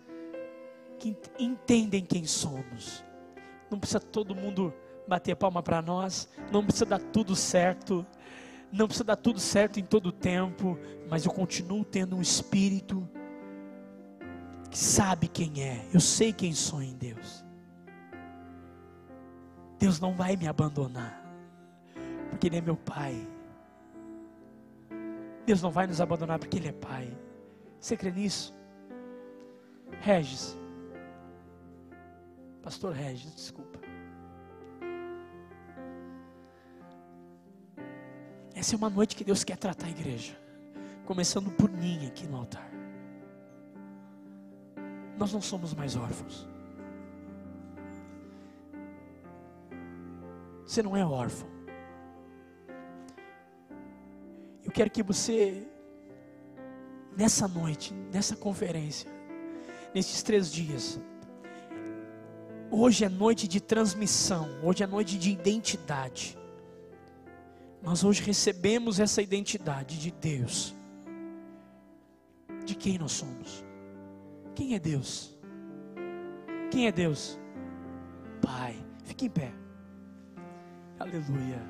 que 0.98 1.16
entendem 1.38 2.04
quem 2.04 2.24
somos. 2.24 3.04
Não 3.70 3.78
precisa 3.78 4.00
todo 4.00 4.34
mundo 4.34 4.72
bater 5.06 5.36
palma 5.36 5.62
para 5.62 5.82
nós, 5.82 6.28
não 6.50 6.64
precisa 6.64 6.86
dar 6.86 6.98
tudo 6.98 7.36
certo, 7.36 8.06
não 8.72 8.86
precisa 8.86 9.04
dar 9.04 9.16
tudo 9.16 9.38
certo 9.38 9.78
em 9.78 9.84
todo 9.84 10.06
o 10.06 10.12
tempo, 10.12 10.78
mas 11.08 11.24
eu 11.24 11.30
continuo 11.30 11.84
tendo 11.84 12.16
um 12.16 12.22
espírito 12.22 13.08
que 14.70 14.78
sabe 14.78 15.28
quem 15.28 15.62
é, 15.62 15.86
eu 15.92 16.00
sei 16.00 16.32
quem 16.32 16.52
sou 16.52 16.82
em 16.82 16.94
Deus. 16.94 17.43
Deus 19.84 20.00
não 20.00 20.14
vai 20.14 20.34
me 20.34 20.48
abandonar, 20.48 21.22
porque 22.30 22.46
Ele 22.46 22.56
é 22.56 22.60
meu 22.62 22.74
Pai. 22.74 23.14
Deus 25.44 25.60
não 25.60 25.70
vai 25.70 25.86
nos 25.86 26.00
abandonar 26.00 26.38
porque 26.38 26.56
Ele 26.56 26.68
é 26.68 26.72
Pai. 26.72 27.14
Você 27.78 27.94
crê 27.94 28.10
nisso? 28.10 28.54
Regis, 30.00 30.56
Pastor 32.62 32.94
Regis, 32.94 33.34
desculpa. 33.34 33.78
Essa 38.54 38.74
é 38.74 38.78
uma 38.78 38.88
noite 38.88 39.14
que 39.14 39.22
Deus 39.22 39.44
quer 39.44 39.58
tratar 39.58 39.88
a 39.88 39.90
igreja, 39.90 40.34
começando 41.04 41.50
por 41.50 41.70
mim 41.70 42.06
aqui 42.06 42.26
no 42.26 42.38
altar. 42.38 42.70
Nós 45.18 45.30
não 45.30 45.42
somos 45.42 45.74
mais 45.74 45.94
órfãos. 45.94 46.53
Você 50.66 50.82
não 50.82 50.96
é 50.96 51.04
órfão. 51.04 51.48
Eu 54.64 54.70
quero 54.72 54.90
que 54.90 55.02
você, 55.02 55.66
nessa 57.16 57.46
noite, 57.46 57.92
nessa 58.12 58.34
conferência, 58.34 59.10
nesses 59.94 60.22
três 60.22 60.50
dias, 60.50 60.98
hoje 62.70 63.04
é 63.04 63.08
noite 63.08 63.46
de 63.46 63.60
transmissão, 63.60 64.48
hoje 64.62 64.82
é 64.82 64.86
noite 64.86 65.18
de 65.18 65.30
identidade. 65.30 66.38
Nós 67.82 68.02
hoje 68.02 68.22
recebemos 68.22 68.98
essa 68.98 69.20
identidade 69.20 69.98
de 69.98 70.10
Deus. 70.10 70.74
De 72.64 72.74
quem 72.74 72.96
nós 72.96 73.12
somos? 73.12 73.62
Quem 74.54 74.74
é 74.74 74.78
Deus? 74.78 75.36
Quem 76.70 76.86
é 76.86 76.92
Deus? 76.92 77.38
Pai. 78.40 78.74
Fique 79.04 79.26
em 79.26 79.30
pé. 79.30 79.63
Aleluia. 81.04 81.60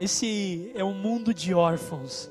Esse 0.00 0.72
é 0.74 0.82
um 0.82 0.92
mundo 0.92 1.32
de 1.32 1.54
órfãos. 1.54 2.28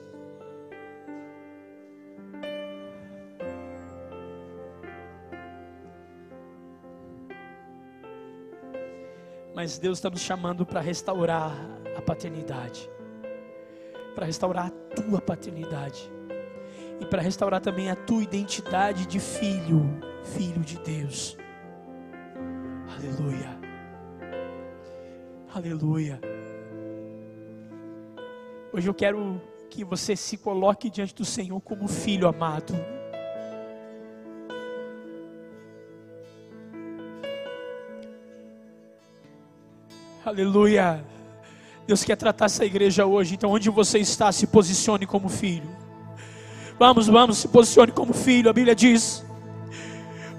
Mas 9.56 9.80
Deus 9.80 10.00
está 10.00 10.10
nos 10.10 10.20
chamando 10.20 10.66
para 10.66 10.82
restaurar 10.82 11.54
a 11.98 12.02
paternidade, 12.02 12.90
para 14.14 14.26
restaurar 14.26 14.66
a 14.66 14.96
tua 14.96 15.22
paternidade 15.22 16.12
e 17.00 17.06
para 17.06 17.22
restaurar 17.22 17.62
também 17.62 17.90
a 17.90 17.96
tua 17.96 18.22
identidade 18.22 19.06
de 19.06 19.20
filho, 19.22 19.86
filho 20.36 20.62
de 20.62 20.78
Deus. 20.80 21.38
Aleluia. 22.96 23.58
Aleluia. 25.54 26.20
Hoje 28.74 28.88
eu 28.88 28.94
quero 28.94 29.42
que 29.70 29.84
você 29.84 30.16
se 30.16 30.38
coloque 30.38 30.90
diante 30.90 31.16
do 31.16 31.26
Senhor 31.26 31.60
como 31.62 31.88
filho 31.88 32.28
amado. 32.28 32.74
Aleluia. 40.26 41.04
Deus 41.88 42.04
quer 42.04 42.18
tratar 42.18 42.46
essa 42.46 42.66
igreja 42.66 43.06
hoje. 43.06 43.36
Então, 43.36 43.50
onde 43.52 43.70
você 43.70 44.00
está, 44.00 44.30
se 44.32 44.46
posicione 44.46 45.06
como 45.06 45.30
filho. 45.30 45.70
Vamos, 46.78 47.08
vamos, 47.08 47.38
se 47.38 47.48
posicione 47.48 47.94
como 47.94 48.14
filho. 48.14 48.50
A 48.50 48.54
Bíblia 48.54 48.76
diz: 48.76 49.26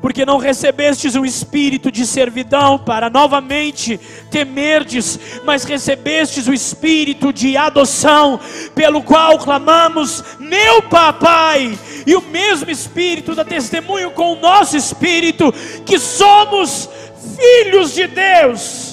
Porque 0.09 0.25
não 0.25 0.39
recebestes 0.39 1.15
um 1.17 1.25
espírito 1.27 1.93
de 1.93 2.07
servidão 2.07 2.79
para 2.79 3.11
novamente 3.11 4.01
temerdes, 4.31 5.21
mas 5.45 5.65
recebestes 5.65 6.49
o 6.49 6.55
espírito 6.55 7.31
de 7.31 7.59
adoção, 7.59 8.41
pelo 8.75 9.03
qual 9.03 9.39
clamamos, 9.39 10.25
meu 10.39 10.81
papai. 10.81 11.79
E 12.07 12.17
o 12.17 12.23
mesmo 12.23 12.71
espírito 12.71 13.35
dá 13.35 13.45
testemunho 13.45 14.11
com 14.13 14.33
o 14.33 14.41
nosso 14.41 14.79
espírito 14.79 15.53
que 15.85 15.99
somos 15.99 16.89
filhos 17.37 17.93
de 17.93 18.07
Deus. 18.07 18.88